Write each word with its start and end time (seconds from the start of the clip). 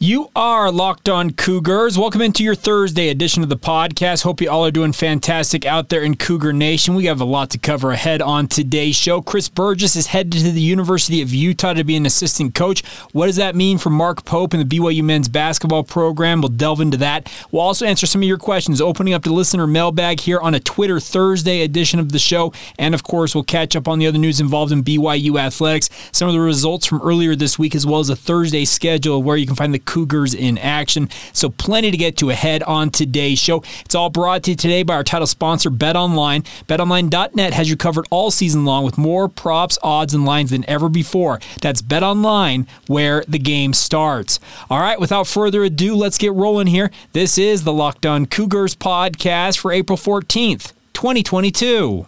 You 0.00 0.28
are 0.34 0.72
locked 0.72 1.08
on 1.08 1.30
Cougars. 1.30 1.96
Welcome 1.96 2.20
into 2.20 2.42
your 2.42 2.56
Thursday 2.56 3.10
edition 3.10 3.44
of 3.44 3.48
the 3.48 3.56
podcast. 3.56 4.24
Hope 4.24 4.40
you 4.40 4.50
all 4.50 4.66
are 4.66 4.72
doing 4.72 4.92
fantastic 4.92 5.64
out 5.64 5.88
there 5.88 6.02
in 6.02 6.16
Cougar 6.16 6.52
Nation. 6.52 6.96
We 6.96 7.04
have 7.04 7.20
a 7.20 7.24
lot 7.24 7.50
to 7.50 7.58
cover 7.58 7.92
ahead 7.92 8.20
on 8.20 8.48
today's 8.48 8.96
show. 8.96 9.22
Chris 9.22 9.48
Burgess 9.48 9.94
is 9.94 10.08
headed 10.08 10.32
to 10.32 10.50
the 10.50 10.60
University 10.60 11.22
of 11.22 11.32
Utah 11.32 11.74
to 11.74 11.84
be 11.84 11.94
an 11.94 12.06
assistant 12.06 12.56
coach. 12.56 12.84
What 13.12 13.26
does 13.26 13.36
that 13.36 13.54
mean 13.54 13.78
for 13.78 13.90
Mark 13.90 14.24
Pope 14.24 14.52
and 14.52 14.68
the 14.68 14.78
BYU 14.78 15.04
men's 15.04 15.28
basketball 15.28 15.84
program? 15.84 16.40
We'll 16.40 16.48
delve 16.48 16.80
into 16.80 16.96
that. 16.96 17.32
We'll 17.52 17.62
also 17.62 17.86
answer 17.86 18.08
some 18.08 18.20
of 18.20 18.26
your 18.26 18.36
questions, 18.36 18.80
opening 18.80 19.14
up 19.14 19.22
the 19.22 19.32
listener 19.32 19.68
mailbag 19.68 20.18
here 20.18 20.40
on 20.40 20.54
a 20.54 20.60
Twitter 20.60 20.98
Thursday 20.98 21.62
edition 21.62 22.00
of 22.00 22.10
the 22.10 22.18
show. 22.18 22.52
And 22.80 22.96
of 22.96 23.04
course, 23.04 23.32
we'll 23.32 23.44
catch 23.44 23.76
up 23.76 23.86
on 23.86 24.00
the 24.00 24.08
other 24.08 24.18
news 24.18 24.40
involved 24.40 24.72
in 24.72 24.82
BYU 24.82 25.38
athletics, 25.38 25.88
some 26.10 26.26
of 26.26 26.34
the 26.34 26.40
results 26.40 26.84
from 26.84 27.00
earlier 27.00 27.36
this 27.36 27.60
week, 27.60 27.76
as 27.76 27.86
well 27.86 28.00
as 28.00 28.10
a 28.10 28.16
Thursday 28.16 28.64
schedule 28.64 29.22
where 29.22 29.36
you 29.36 29.46
can 29.46 29.54
find 29.54 29.72
the 29.72 29.83
Cougars 29.84 30.34
in 30.34 30.58
action. 30.58 31.08
So 31.32 31.48
plenty 31.48 31.90
to 31.90 31.96
get 31.96 32.16
to 32.18 32.30
ahead 32.30 32.62
on 32.62 32.90
today's 32.90 33.38
show. 33.38 33.62
It's 33.84 33.94
all 33.94 34.10
brought 34.10 34.42
to 34.44 34.52
you 34.52 34.56
today 34.56 34.82
by 34.82 34.94
our 34.94 35.04
title 35.04 35.26
sponsor, 35.26 35.70
Bet 35.70 35.96
Online. 35.96 36.42
BetOnline.net 36.68 37.52
has 37.52 37.70
you 37.70 37.76
covered 37.76 38.06
all 38.10 38.30
season 38.30 38.64
long 38.64 38.84
with 38.84 38.98
more 38.98 39.28
props, 39.28 39.78
odds, 39.82 40.14
and 40.14 40.24
lines 40.24 40.50
than 40.50 40.68
ever 40.68 40.88
before. 40.88 41.40
That's 41.60 41.82
Bet 41.82 42.02
Online, 42.02 42.66
where 42.86 43.24
the 43.28 43.38
game 43.38 43.72
starts. 43.72 44.40
All 44.70 44.80
right, 44.80 44.98
without 44.98 45.26
further 45.26 45.64
ado, 45.64 45.94
let's 45.94 46.18
get 46.18 46.32
rolling 46.32 46.66
here. 46.66 46.90
This 47.12 47.38
is 47.38 47.64
the 47.64 47.72
Locked 47.72 48.06
On 48.06 48.26
Cougars 48.26 48.74
podcast 48.74 49.58
for 49.58 49.72
April 49.72 49.98
14th, 49.98 50.72
2022. 50.92 52.06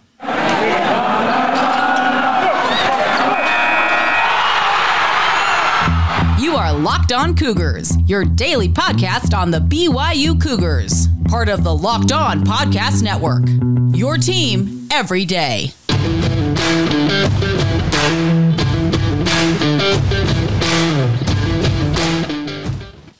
Locked 6.77 7.11
On 7.11 7.35
Cougars, 7.35 7.97
your 8.05 8.23
daily 8.23 8.69
podcast 8.69 9.35
on 9.35 9.49
the 9.49 9.59
BYU 9.59 10.39
Cougars, 10.39 11.07
part 11.27 11.49
of 11.49 11.63
the 11.63 11.73
Locked 11.75 12.11
On 12.11 12.41
Podcast 12.41 13.01
Network. 13.01 13.43
Your 13.97 14.17
team 14.17 14.87
every 14.91 15.25
day. 15.25 15.71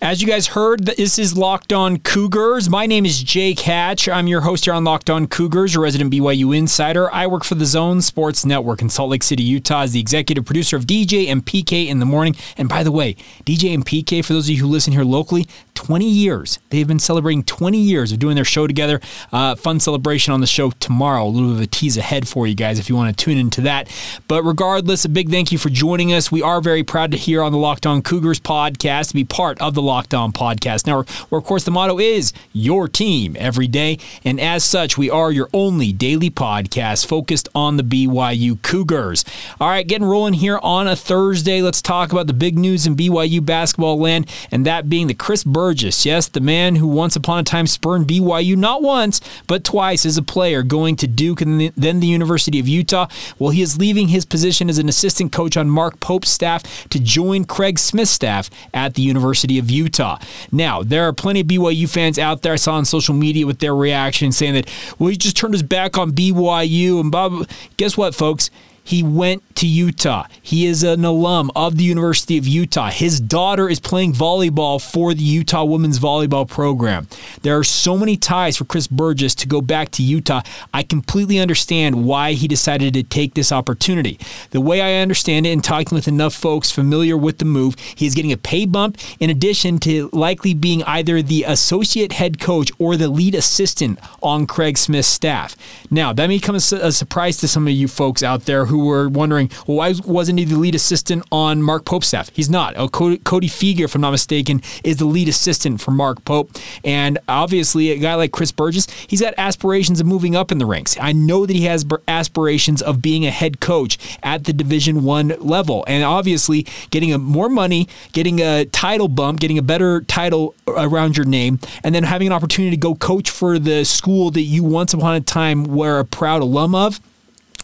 As 0.08 0.22
you 0.22 0.28
guys 0.30 0.48
heard, 0.48 0.86
this 0.86 1.20
is 1.20 1.36
Locked 1.36 1.74
On 1.74 1.98
Cougars. 2.00 2.70
My 2.70 2.86
name 2.86 3.06
is 3.06 3.22
Jake 3.22 3.60
Hatch. 3.60 4.08
I'm 4.08 4.26
your 4.26 4.40
host 4.40 4.64
here 4.64 4.74
on 4.74 4.86
Locked 4.86 5.10
On 5.10 5.28
Cougars, 5.28 5.74
your 5.74 5.84
resident 5.84 6.14
BYU 6.14 6.56
insider. 6.56 7.14
I 7.14 7.28
work 7.28 7.44
for 7.44 7.56
the 7.56 7.66
Zone 7.66 8.02
Sports 8.02 8.46
Network 8.46 8.82
in 8.82 8.88
Salt 8.88 9.10
Lake 9.10 9.22
City, 9.22 9.44
Utah, 9.44 9.82
as 9.82 9.92
the 9.92 10.00
executive 10.00 10.46
producer 10.46 10.78
of 10.78 10.86
DJ 10.86 11.28
and 11.28 11.46
PK 11.46 11.90
in 11.90 12.00
the 12.00 12.06
morning. 12.06 12.38
And 12.56 12.70
by 12.70 12.84
the 12.84 12.92
way, 12.94 13.16
DJ 13.44 13.74
and 13.74 13.86
PK, 13.86 14.24
for 14.24 14.32
those 14.32 14.46
of 14.46 14.56
you 14.56 14.62
who 14.62 14.68
listen 14.68 14.94
here 14.94 15.04
locally, 15.04 15.46
20 15.78 16.10
years. 16.10 16.58
They've 16.72 16.88
been 16.88 16.98
celebrating 16.98 17.44
20 17.44 17.78
years 17.78 18.12
of 18.12 18.18
doing 18.18 18.34
their 18.34 18.44
show 18.44 18.66
together. 18.66 19.00
Uh, 19.32 19.54
fun 19.54 19.80
celebration 19.80 20.34
on 20.34 20.42
the 20.42 20.48
show 20.48 20.72
tomorrow. 20.72 21.24
A 21.24 21.30
little 21.30 21.50
bit 21.50 21.58
of 21.58 21.62
a 21.62 21.68
tease 21.68 21.98
ahead 21.98 22.28
for 22.28 22.48
you 22.48 22.56
guys 22.56 22.80
if 22.80 22.90
you 22.90 22.96
want 22.96 23.16
to 23.16 23.24
tune 23.24 23.38
into 23.38 23.62
that. 23.62 23.88
But 24.28 24.42
regardless, 24.42 25.06
a 25.06 25.10
big 25.10 25.30
thank 25.30 25.52
you 25.52 25.60
for 25.60 25.70
joining 25.70 26.14
us. 26.14 26.32
We 26.32 26.42
are 26.42 26.62
very 26.62 26.84
proud 26.84 27.12
to 27.12 27.18
hear 27.18 27.44
on 27.44 27.52
the 27.52 27.60
Locked 27.60 27.86
On 27.86 28.02
Cougars 28.02 28.40
podcast 28.40 29.10
to 29.10 29.14
be 29.14 29.24
part 29.24 29.62
of 29.62 29.76
the 29.76 29.82
Locked 29.84 30.16
On 30.16 30.34
Podcast 30.34 30.88
Network, 30.88 31.10
where, 31.30 31.38
of 31.38 31.46
course, 31.46 31.64
the 31.64 31.70
motto 31.70 32.00
is 32.00 32.34
your 32.54 32.88
team 32.88 33.36
every 33.38 33.68
day. 33.68 34.00
And 34.26 34.40
as 34.40 34.64
such, 34.64 34.98
we 34.98 35.12
are 35.12 35.32
your 35.32 35.48
only 35.54 35.94
daily 35.94 36.32
podcast 36.32 37.06
focused 37.06 37.50
on 37.54 37.78
the 37.78 37.84
BYU 37.84 38.60
Cougars. 38.64 39.24
All 39.62 39.70
right, 39.70 39.88
getting 39.88 40.08
rolling 40.08 40.34
here 40.34 40.58
on 40.64 40.88
a 40.88 40.96
Thursday. 40.96 41.62
Let's 41.62 41.84
talk 41.84 42.12
about 42.12 42.26
the 42.26 42.34
big 42.34 42.58
news 42.58 42.88
in 42.88 42.96
BYU 42.96 43.46
basketball 43.46 44.00
land, 44.00 44.28
and 44.50 44.66
that 44.66 44.90
being 44.90 45.06
the 45.06 45.14
Chris 45.14 45.44
Burgess, 45.68 46.06
yes, 46.06 46.30
the 46.30 46.40
man 46.40 46.78
who 46.78 46.88
once 46.88 47.18
upon 47.18 47.40
a 47.40 47.44
time 47.44 47.68
spurned 47.68 48.08
BYU 48.08 48.56
not 48.56 48.82
once, 48.82 49.20
but 49.48 49.66
twice 49.66 50.06
as 50.06 50.18
a 50.18 50.22
player, 50.22 50.64
going 50.64 50.96
to 50.96 51.08
Duke 51.08 51.42
and 51.42 51.74
then 51.76 52.00
the 52.00 52.08
University 52.08 52.58
of 52.58 52.70
Utah. 52.70 53.10
Well, 53.38 53.50
he 53.50 53.62
is 53.62 53.78
leaving 53.78 54.08
his 54.08 54.24
position 54.24 54.70
as 54.70 54.78
an 54.78 54.88
assistant 54.88 55.34
coach 55.34 55.58
on 55.58 55.70
Mark 55.70 56.00
Pope's 56.00 56.30
staff 56.30 56.88
to 56.88 57.02
join 57.02 57.44
Craig 57.44 57.80
Smith's 57.80 58.12
staff 58.12 58.50
at 58.74 58.94
the 58.94 59.02
University 59.02 59.60
of 59.60 59.70
Utah. 59.70 60.20
Now, 60.54 60.84
there 60.84 61.04
are 61.04 61.12
plenty 61.12 61.42
of 61.42 61.48
BYU 61.48 61.90
fans 61.90 62.18
out 62.18 62.44
there 62.44 62.54
I 62.54 62.56
saw 62.56 62.76
on 62.76 62.86
social 62.86 63.14
media 63.14 63.46
with 63.46 63.60
their 63.60 63.76
reaction 63.76 64.32
saying 64.32 64.54
that, 64.54 64.70
well, 64.98 65.10
he 65.10 65.18
just 65.18 65.36
turned 65.36 65.54
his 65.54 65.64
back 65.64 65.98
on 65.98 66.14
BYU 66.14 67.02
and 67.02 67.12
Bob. 67.12 67.46
Guess 67.76 67.98
what, 67.98 68.16
folks? 68.16 68.50
He 68.88 69.04
went 69.04 69.44
to 69.58 69.68
Utah. 69.68 70.28
He 70.42 70.66
is 70.66 70.82
an 70.82 71.04
alum 71.04 71.52
of 71.58 71.76
the 71.76 71.84
University 71.84 72.38
of 72.38 72.48
Utah. 72.48 72.90
His 72.90 73.20
daughter 73.20 73.68
is 73.68 73.82
playing 73.82 74.14
volleyball 74.14 74.82
for 74.82 75.14
the 75.14 75.24
Utah 75.24 75.66
women's 75.66 76.00
volleyball 76.00 76.48
program. 76.48 77.10
There 77.42 77.58
are 77.58 77.66
so 77.66 77.98
many 77.98 78.16
ties 78.16 78.56
for 78.56 78.64
Chris 78.64 78.88
Burgess 78.88 79.36
to 79.36 79.48
go 79.48 79.60
back 79.60 79.92
to 79.92 80.04
Utah. 80.04 80.42
I 80.74 80.84
completely 80.84 81.38
understand 81.38 82.06
why 82.06 82.32
he 82.32 82.48
decided 82.48 82.94
to 82.94 83.04
take 83.04 83.34
this 83.34 83.52
opportunity. 83.52 84.20
The 84.52 84.62
way 84.62 84.80
I 84.80 85.02
understand 85.02 85.46
it, 85.46 85.52
and 85.52 85.62
talking 85.62 85.94
with 85.94 86.08
enough 86.08 86.34
folks 86.34 86.72
familiar 86.72 87.18
with 87.18 87.40
the 87.40 87.46
move, 87.46 87.76
he 87.94 88.06
is 88.06 88.16
getting 88.16 88.32
a 88.32 88.38
pay 88.38 88.66
bump 88.66 88.98
in 89.20 89.30
addition 89.30 89.80
to 89.80 90.10
likely 90.14 90.54
being 90.54 90.82
either 90.84 91.22
the 91.22 91.44
associate 91.44 92.14
head 92.14 92.40
coach 92.40 92.72
or 92.80 92.96
the 92.96 93.10
lead 93.10 93.36
assistant 93.36 94.00
on 94.24 94.48
Craig 94.48 94.78
Smith's 94.78 95.10
staff. 95.10 95.58
Now, 95.92 96.14
that 96.14 96.28
may 96.28 96.40
come 96.40 96.56
as 96.56 96.72
a 96.72 96.94
surprise 96.94 97.36
to 97.38 97.50
some 97.50 97.68
of 97.68 97.74
you 97.74 97.90
folks 97.90 98.24
out 98.24 98.46
there 98.46 98.66
who 98.68 98.77
were 98.80 99.10
wondering, 99.10 99.52
well, 99.66 99.78
why 99.78 99.94
wasn't 100.06 100.40
he 100.40 100.46
the 100.46 100.58
lead 100.58 100.76
assistant 100.76 101.26
on 101.32 101.62
Mark 101.62 101.86
Pope's 101.86 102.08
staff? 102.08 102.30
He's 102.34 102.50
not. 102.50 102.76
Oh, 102.78 102.88
Cody, 102.88 103.18
Cody 103.18 103.48
Fueger, 103.48 103.86
if 103.86 103.96
I'm 103.96 104.02
not 104.02 104.12
mistaken, 104.12 104.62
is 104.84 104.98
the 104.98 105.06
lead 105.06 105.28
assistant 105.28 105.82
for 105.82 105.92
Mark 105.92 106.24
Pope. 106.26 106.52
And 106.84 107.20
obviously, 107.28 107.92
a 107.92 107.98
guy 107.98 108.16
like 108.16 108.32
Chris 108.32 108.52
Burgess, 108.52 108.88
he's 109.08 109.22
got 109.22 109.34
aspirations 109.38 110.00
of 110.00 110.08
moving 110.08 110.36
up 110.36 110.52
in 110.52 110.58
the 110.58 110.66
ranks. 110.66 110.98
I 111.00 111.14
know 111.14 111.46
that 111.46 111.56
he 111.56 111.66
has 111.66 111.86
aspirations 112.08 112.82
of 112.82 113.02
being 113.02 113.26
a 113.26 113.32
head 113.32 113.60
coach 113.60 113.98
at 114.24 114.44
the 114.46 114.54
Division 114.54 115.04
One 115.04 115.30
level, 115.40 115.84
and 115.88 116.04
obviously, 116.04 116.66
getting 116.90 117.14
a 117.14 117.18
more 117.18 117.50
money, 117.50 117.88
getting 118.12 118.40
a 118.42 118.66
title 118.66 119.08
bump, 119.08 119.40
getting 119.40 119.58
a 119.58 119.62
better 119.62 120.02
title 120.02 120.56
around 120.68 121.18
your 121.18 121.26
name, 121.26 121.60
and 121.84 121.94
then 121.94 122.04
having 122.04 122.28
an 122.28 122.34
opportunity 122.34 122.72
to 122.72 122.80
go 122.80 122.96
coach 122.96 123.30
for 123.30 123.60
the 123.60 123.84
school 123.84 124.32
that 124.32 124.42
you 124.42 124.64
once 124.64 124.94
upon 124.94 125.16
a 125.16 125.22
time 125.22 125.64
were 125.64 126.00
a 126.00 126.06
proud 126.06 126.42
alum 126.42 126.76
of 126.76 127.00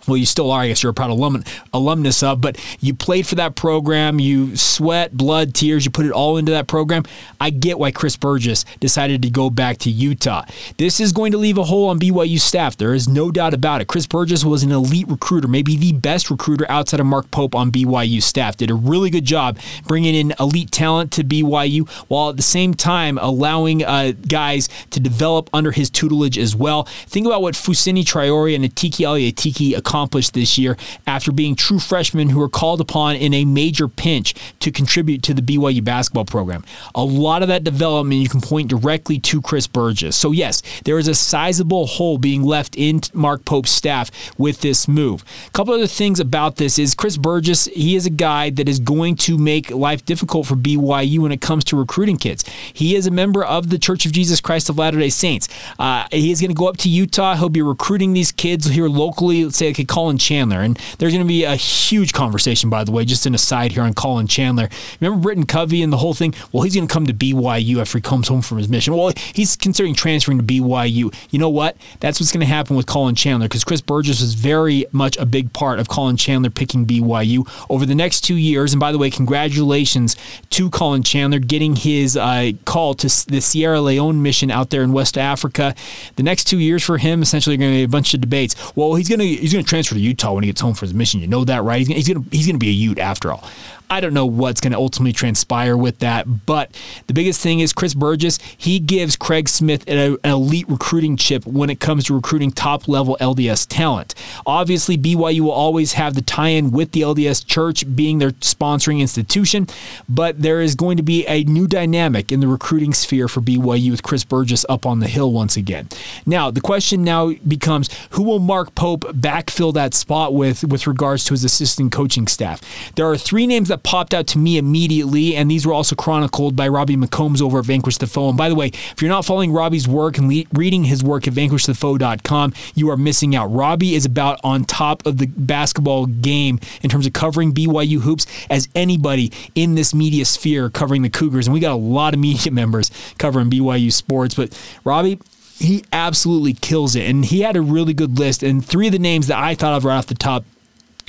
well, 0.07 0.17
you 0.17 0.25
still 0.25 0.51
are, 0.51 0.61
I 0.61 0.67
guess 0.67 0.83
you're 0.83 0.91
a 0.91 0.93
proud 0.93 1.09
alum, 1.09 1.43
alumnus 1.73 2.23
of, 2.23 2.41
but 2.41 2.59
you 2.79 2.93
played 2.93 3.25
for 3.25 3.35
that 3.35 3.55
program. 3.55 4.19
You 4.19 4.55
sweat, 4.57 5.15
blood, 5.15 5.53
tears, 5.53 5.85
you 5.85 5.91
put 5.91 6.05
it 6.05 6.11
all 6.11 6.37
into 6.37 6.51
that 6.51 6.67
program. 6.67 7.03
I 7.39 7.49
get 7.49 7.79
why 7.79 7.91
Chris 7.91 8.17
Burgess 8.17 8.65
decided 8.79 9.21
to 9.21 9.29
go 9.29 9.49
back 9.49 9.77
to 9.79 9.89
Utah. 9.89 10.45
This 10.77 10.99
is 10.99 11.11
going 11.11 11.31
to 11.31 11.37
leave 11.37 11.57
a 11.57 11.63
hole 11.63 11.89
on 11.89 11.99
BYU 11.99 12.39
staff. 12.39 12.77
There 12.77 12.93
is 12.93 13.07
no 13.07 13.31
doubt 13.31 13.53
about 13.53 13.81
it. 13.81 13.87
Chris 13.87 14.05
Burgess 14.05 14.43
was 14.43 14.63
an 14.63 14.71
elite 14.71 15.07
recruiter, 15.07 15.47
maybe 15.47 15.77
the 15.77 15.93
best 15.93 16.29
recruiter 16.29 16.69
outside 16.69 16.99
of 16.99 17.05
Mark 17.05 17.31
Pope 17.31 17.55
on 17.55 17.71
BYU 17.71 18.21
staff. 18.21 18.57
Did 18.57 18.71
a 18.71 18.75
really 18.75 19.09
good 19.09 19.25
job 19.25 19.57
bringing 19.87 20.15
in 20.15 20.33
elite 20.39 20.71
talent 20.71 21.11
to 21.13 21.23
BYU 21.23 21.89
while 22.09 22.29
at 22.29 22.37
the 22.37 22.43
same 22.43 22.73
time 22.73 23.17
allowing 23.17 23.83
uh, 23.83 24.13
guys 24.27 24.67
to 24.91 24.99
develop 24.99 25.49
under 25.53 25.71
his 25.71 25.89
tutelage 25.89 26.37
as 26.37 26.55
well. 26.55 26.83
Think 27.07 27.25
about 27.25 27.41
what 27.41 27.55
Fousseyni 27.55 28.03
Traore 28.03 28.55
and 28.55 28.65
Atiki 28.65 29.07
Ali 29.07 29.27
accomplished 29.73 29.92
accomplished 29.93 30.33
this 30.33 30.57
year 30.57 30.75
after 31.05 31.31
being 31.31 31.55
true 31.55 31.77
freshmen 31.77 32.27
who 32.29 32.39
were 32.39 32.49
called 32.49 32.81
upon 32.81 33.15
in 33.15 33.31
a 33.31 33.45
major 33.45 33.87
pinch 33.87 34.33
to 34.59 34.71
contribute 34.71 35.21
to 35.21 35.35
the 35.35 35.41
BYU 35.41 35.83
basketball 35.83 36.25
program. 36.25 36.65
A 36.95 37.03
lot 37.03 37.43
of 37.43 37.47
that 37.49 37.63
development 37.63 38.19
you 38.19 38.27
can 38.27 38.41
point 38.41 38.69
directly 38.69 39.19
to 39.19 39.39
Chris 39.39 39.67
Burgess. 39.67 40.15
So, 40.15 40.31
yes, 40.31 40.63
there 40.83 40.97
is 40.97 41.07
a 41.07 41.13
sizable 41.13 41.85
hole 41.85 42.17
being 42.17 42.41
left 42.41 42.75
in 42.75 43.01
Mark 43.13 43.45
Pope's 43.45 43.69
staff 43.69 44.09
with 44.39 44.61
this 44.61 44.87
move. 44.87 45.23
A 45.45 45.51
couple 45.51 45.75
other 45.75 45.85
things 45.85 46.19
about 46.19 46.55
this 46.55 46.79
is 46.79 46.95
Chris 46.95 47.15
Burgess, 47.15 47.65
he 47.65 47.95
is 47.95 48.07
a 48.07 48.09
guy 48.09 48.49
that 48.49 48.67
is 48.67 48.79
going 48.79 49.15
to 49.17 49.37
make 49.37 49.69
life 49.69 50.03
difficult 50.05 50.47
for 50.47 50.55
BYU 50.55 51.19
when 51.19 51.31
it 51.31 51.41
comes 51.41 51.63
to 51.65 51.77
recruiting 51.77 52.17
kids. 52.17 52.43
He 52.73 52.95
is 52.95 53.05
a 53.05 53.11
member 53.11 53.43
of 53.43 53.69
the 53.69 53.77
Church 53.77 54.07
of 54.07 54.11
Jesus 54.11 54.41
Christ 54.41 54.69
of 54.69 54.79
Latter 54.79 54.97
day 54.97 55.09
Saints. 55.09 55.49
Uh, 55.77 56.07
he 56.11 56.31
is 56.31 56.41
going 56.41 56.49
to 56.49 56.55
go 56.55 56.67
up 56.67 56.77
to 56.77 56.89
Utah. 56.89 57.35
He'll 57.35 57.49
be 57.49 57.61
recruiting 57.61 58.13
these 58.13 58.31
kids 58.31 58.65
here 58.65 58.87
locally, 58.87 59.43
let's 59.45 59.57
say 59.57 59.67
like 59.67 59.82
Collin 59.85 60.17
Chandler. 60.17 60.61
And 60.61 60.77
there's 60.97 61.13
going 61.13 61.25
to 61.25 61.27
be 61.27 61.43
a 61.43 61.55
huge 61.55 62.13
conversation, 62.13 62.69
by 62.69 62.83
the 62.83 62.91
way, 62.91 63.05
just 63.05 63.25
an 63.25 63.35
aside 63.35 63.71
here 63.71 63.83
on 63.83 63.93
Collin 63.93 64.27
Chandler. 64.27 64.69
Remember 64.99 65.21
Britain 65.21 65.45
Covey 65.45 65.81
and 65.81 65.91
the 65.91 65.97
whole 65.97 66.13
thing? 66.13 66.33
Well, 66.51 66.63
he's 66.63 66.75
going 66.75 66.87
to 66.87 66.93
come 66.93 67.05
to 67.07 67.13
BYU 67.13 67.79
after 67.79 67.97
he 67.97 68.01
comes 68.01 68.27
home 68.27 68.41
from 68.41 68.57
his 68.57 68.69
mission. 68.69 68.95
Well, 68.95 69.13
he's 69.33 69.55
considering 69.55 69.93
transferring 69.93 70.37
to 70.37 70.43
BYU. 70.43 71.13
You 71.31 71.39
know 71.39 71.49
what? 71.49 71.77
That's 71.99 72.19
what's 72.19 72.31
going 72.31 72.41
to 72.41 72.45
happen 72.45 72.75
with 72.75 72.85
Collin 72.85 73.15
Chandler 73.15 73.47
because 73.47 73.63
Chris 73.63 73.81
Burgess 73.81 74.21
was 74.21 74.33
very 74.33 74.85
much 74.91 75.17
a 75.17 75.25
big 75.25 75.53
part 75.53 75.79
of 75.79 75.87
Collin 75.87 76.17
Chandler 76.17 76.49
picking 76.49 76.85
BYU 76.85 77.49
over 77.69 77.85
the 77.85 77.95
next 77.95 78.21
two 78.21 78.35
years. 78.35 78.73
And 78.73 78.79
by 78.79 78.91
the 78.91 78.97
way, 78.97 79.09
congratulations 79.09 80.15
to 80.51 80.69
Collin 80.69 81.03
Chandler 81.03 81.39
getting 81.39 81.75
his 81.75 82.17
uh, 82.17 82.51
call 82.65 82.93
to 82.95 83.07
the 83.27 83.41
Sierra 83.41 83.81
Leone 83.81 84.21
mission 84.21 84.51
out 84.51 84.69
there 84.69 84.83
in 84.83 84.91
West 84.93 85.17
Africa. 85.17 85.75
The 86.15 86.23
next 86.23 86.45
two 86.45 86.59
years 86.59 86.83
for 86.83 86.97
him 86.97 87.21
essentially 87.21 87.55
are 87.55 87.59
going 87.59 87.71
to 87.71 87.77
be 87.77 87.83
a 87.83 87.87
bunch 87.87 88.13
of 88.13 88.21
debates. 88.21 88.55
Well, 88.75 88.95
he's 88.95 89.09
going 89.09 89.19
to 89.19 89.25
he's 89.25 89.53
going 89.53 89.63
to 89.65 89.69
transfer 89.73 89.95
to 89.95 90.01
Utah 90.01 90.33
when 90.33 90.43
he 90.43 90.49
gets 90.49 90.61
home 90.61 90.75
for 90.75 90.85
his 90.85 90.93
mission. 90.93 91.19
You 91.19 91.27
know 91.27 91.43
that, 91.45 91.63
right? 91.63 91.79
He's, 91.79 91.87
he's 91.87 92.07
going 92.07 92.23
to 92.23 92.29
he's 92.35 92.45
to 92.47 92.57
be 92.57 92.69
a 92.69 92.71
Ute 92.71 92.99
after 92.99 93.31
all. 93.31 93.43
I 93.89 93.99
don't 93.99 94.13
know 94.13 94.25
what's 94.25 94.61
going 94.61 94.71
to 94.71 94.77
ultimately 94.77 95.13
transpire 95.13 95.77
with 95.77 95.99
that. 95.99 96.45
But 96.45 96.71
the 97.07 97.13
biggest 97.13 97.41
thing 97.41 97.59
is 97.59 97.73
Chris 97.73 97.93
Burgess. 97.93 98.39
He 98.57 98.79
gives 98.79 99.15
Craig 99.15 99.49
Smith 99.49 99.83
an, 99.87 100.17
elite 100.23 100.67
recruiting 100.67 101.17
chip 101.17 101.45
when 101.45 101.69
it 101.69 101.79
comes 101.79 102.05
to 102.05 102.15
recruiting 102.15 102.51
top 102.51 102.87
level 102.87 103.17
LDS 103.19 103.67
talent. 103.67 104.15
Obviously, 104.45 104.97
BYU 104.97 105.41
will 105.41 105.51
always 105.51 105.93
have 105.93 106.15
the 106.15 106.21
tie 106.21 106.49
in 106.49 106.71
with 106.71 106.91
the 106.91 107.01
LDS 107.01 107.45
Church 107.45 107.83
being 107.95 108.19
their 108.19 108.31
sponsoring 108.31 108.99
institution, 108.99 109.67
but 110.09 110.41
there 110.41 110.61
is 110.61 110.75
going 110.75 110.97
to 110.97 111.03
be 111.03 111.25
a 111.27 111.43
new 111.43 111.67
dynamic 111.67 112.31
in 112.31 112.39
the 112.39 112.47
recruiting 112.47 112.93
sphere 112.93 113.27
for 113.27 113.41
BYU 113.41 113.91
with 113.91 114.03
Chris 114.03 114.23
Burgess 114.23 114.65
up 114.69 114.85
on 114.85 114.99
the 114.99 115.07
hill 115.07 115.31
once 115.31 115.57
again. 115.57 115.87
Now, 116.25 116.51
the 116.51 116.61
question 116.61 117.03
now 117.03 117.31
becomes 117.47 117.89
who 118.11 118.23
will 118.23 118.39
Mark 118.39 118.75
Pope 118.75 119.01
backfill 119.01 119.73
that 119.73 119.93
spot 119.93 120.33
with 120.33 120.63
with 120.63 120.87
regards 120.87 121.25
to 121.25 121.33
his 121.33 121.43
assistant 121.43 121.91
coaching 121.91 122.27
staff? 122.27 122.61
There 122.95 123.09
are 123.09 123.17
three 123.17 123.47
names 123.47 123.69
that 123.73 123.81
popped 123.81 124.13
out 124.13 124.27
to 124.27 124.37
me 124.37 124.59
immediately, 124.59 125.35
and 125.35 125.49
these 125.49 125.65
were 125.65 125.73
also 125.73 125.95
chronicled 125.95 126.55
by 126.55 126.67
Robbie 126.67 126.95
McCombs 126.95 127.41
over 127.41 127.57
at 127.57 127.65
Vanquish 127.65 127.97
the 127.97 128.05
Foe. 128.05 128.29
And 128.29 128.37
by 128.37 128.47
the 128.47 128.53
way, 128.53 128.67
if 128.67 129.01
you're 129.01 129.09
not 129.09 129.25
following 129.25 129.51
Robbie's 129.51 129.87
work 129.87 130.19
and 130.19 130.29
le- 130.29 130.43
reading 130.53 130.83
his 130.83 131.03
work 131.03 131.27
at 131.27 131.33
vanquishthefoe.com, 131.33 132.53
you 132.75 132.91
are 132.91 132.97
missing 132.97 133.35
out. 133.35 133.47
Robbie 133.47 133.95
is 133.95 134.05
about 134.05 134.39
on 134.43 134.63
top 134.63 135.07
of 135.07 135.17
the 135.17 135.25
basketball 135.25 136.05
game 136.05 136.59
in 136.83 136.89
terms 136.91 137.07
of 137.07 137.13
covering 137.13 137.51
BYU 137.51 137.99
hoops 137.99 138.27
as 138.51 138.69
anybody 138.75 139.31
in 139.55 139.73
this 139.73 139.95
media 139.95 140.25
sphere 140.25 140.69
covering 140.69 141.01
the 141.01 141.09
Cougars. 141.09 141.47
And 141.47 141.53
we 141.53 141.59
got 141.59 141.73
a 141.73 141.75
lot 141.75 142.13
of 142.13 142.19
media 142.19 142.51
members 142.51 142.91
covering 143.17 143.49
BYU 143.49 143.91
sports. 143.91 144.35
But 144.35 144.55
Robbie, 144.83 145.19
he 145.57 145.83
absolutely 145.91 146.53
kills 146.53 146.95
it. 146.95 147.09
And 147.09 147.25
he 147.25 147.41
had 147.41 147.55
a 147.55 147.61
really 147.61 147.95
good 147.95 148.19
list. 148.19 148.43
And 148.43 148.63
three 148.63 148.85
of 148.85 148.93
the 148.93 148.99
names 148.99 149.27
that 149.27 149.39
I 149.39 149.55
thought 149.55 149.73
of 149.73 149.83
right 149.83 149.97
off 149.97 150.05
the 150.05 150.13
top 150.13 150.45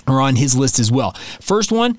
are 0.06 0.22
on 0.22 0.37
his 0.37 0.56
list 0.56 0.78
as 0.78 0.90
well. 0.90 1.12
First 1.43 1.70
one, 1.70 1.99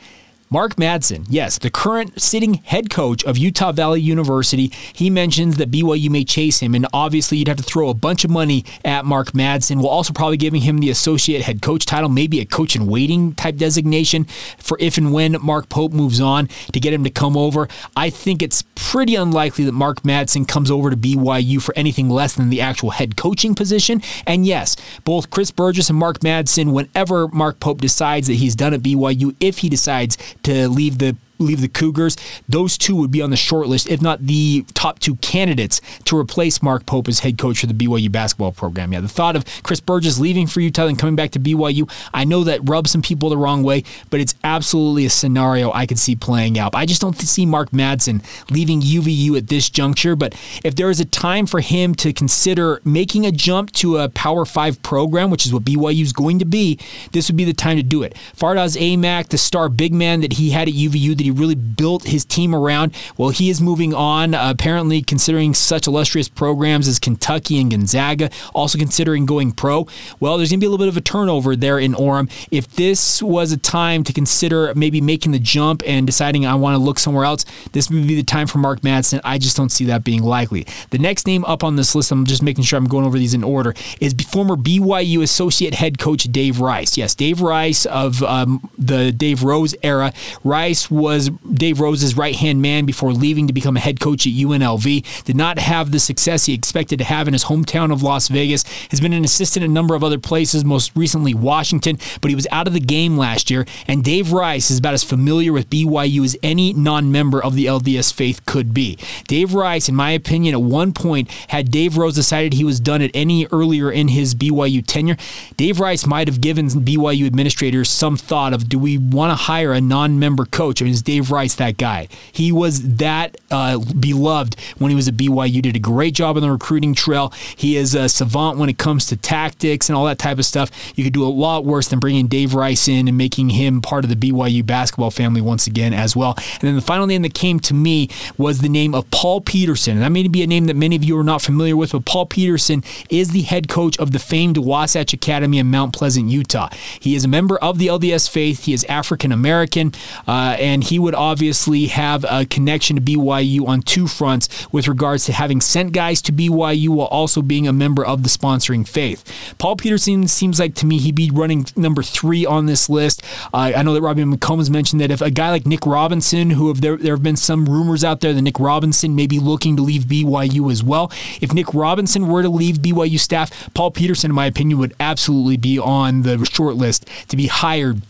Mark 0.55 0.77
Madsen, 0.77 1.25
yes, 1.27 1.57
the 1.57 1.69
current 1.69 2.21
sitting 2.21 2.53
head 2.53 2.89
coach 2.89 3.25
of 3.25 3.37
Utah 3.37 3.73
Valley 3.73 3.99
University, 3.99 4.71
he 4.93 5.09
mentions 5.09 5.57
that 5.57 5.69
BYU 5.69 6.09
may 6.09 6.23
chase 6.23 6.61
him, 6.61 6.73
and 6.73 6.87
obviously 6.93 7.37
you'd 7.37 7.49
have 7.49 7.57
to 7.57 7.63
throw 7.63 7.89
a 7.89 7.93
bunch 7.93 8.23
of 8.23 8.31
money 8.31 8.63
at 8.85 9.03
Mark 9.03 9.33
Madsen. 9.33 9.79
We'll 9.79 9.89
also 9.89 10.13
probably 10.13 10.37
giving 10.37 10.61
him 10.61 10.77
the 10.77 10.89
associate 10.89 11.41
head 11.41 11.61
coach 11.61 11.85
title, 11.85 12.07
maybe 12.07 12.39
a 12.39 12.45
coach 12.45 12.73
in 12.73 12.87
waiting 12.87 13.35
type 13.35 13.57
designation 13.57 14.27
for 14.57 14.77
if 14.79 14.97
and 14.97 15.11
when 15.11 15.35
Mark 15.41 15.67
Pope 15.67 15.91
moves 15.91 16.21
on 16.21 16.47
to 16.71 16.79
get 16.79 16.93
him 16.93 17.03
to 17.03 17.09
come 17.09 17.35
over. 17.35 17.67
I 17.97 18.09
think 18.09 18.41
it's 18.41 18.63
pretty 18.75 19.15
unlikely 19.15 19.65
that 19.65 19.73
Mark 19.73 20.03
Madsen 20.03 20.47
comes 20.47 20.71
over 20.71 20.89
to 20.89 20.95
BYU 20.95 21.61
for 21.61 21.77
anything 21.77 22.07
less 22.07 22.33
than 22.33 22.49
the 22.49 22.61
actual 22.61 22.91
head 22.91 23.17
coaching 23.17 23.55
position. 23.55 24.01
And 24.25 24.45
yes, 24.45 24.77
both 25.03 25.31
Chris 25.31 25.51
Burgess 25.51 25.89
and 25.89 25.99
Mark 25.99 26.19
Madsen, 26.19 26.71
whenever 26.71 27.27
Mark 27.27 27.59
Pope 27.59 27.81
decides 27.81 28.27
that 28.27 28.35
he's 28.35 28.55
done 28.55 28.73
at 28.73 28.79
BYU, 28.79 29.35
if 29.41 29.57
he 29.57 29.67
decides 29.67 30.17
to 30.45 30.69
leave 30.69 30.99
the 30.99 31.17
leave 31.39 31.61
the 31.61 31.67
Cougars, 31.67 32.17
those 32.47 32.77
two 32.77 32.95
would 32.95 33.11
be 33.11 33.21
on 33.21 33.29
the 33.29 33.37
short 33.37 33.67
list, 33.67 33.89
if 33.89 34.01
not 34.01 34.25
the 34.25 34.65
top 34.73 34.99
two 34.99 35.15
candidates 35.17 35.81
to 36.05 36.17
replace 36.17 36.61
Mark 36.61 36.85
Pope 36.85 37.07
as 37.07 37.19
head 37.19 37.37
coach 37.37 37.59
for 37.59 37.67
the 37.67 37.73
BYU 37.73 38.11
basketball 38.11 38.51
program. 38.51 38.93
Yeah, 38.93 39.01
the 39.01 39.07
thought 39.07 39.35
of 39.35 39.45
Chris 39.63 39.79
Burgess 39.79 40.19
leaving 40.19 40.47
for 40.47 40.61
Utah 40.61 40.87
and 40.87 40.97
coming 40.97 41.15
back 41.15 41.31
to 41.31 41.39
BYU, 41.39 41.89
I 42.13 42.23
know 42.23 42.43
that 42.43 42.67
rubs 42.67 42.91
some 42.91 43.01
people 43.01 43.29
the 43.29 43.37
wrong 43.37 43.63
way, 43.63 43.83
but 44.09 44.19
it's 44.19 44.35
absolutely 44.43 45.05
a 45.05 45.09
scenario 45.09 45.71
I 45.71 45.85
could 45.85 45.99
see 45.99 46.15
playing 46.15 46.57
out. 46.57 46.75
I 46.75 46.85
just 46.85 47.01
don't 47.01 47.15
see 47.19 47.45
Mark 47.45 47.71
Madsen 47.71 48.23
leaving 48.51 48.81
UVU 48.81 49.37
at 49.37 49.47
this 49.47 49.69
juncture, 49.69 50.15
but 50.15 50.33
if 50.63 50.75
there 50.75 50.89
is 50.89 50.99
a 50.99 51.05
time 51.05 51.45
for 51.45 51.61
him 51.61 51.95
to 51.95 52.13
consider 52.13 52.81
making 52.83 53.25
a 53.25 53.31
jump 53.31 53.71
to 53.73 53.97
a 53.97 54.09
Power 54.09 54.45
5 54.45 54.81
program, 54.83 55.29
which 55.29 55.45
is 55.45 55.53
what 55.53 55.63
BYU 55.63 56.01
is 56.01 56.13
going 56.13 56.39
to 56.39 56.45
be, 56.45 56.79
this 57.11 57.29
would 57.29 57.37
be 57.37 57.45
the 57.45 57.53
time 57.53 57.77
to 57.77 57.83
do 57.83 58.03
it. 58.03 58.15
Fardaws 58.35 58.77
Aimaq, 58.77 59.29
the 59.29 59.37
star 59.37 59.69
big 59.69 59.93
man 59.93 60.21
that 60.21 60.33
he 60.33 60.49
had 60.51 60.67
at 60.67 60.73
UVU, 60.73 61.17
he 61.25 61.31
really 61.31 61.55
built 61.55 62.03
his 62.03 62.23
team 62.23 62.53
around. 62.53 62.95
Well, 63.17 63.29
he 63.29 63.49
is 63.49 63.59
moving 63.59 63.93
on, 63.93 64.33
apparently 64.35 65.01
considering 65.01 65.53
such 65.55 65.87
illustrious 65.87 66.29
programs 66.29 66.87
as 66.87 66.99
Kentucky 66.99 67.59
and 67.59 67.71
Gonzaga, 67.71 68.29
also 68.53 68.77
considering 68.77 69.25
going 69.25 69.51
pro. 69.51 69.87
Well, 70.19 70.37
there's 70.37 70.51
going 70.51 70.59
to 70.59 70.63
be 70.63 70.67
a 70.67 70.69
little 70.69 70.85
bit 70.85 70.89
of 70.89 70.97
a 70.97 71.01
turnover 71.01 71.55
there 71.55 71.79
in 71.79 71.93
Orem. 71.93 72.29
If 72.51 72.67
this 72.75 73.23
was 73.23 73.51
a 73.51 73.57
time 73.57 74.03
to 74.03 74.13
consider 74.13 74.73
maybe 74.75 75.01
making 75.01 75.31
the 75.31 75.39
jump 75.39 75.81
and 75.85 76.05
deciding 76.05 76.45
I 76.45 76.53
want 76.55 76.75
to 76.75 76.83
look 76.83 76.99
somewhere 76.99 77.25
else, 77.25 77.43
this 77.71 77.89
would 77.89 78.07
be 78.07 78.15
the 78.15 78.23
time 78.23 78.45
for 78.45 78.59
Mark 78.59 78.81
Madsen. 78.81 79.19
I 79.23 79.39
just 79.39 79.57
don't 79.57 79.69
see 79.69 79.85
that 79.85 80.03
being 80.03 80.21
likely. 80.21 80.67
The 80.91 80.99
next 80.99 81.25
name 81.25 81.43
up 81.45 81.63
on 81.63 81.75
this 81.75 81.95
list, 81.95 82.11
I'm 82.11 82.25
just 82.25 82.43
making 82.43 82.65
sure 82.65 82.77
I'm 82.77 82.85
going 82.85 83.05
over 83.05 83.17
these 83.17 83.33
in 83.33 83.43
order, 83.43 83.73
is 83.99 84.13
former 84.29 84.55
BYU 84.55 85.23
associate 85.23 85.73
head 85.73 85.97
coach 85.97 86.23
Dave 86.25 86.59
Rice. 86.59 86.97
Yes, 86.97 87.15
Dave 87.15 87.41
Rice 87.41 87.87
of 87.87 88.21
um, 88.21 88.69
the 88.77 89.11
Dave 89.11 89.43
Rose 89.43 89.73
era. 89.81 90.13
Rice 90.43 90.91
was 90.91 91.14
was 91.15 91.29
Dave 91.53 91.79
Rose's 91.79 92.17
right 92.17 92.35
hand 92.35 92.61
man 92.61 92.85
before 92.85 93.13
leaving 93.13 93.47
to 93.47 93.53
become 93.53 93.77
a 93.77 93.79
head 93.79 93.99
coach 93.99 94.27
at 94.27 94.33
UNLV. 94.33 95.23
Did 95.23 95.35
not 95.35 95.57
have 95.59 95.91
the 95.91 95.99
success 95.99 96.45
he 96.45 96.53
expected 96.53 96.99
to 96.99 97.05
have 97.05 97.27
in 97.27 97.33
his 97.33 97.45
hometown 97.45 97.91
of 97.91 98.03
Las 98.03 98.27
Vegas. 98.27 98.63
Has 98.91 98.99
been 98.99 99.13
an 99.13 99.23
assistant 99.23 99.63
at 99.63 99.69
a 99.69 99.73
number 99.73 99.95
of 99.95 100.03
other 100.03 100.19
places, 100.19 100.65
most 100.65 100.91
recently 100.95 101.33
Washington, 101.33 101.97
but 102.21 102.29
he 102.29 102.35
was 102.35 102.47
out 102.51 102.67
of 102.67 102.73
the 102.73 102.79
game 102.79 103.17
last 103.17 103.49
year. 103.49 103.65
And 103.87 104.03
Dave 104.03 104.31
Rice 104.31 104.69
is 104.69 104.79
about 104.79 104.93
as 104.93 105.03
familiar 105.03 105.53
with 105.53 105.69
BYU 105.69 106.23
as 106.23 106.37
any 106.43 106.73
non 106.73 107.11
member 107.11 107.41
of 107.41 107.55
the 107.55 107.65
LDS 107.65 108.13
faith 108.13 108.45
could 108.45 108.73
be. 108.73 108.97
Dave 109.27 109.53
Rice, 109.53 109.89
in 109.89 109.95
my 109.95 110.11
opinion, 110.11 110.53
at 110.53 110.61
one 110.61 110.93
point, 110.93 111.31
had 111.47 111.71
Dave 111.71 111.97
Rose 111.97 112.15
decided 112.15 112.53
he 112.53 112.63
was 112.63 112.79
done 112.79 113.01
at 113.01 113.11
any 113.13 113.47
earlier 113.47 113.91
in 113.91 114.09
his 114.09 114.35
BYU 114.35 114.83
tenure, 114.85 115.17
Dave 115.57 115.79
Rice 115.79 116.05
might 116.05 116.27
have 116.27 116.41
given 116.41 116.67
BYU 116.67 117.25
administrators 117.25 117.89
some 117.89 118.17
thought 118.17 118.53
of 118.53 118.69
do 118.69 118.79
we 118.79 118.97
want 118.97 119.31
to 119.31 119.35
hire 119.35 119.73
a 119.73 119.81
non 119.81 120.19
member 120.19 120.45
coach? 120.45 120.81
I 120.81 120.85
mean, 120.85 120.93
Dave 121.05 121.31
Rice 121.31 121.55
that 121.55 121.77
guy? 121.77 122.09
He 122.31 122.51
was 122.51 122.97
that 122.97 123.37
uh, 123.51 123.79
beloved 123.79 124.57
when 124.77 124.89
he 124.89 124.95
was 124.95 125.07
at 125.07 125.15
BYU. 125.15 125.61
Did 125.61 125.75
a 125.75 125.79
great 125.79 126.13
job 126.13 126.35
on 126.35 126.43
the 126.43 126.51
recruiting 126.51 126.93
trail. 126.93 127.31
He 127.55 127.77
is 127.77 127.95
a 127.95 128.09
savant 128.09 128.57
when 128.57 128.69
it 128.69 128.77
comes 128.77 129.05
to 129.07 129.15
tactics 129.15 129.89
and 129.89 129.95
all 129.95 130.05
that 130.05 130.19
type 130.19 130.37
of 130.37 130.45
stuff. 130.45 130.69
You 130.95 131.03
could 131.03 131.13
do 131.13 131.23
a 131.23 131.29
lot 131.29 131.65
worse 131.65 131.87
than 131.87 131.99
bringing 131.99 132.27
Dave 132.27 132.53
Rice 132.53 132.87
in 132.87 133.07
and 133.07 133.17
making 133.17 133.49
him 133.49 133.81
part 133.81 134.03
of 134.03 134.09
the 134.09 134.15
BYU 134.15 134.65
basketball 134.65 135.11
family 135.11 135.41
once 135.41 135.67
again 135.67 135.93
as 135.93 136.15
well. 136.15 136.35
And 136.37 136.61
then 136.61 136.75
the 136.75 136.81
final 136.81 137.07
name 137.07 137.21
that 137.21 137.33
came 137.33 137.59
to 137.61 137.73
me 137.73 138.09
was 138.37 138.59
the 138.59 138.69
name 138.69 138.93
of 138.93 139.09
Paul 139.11 139.41
Peterson. 139.41 139.93
And 139.93 140.01
that 140.01 140.11
may 140.11 140.27
be 140.27 140.43
a 140.43 140.47
name 140.47 140.65
that 140.65 140.75
many 140.75 140.95
of 140.95 141.03
you 141.03 141.17
are 141.17 141.23
not 141.23 141.41
familiar 141.41 141.77
with, 141.77 141.91
but 141.91 142.05
Paul 142.05 142.25
Peterson 142.25 142.83
is 143.09 143.29
the 143.29 143.43
head 143.43 143.69
coach 143.69 143.97
of 143.99 144.11
the 144.11 144.19
famed 144.19 144.57
Wasatch 144.57 145.13
Academy 145.13 145.59
in 145.59 145.67
Mount 145.71 145.93
Pleasant, 145.93 146.29
Utah. 146.29 146.69
He 146.99 147.15
is 147.15 147.23
a 147.23 147.27
member 147.27 147.57
of 147.57 147.77
the 147.77 147.87
LDS 147.87 148.29
faith. 148.29 148.65
He 148.65 148.73
is 148.73 148.83
African 148.85 149.31
American, 149.31 149.93
uh, 150.27 150.57
and 150.59 150.83
he 150.83 150.94
would 150.99 151.15
obviously 151.15 151.87
have 151.87 152.25
a 152.29 152.45
connection 152.45 152.95
to 152.95 153.01
BYU 153.01 153.67
on 153.67 153.81
two 153.81 154.07
fronts 154.07 154.71
with 154.71 154.87
regards 154.87 155.25
to 155.25 155.33
having 155.33 155.61
sent 155.61 155.91
guys 155.91 156.21
to 156.23 156.31
BYU 156.31 156.89
while 156.89 157.07
also 157.07 157.41
being 157.41 157.67
a 157.67 157.73
member 157.73 158.05
of 158.05 158.23
the 158.23 158.29
sponsoring 158.29 158.87
faith. 158.87 159.55
Paul 159.57 159.75
Peterson 159.75 160.27
seems 160.27 160.59
like 160.59 160.75
to 160.75 160.85
me 160.85 160.97
he'd 160.97 161.15
be 161.15 161.31
running 161.31 161.65
number 161.75 162.03
three 162.03 162.45
on 162.45 162.65
this 162.65 162.89
list. 162.89 163.23
Uh, 163.53 163.73
I 163.75 163.83
know 163.83 163.93
that 163.93 164.01
Robbie 164.01 164.23
McCombs 164.23 164.69
mentioned 164.69 165.01
that 165.01 165.11
if 165.11 165.21
a 165.21 165.31
guy 165.31 165.51
like 165.51 165.65
Nick 165.65 165.85
Robinson, 165.85 166.51
who 166.51 166.67
have 166.67 166.81
there, 166.81 166.97
there 166.97 167.13
have 167.13 167.23
been 167.23 167.35
some 167.35 167.65
rumors 167.65 168.03
out 168.03 168.21
there 168.21 168.33
that 168.33 168.41
Nick 168.41 168.59
Robinson 168.59 169.15
may 169.15 169.27
be 169.27 169.39
looking 169.39 169.75
to 169.75 169.81
leave 169.81 170.03
BYU 170.03 170.71
as 170.71 170.83
well. 170.83 171.11
If 171.41 171.53
Nick 171.53 171.73
Robinson 171.73 172.27
were 172.27 172.41
to 172.41 172.49
leave 172.49 172.77
BYU 172.77 173.19
staff, 173.19 173.73
Paul 173.73 173.91
Peterson, 173.91 174.31
in 174.31 174.35
my 174.35 174.45
opinion, 174.45 174.79
would 174.79 174.95
absolutely 174.99 175.57
be 175.57 175.79
on 175.79 176.21
the 176.21 176.43
short 176.45 176.75
list 176.75 177.07
to 177.29 177.37
be 177.37 177.47
hired 177.47 178.01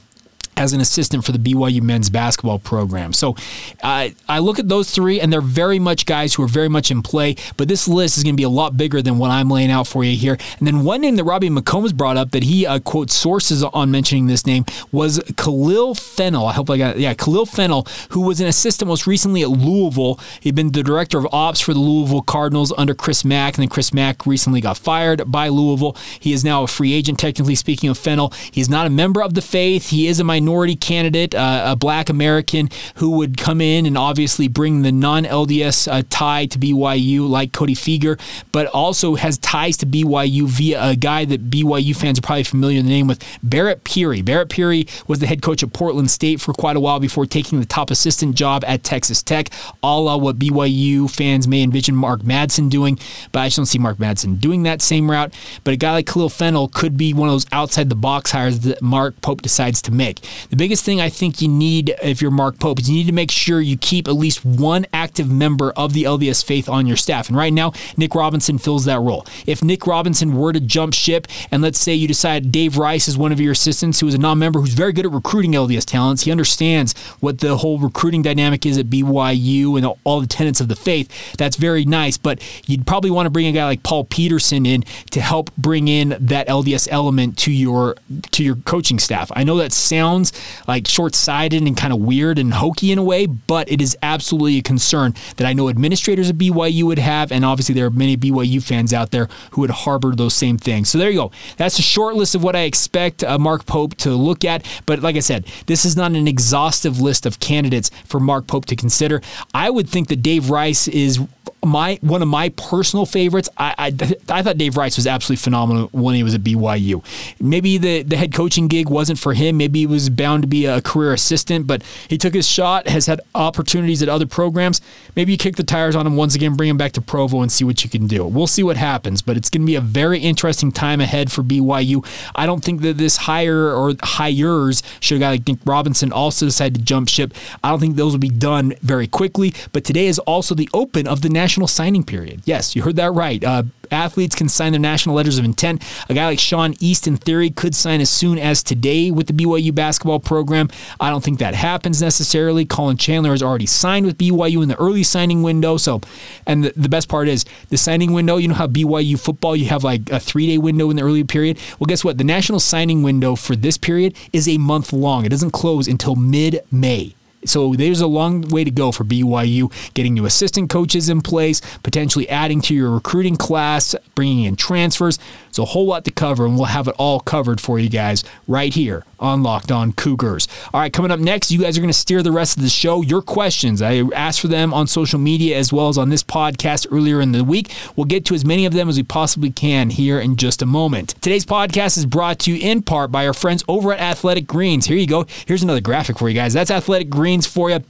as 0.58 0.74
an 0.74 0.82
assistant 0.82 1.26
for 1.26 1.32
the 1.32 1.40
BYU 1.40 1.82
men's 1.82 2.10
basketball 2.10 2.60
program. 2.60 3.14
So 3.14 3.36
uh, 3.84 4.10
I 4.28 4.40
look 4.40 4.60
at 4.60 4.70
those 4.70 4.92
three, 4.92 5.20
and 5.20 5.32
they're 5.32 5.42
very 5.42 5.80
much 5.80 6.06
guys 6.06 6.34
who 6.34 6.44
are 6.44 6.48
very 6.48 6.70
much 6.70 6.92
in 6.92 7.02
play. 7.02 7.36
But 7.58 7.68
this 7.68 7.88
list 7.88 8.18
is 8.18 8.24
going 8.24 8.36
to 8.36 8.38
be 8.38 8.44
a 8.44 8.50
lot 8.50 8.78
bigger 8.78 9.02
than 9.02 9.18
what 9.18 9.32
I'm 9.32 9.50
laying 9.50 9.72
out 9.72 9.88
for 9.88 10.04
you 10.04 10.16
here. 10.16 10.38
And 10.60 10.68
then 10.68 10.84
one 10.84 11.02
name 11.02 11.16
that 11.18 11.24
Robbie 11.24 11.50
McCombs 11.50 11.96
brought 11.96 12.18
up 12.18 12.32
that 12.32 12.44
he 12.44 12.66
uh, 12.66 12.80
quotes 12.80 13.14
sources 13.14 13.64
on 13.64 13.92
mentioning 13.92 14.28
this 14.28 14.46
name 14.46 14.66
was 14.92 15.22
Khalil 15.38 15.96
Fennell. 15.96 16.46
I 16.46 16.54
hope 16.54 16.70
I 16.70 16.78
got 16.78 16.96
it. 16.96 17.02
Yeah, 17.02 17.14
Khalil 17.14 17.46
Fennell, 17.46 17.88
who 18.12 18.22
was 18.22 18.40
an 18.40 18.48
assistant 18.48 18.88
most 18.88 19.08
recently 19.08 19.42
at 19.42 19.50
Louisville. 19.50 20.20
He'd 20.40 20.56
been 20.56 20.72
the 20.72 20.84
director 20.84 21.18
of 21.18 21.28
ops 21.32 21.60
for 21.60 21.74
the 21.74 21.80
Louisville 21.80 22.22
Cardinals 22.22 22.74
under 22.78 22.94
Chris 22.94 23.26
Mack, 23.26 23.56
and 23.56 23.64
then 23.64 23.70
Chris 23.70 23.94
Mack 23.94 24.26
recently 24.26 24.62
got 24.62 24.78
fired 24.78 25.30
by 25.30 25.50
Louisville. 25.50 25.98
He 26.20 26.34
is 26.34 26.44
now 26.44 26.64
a 26.64 26.68
free 26.68 26.94
agent, 26.94 27.20
technically 27.20 27.56
speaking 27.56 27.90
of 27.90 27.98
Fennell. 27.98 28.34
He's 28.52 28.70
not 28.70 28.88
a 28.88 28.90
member 28.90 29.22
of 29.22 29.34
the 29.34 29.42
faith. 29.42 29.90
He 29.90 30.08
is 30.08 30.20
a 30.20 30.24
minority 30.24 30.45
minority 30.46 30.75
candidate, 30.75 31.34
uh, 31.34 31.64
a 31.66 31.75
black 31.75 32.10
American 32.10 32.70
who 32.96 33.18
would 33.18 33.36
come 33.36 33.62
in 33.62 33.88
and 33.88 33.98
obviously 33.98 34.48
bring 34.48 34.84
the 34.84 34.92
non 34.92 35.24
LDS 35.24 35.92
uh, 35.92 36.04
tie 36.12 36.46
to 36.46 36.60
BYU, 36.60 37.28
like 37.28 37.52
Cody 37.52 37.74
Fueger, 37.74 38.20
but 38.52 38.68
also 38.68 39.16
has 39.16 39.40
ties 39.40 39.78
to 39.78 39.88
BYU 39.88 40.48
via 40.48 40.92
a 40.92 40.96
guy 40.96 41.25
that 41.25 41.50
BYU 41.50 41.96
fans 41.96 42.20
are 42.20 42.22
probably 42.22 42.44
familiar 42.44 42.82
the 42.82 42.90
name 42.90 43.08
with, 43.08 43.24
Barrett 43.42 43.84
Peery. 43.84 44.22
Barrett 44.22 44.50
Peery 44.50 44.88
was 45.08 45.18
the 45.18 45.25
head 45.25 45.42
coach 45.42 45.64
at 45.64 45.74
Portland 45.74 46.12
State 46.12 46.40
for 46.40 46.54
quite 46.54 46.75
a 46.75 46.80
while 46.80 47.00
before 47.00 47.25
taking 47.25 47.60
the 47.60 47.66
top 47.66 47.90
assistant 47.90 48.36
job 48.36 48.64
at 48.68 48.84
Texas 48.84 49.24
Tech, 49.24 49.50
a 49.82 50.00
la 50.00 50.16
what 50.16 50.38
BYU 50.38 51.10
fans 51.10 51.48
may 51.48 51.64
envision 51.64 51.96
Mark 51.96 52.22
Madsen 52.22 52.70
doing, 52.70 53.00
but 53.32 53.40
I 53.40 53.48
just 53.48 53.58
don't 53.58 53.66
see 53.66 53.80
Mark 53.80 53.98
Madsen 53.98 54.40
doing 54.40 54.64
that 54.64 54.82
same 54.82 55.10
route. 55.10 55.34
But 55.64 55.74
a 55.74 55.78
guy 55.78 55.94
like 55.94 56.06
Khalil 56.06 56.30
Fennell 56.30 56.68
could 56.68 56.98
be 56.98 57.14
one 57.14 57.30
of 57.30 57.34
those 57.34 57.48
outside 57.52 57.90
the 57.90 57.96
box 57.96 58.32
hires 58.32 58.60
that 58.60 58.82
Mark 58.82 59.20
Pope 59.22 59.42
decides 59.42 59.82
to 59.84 59.92
make. 59.92 60.20
The 60.50 60.56
biggest 60.56 60.84
thing 60.84 61.01
I 61.01 61.10
think 61.10 61.42
you 61.42 61.48
need 61.48 61.96
if 62.01 62.22
you're 62.22 62.32
Mark 62.32 62.60
Pope 62.60 62.80
is 62.80 62.89
you 62.89 62.96
need 62.96 63.08
to 63.08 63.13
make 63.13 63.32
sure 63.32 63.62
you 63.62 63.77
keep 63.77 64.08
at 64.08 64.15
least 64.15 64.46
one 64.46 64.86
active 64.94 65.30
member 65.30 65.72
of 65.72 65.94
the 65.94 66.04
LDS 66.04 66.44
faith 66.44 66.70
on 66.70 66.86
your 66.86 66.98
staff. 66.98 67.27
And 67.27 67.38
right 67.38 67.54
now, 67.54 67.74
Nick 67.98 68.15
Robinson 68.15 68.58
fills 68.58 68.86
that 68.86 69.00
role. 69.00 69.25
If 69.46 69.63
Nick 69.63 69.88
Robinson 69.88 70.36
were 70.36 70.54
to 70.54 70.60
jump 70.60 70.94
ship, 70.94 71.27
and 71.51 71.62
let's 71.62 71.80
say 71.80 71.94
you 71.94 72.08
decide 72.08 72.51
Dave 72.51 72.77
Rice 72.77 73.08
is 73.08 73.18
one 73.18 73.32
of 73.32 73.39
your 73.39 73.51
assistants 73.51 74.00
who 74.00 74.08
is 74.08 74.13
a 74.13 74.18
non 74.18 74.39
member 74.39 74.60
who's 74.60 74.74
very 74.74 74.94
good 74.94 75.06
at 75.06 75.12
recruiting 75.12 75.54
LDS 75.54 75.86
talents, 75.86 76.24
he 76.24 76.32
understands 76.32 76.98
what 77.20 77.39
the 77.39 77.58
whole 77.58 77.80
recruiting 77.80 78.22
dynamic 78.22 78.65
is 78.65 78.77
at 78.77 78.88
BYU 78.88 79.77
and 79.77 79.86
all 80.04 80.22
the 80.22 80.27
tenets 80.27 80.62
of 80.62 80.68
the 80.68 80.75
faith. 80.75 81.36
That's 81.38 81.56
very 81.56 81.86
nice, 81.86 82.18
but 82.18 82.42
you'd 82.68 82.88
probably 82.88 83.12
want 83.12 83.25
to 83.25 83.30
bring 83.30 83.48
a 83.48 83.51
guy 83.51 83.65
like 83.65 83.84
Paul 83.84 84.06
Peterson 84.06 84.65
in 84.65 84.84
to 85.12 85.22
help 85.22 85.56
bring 85.58 85.88
in 85.88 86.15
that 86.20 86.48
LDS 86.48 86.88
element 86.92 87.38
to 87.39 87.51
your 87.51 87.96
to 88.32 88.44
your 88.44 88.56
coaching 88.58 89.00
staff. 89.00 89.32
I 89.36 89.44
know 89.44 89.58
that 89.58 89.72
sounds 89.72 90.25
like 90.67 90.88
short-sighted 90.88 91.62
and 91.62 91.75
kind 91.75 91.94
of 91.94 92.00
weird 92.00 92.39
and 92.39 92.53
hokey 92.53 92.91
in 92.91 92.98
a 92.98 93.03
way, 93.03 93.25
but 93.25 93.72
it 93.72 93.82
is 93.82 93.98
absolutely 94.01 94.58
a 94.58 94.62
concern 94.62 95.13
that 95.38 95.48
I 95.48 95.53
know 95.53 95.70
administrators 95.70 96.29
at 96.29 96.38
BYU 96.38 96.84
would 96.84 97.00
have, 97.00 97.32
and 97.32 97.44
obviously 97.46 97.75
there 97.75 97.86
are 97.86 97.91
many 97.91 98.17
BYU 98.17 98.62
fans 98.63 98.94
out 98.94 99.12
there 99.12 99.27
who 99.51 99.62
would 99.62 99.70
harbor 99.70 100.13
those 100.15 100.34
same 100.34 100.58
things. 100.58 100.89
So 100.89 100.98
there 100.98 101.10
you 101.10 101.17
go. 101.17 101.32
That's 101.58 101.79
a 101.79 101.82
short 101.82 102.15
list 102.15 102.36
of 102.36 102.44
what 102.44 102.55
I 102.55 102.62
expect 102.62 103.24
uh, 103.24 103.38
Mark 103.38 103.65
Pope 103.65 103.96
to 103.98 104.12
look 104.12 104.46
at. 104.46 104.65
But 104.86 105.00
like 105.01 105.15
I 105.15 105.20
said, 105.20 105.46
this 105.65 105.86
is 105.86 105.96
not 105.96 106.12
an 106.12 106.27
exhaustive 106.27 107.00
list 107.01 107.25
of 107.25 107.39
candidates 107.39 107.91
for 108.05 108.20
Mark 108.20 108.48
Pope 108.48 108.65
to 108.65 108.75
consider. 108.75 109.22
I 109.53 109.70
would 109.70 109.89
think 109.89 110.08
that 110.10 110.22
Dave 110.22 110.50
Rice 110.50 110.88
is 110.88 111.20
my 111.65 111.98
one 112.01 112.22
of 112.22 112.27
my 112.27 112.50
personal 112.50 113.05
favorites. 113.05 113.50
I, 113.58 113.75
I, 113.77 113.86
I 114.29 114.44
thought 114.44 114.58
Dave 114.58 114.77
Rice 114.77 114.96
was 114.96 115.08
absolutely 115.08 115.41
phenomenal 115.41 115.89
when 115.91 116.15
he 116.15 116.24
was 116.24 116.36
at 116.36 116.41
BYU. 116.41 117.03
Maybe 117.39 117.77
the 117.77 118.03
the 118.03 118.15
head 118.15 118.34
coaching 118.34 118.67
gig 118.67 118.89
wasn't 118.89 119.20
for 119.20 119.34
him. 119.34 119.58
Maybe 119.58 119.84
it 119.84 119.89
was 119.89 120.10
bound 120.15 120.43
to 120.43 120.48
be 120.48 120.65
a 120.65 120.81
career 120.81 121.13
assistant, 121.13 121.67
but 121.67 121.84
he 122.07 122.17
took 122.17 122.34
his 122.34 122.48
shot. 122.48 122.88
Has 122.88 123.05
had 123.05 123.22
opportunities 123.34 124.01
at 124.01 124.10
other 124.10 124.25
programs. 124.25 124.81
Maybe 125.15 125.31
you 125.31 125.38
kick 125.38 125.55
the 125.55 125.63
tires 125.63 125.95
on 125.95 126.05
him 126.07 126.15
once 126.15 126.36
again, 126.36 126.55
bring 126.55 126.69
him 126.69 126.77
back 126.77 126.93
to 126.93 127.01
Provo, 127.01 127.41
and 127.41 127.51
see 127.51 127.63
what 127.63 127.84
you 127.84 127.89
can 127.89 128.07
do. 128.07 128.25
We'll 128.25 128.48
see 128.48 128.63
what 128.63 128.77
happens, 128.77 129.22
but 129.22 129.38
it's 129.38 129.50
going 129.50 129.62
to 129.62 129.65
be 129.65 129.75
a 129.75 129.81
very 129.81 130.19
interesting 130.19 130.72
time 130.72 131.01
ahead 131.01 131.31
for 131.31 131.43
BYU. 131.43 132.05
I 132.36 132.45
don't 132.45 132.63
think 132.63 132.81
that 132.81 132.98
this 132.98 133.17
hire 133.17 133.72
or 133.72 133.93
hires 134.01 134.84
should 135.00 135.17
a 135.17 135.19
guy 135.19 135.29
like 135.31 135.48
Nick 135.48 135.60
Robinson 135.65 136.12
also 136.12 136.45
decide 136.45 136.75
to 136.75 136.81
jump 136.81 137.10
ship. 137.10 137.34
I 137.63 137.69
don't 137.69 137.79
think 137.79 137.95
those 137.95 138.13
will 138.13 138.19
be 138.19 138.29
done 138.29 138.74
very 138.81 139.07
quickly. 139.07 139.53
But 139.72 139.84
today 139.84 140.07
is 140.07 140.19
also 140.19 140.55
the 140.55 140.69
open 140.74 141.07
of 141.07 141.22
the 141.22 141.29
national 141.29 141.67
signing 141.67 142.03
period. 142.03 142.41
Yes, 142.45 142.75
you 142.75 142.81
heard 142.81 142.95
that 142.98 143.12
right. 143.12 143.43
Uh, 143.43 143.63
athletes 143.92 144.36
can 144.36 144.50
sign 144.50 144.72
their 144.72 144.82
national 144.82 145.15
letters 145.15 145.38
of 145.38 145.46
intent. 145.46 145.84
A 146.10 146.13
guy 146.13 146.25
like 146.25 146.39
Sean 146.39 146.75
East, 146.80 147.08
in 147.08 147.18
theory, 147.18 147.50
could 147.50 147.75
sign 147.75 148.01
as 148.01 148.10
soon 148.10 148.38
as 148.38 148.63
today 148.63 149.12
with 149.12 149.27
the 149.27 149.34
BYU 149.34 149.74
basketball 149.74 150.20
program. 150.20 150.70
I 151.00 151.10
don't 151.10 151.24
think 151.24 151.39
that 151.39 151.56
happens 151.56 152.01
necessarily. 152.01 152.65
Collin 152.65 152.98
Chandler 152.98 153.32
has 153.32 153.44
already 153.44 153.65
signed 153.65 154.06
with 154.06 154.18
BYU 154.18 154.62
in 154.63 154.70
the 154.70 154.80
early 154.80 155.04
signing 155.04 155.44
window. 155.44 155.77
So, 155.77 156.01
and 156.46 156.63
the, 156.63 156.74
the 156.75 156.89
best 156.89 157.10
part 157.10 157.27
is 157.27 157.46
the 157.70 157.77
signing 157.77 158.13
window. 158.13 158.38
You 158.38 158.48
know 158.48 158.56
how 158.56 158.68
BYU 158.68 159.20
football, 159.20 159.56
you 159.56 159.65
have 159.65 159.84
like 159.84 160.10
a 160.10 160.20
three 160.20 160.48
day 160.48 160.58
window 160.58 160.89
in 160.89 160.96
the 160.96 161.04
early 161.04 161.24
period. 161.24 161.60
Well, 161.80 161.88
guess 161.88 162.04
what? 162.04 162.18
The 162.18 162.24
national 162.24 162.60
signing 162.60 163.04
window 163.04 163.36
for 163.36 163.56
this 163.56 163.77
period 163.77 164.15
is 164.34 164.48
a 164.48 164.58
month 164.58 164.94
long. 164.94 165.25
It 165.25 165.30
doesn't 165.30 165.51
close 165.51 165.88
until 165.88 166.15
mid 166.15 166.62
May. 166.72 167.15
So 167.46 167.74
there's 167.74 168.02
a 168.02 168.08
long 168.08 168.42
way 168.50 168.64
to 168.64 168.72
go 168.72 168.92
for 168.92 169.04
BYU 169.04 169.72
getting 169.94 170.14
new 170.14 170.25
assistant 170.25 170.70
coaches 170.70 171.10
in 171.10 171.22
place, 171.22 171.62
potentially 171.84 172.28
adding 172.30 172.62
to 172.62 172.75
your 172.75 172.92
recruiting 172.92 173.36
class, 173.36 173.96
bringing 174.16 174.46
in 174.46 174.56
transfers. 174.56 175.20
It's 175.50 175.60
a 175.60 175.66
whole 175.66 175.86
lot 175.86 176.06
to 176.06 176.12
cover, 176.12 176.46
and 176.46 176.56
we'll 176.56 176.66
have 176.66 176.88
it 176.88 176.96
all 176.98 177.20
covered 177.20 177.62
for 177.62 177.80
you 177.80 177.90
guys 177.90 178.24
right 178.48 178.74
here 178.74 179.06
on 179.20 179.44
Locked 179.44 179.72
On 179.72 179.94
Cougars. 179.94 180.48
All 180.74 180.80
right, 180.80 180.92
coming 180.92 181.12
up 181.12 181.20
next, 181.20 181.52
you 181.52 181.62
guys 181.62 181.78
are 181.78 181.82
going 181.82 181.90
to 181.90 181.98
steer 181.98 182.22
the 182.22 182.32
rest 182.32 182.58
of 182.58 182.64
the 182.64 182.70
show. 182.70 183.02
Your 183.02 183.22
questions, 183.22 183.82
I 183.82 184.04
asked 184.14 184.42
for 184.42 184.48
them 184.48 184.74
on 184.74 184.88
social 184.88 185.20
media 185.20 185.58
as 185.58 185.72
well 185.72 185.90
as 185.90 185.98
on 185.98 186.10
this 186.10 186.24
podcast 186.24 186.88
earlier 186.92 187.22
in 187.22 187.32
the 187.32 187.44
week. 187.44 187.72
We'll 187.96 188.06
get 188.06 188.25
to 188.25 188.36
as 188.36 188.46
many 188.46 188.66
of 188.66 188.74
them 188.74 188.90
as 188.90 188.98
we 188.98 189.04
possibly 189.04 189.52
can 189.52 189.90
here 189.90 190.20
in 190.20 190.36
just 190.36 190.62
a 190.62 190.66
moment. 190.66 191.16
Today's 191.22 191.46
podcast 191.46 191.98
is 191.98 192.06
brought 192.06 192.40
to 192.40 192.54
you 192.54 192.60
in 192.62 192.82
part 192.82 193.12
by 193.12 193.25
our 193.25 193.34
friends 193.34 193.64
over 193.68 193.94
at 193.94 194.00
Athletic 194.00 194.48
Greens. 194.48 194.86
Here 194.86 194.98
you 194.98 195.08
go. 195.08 195.25
Here's 195.46 195.64
another 195.64 195.82
graphic 195.82 196.20
for 196.20 196.30
you 196.30 196.36
guys. 196.36 196.54
That's 196.54 196.72
Athletic 196.72 197.10
Greens 197.10 197.35
for 197.44 197.70
you. 197.70 197.84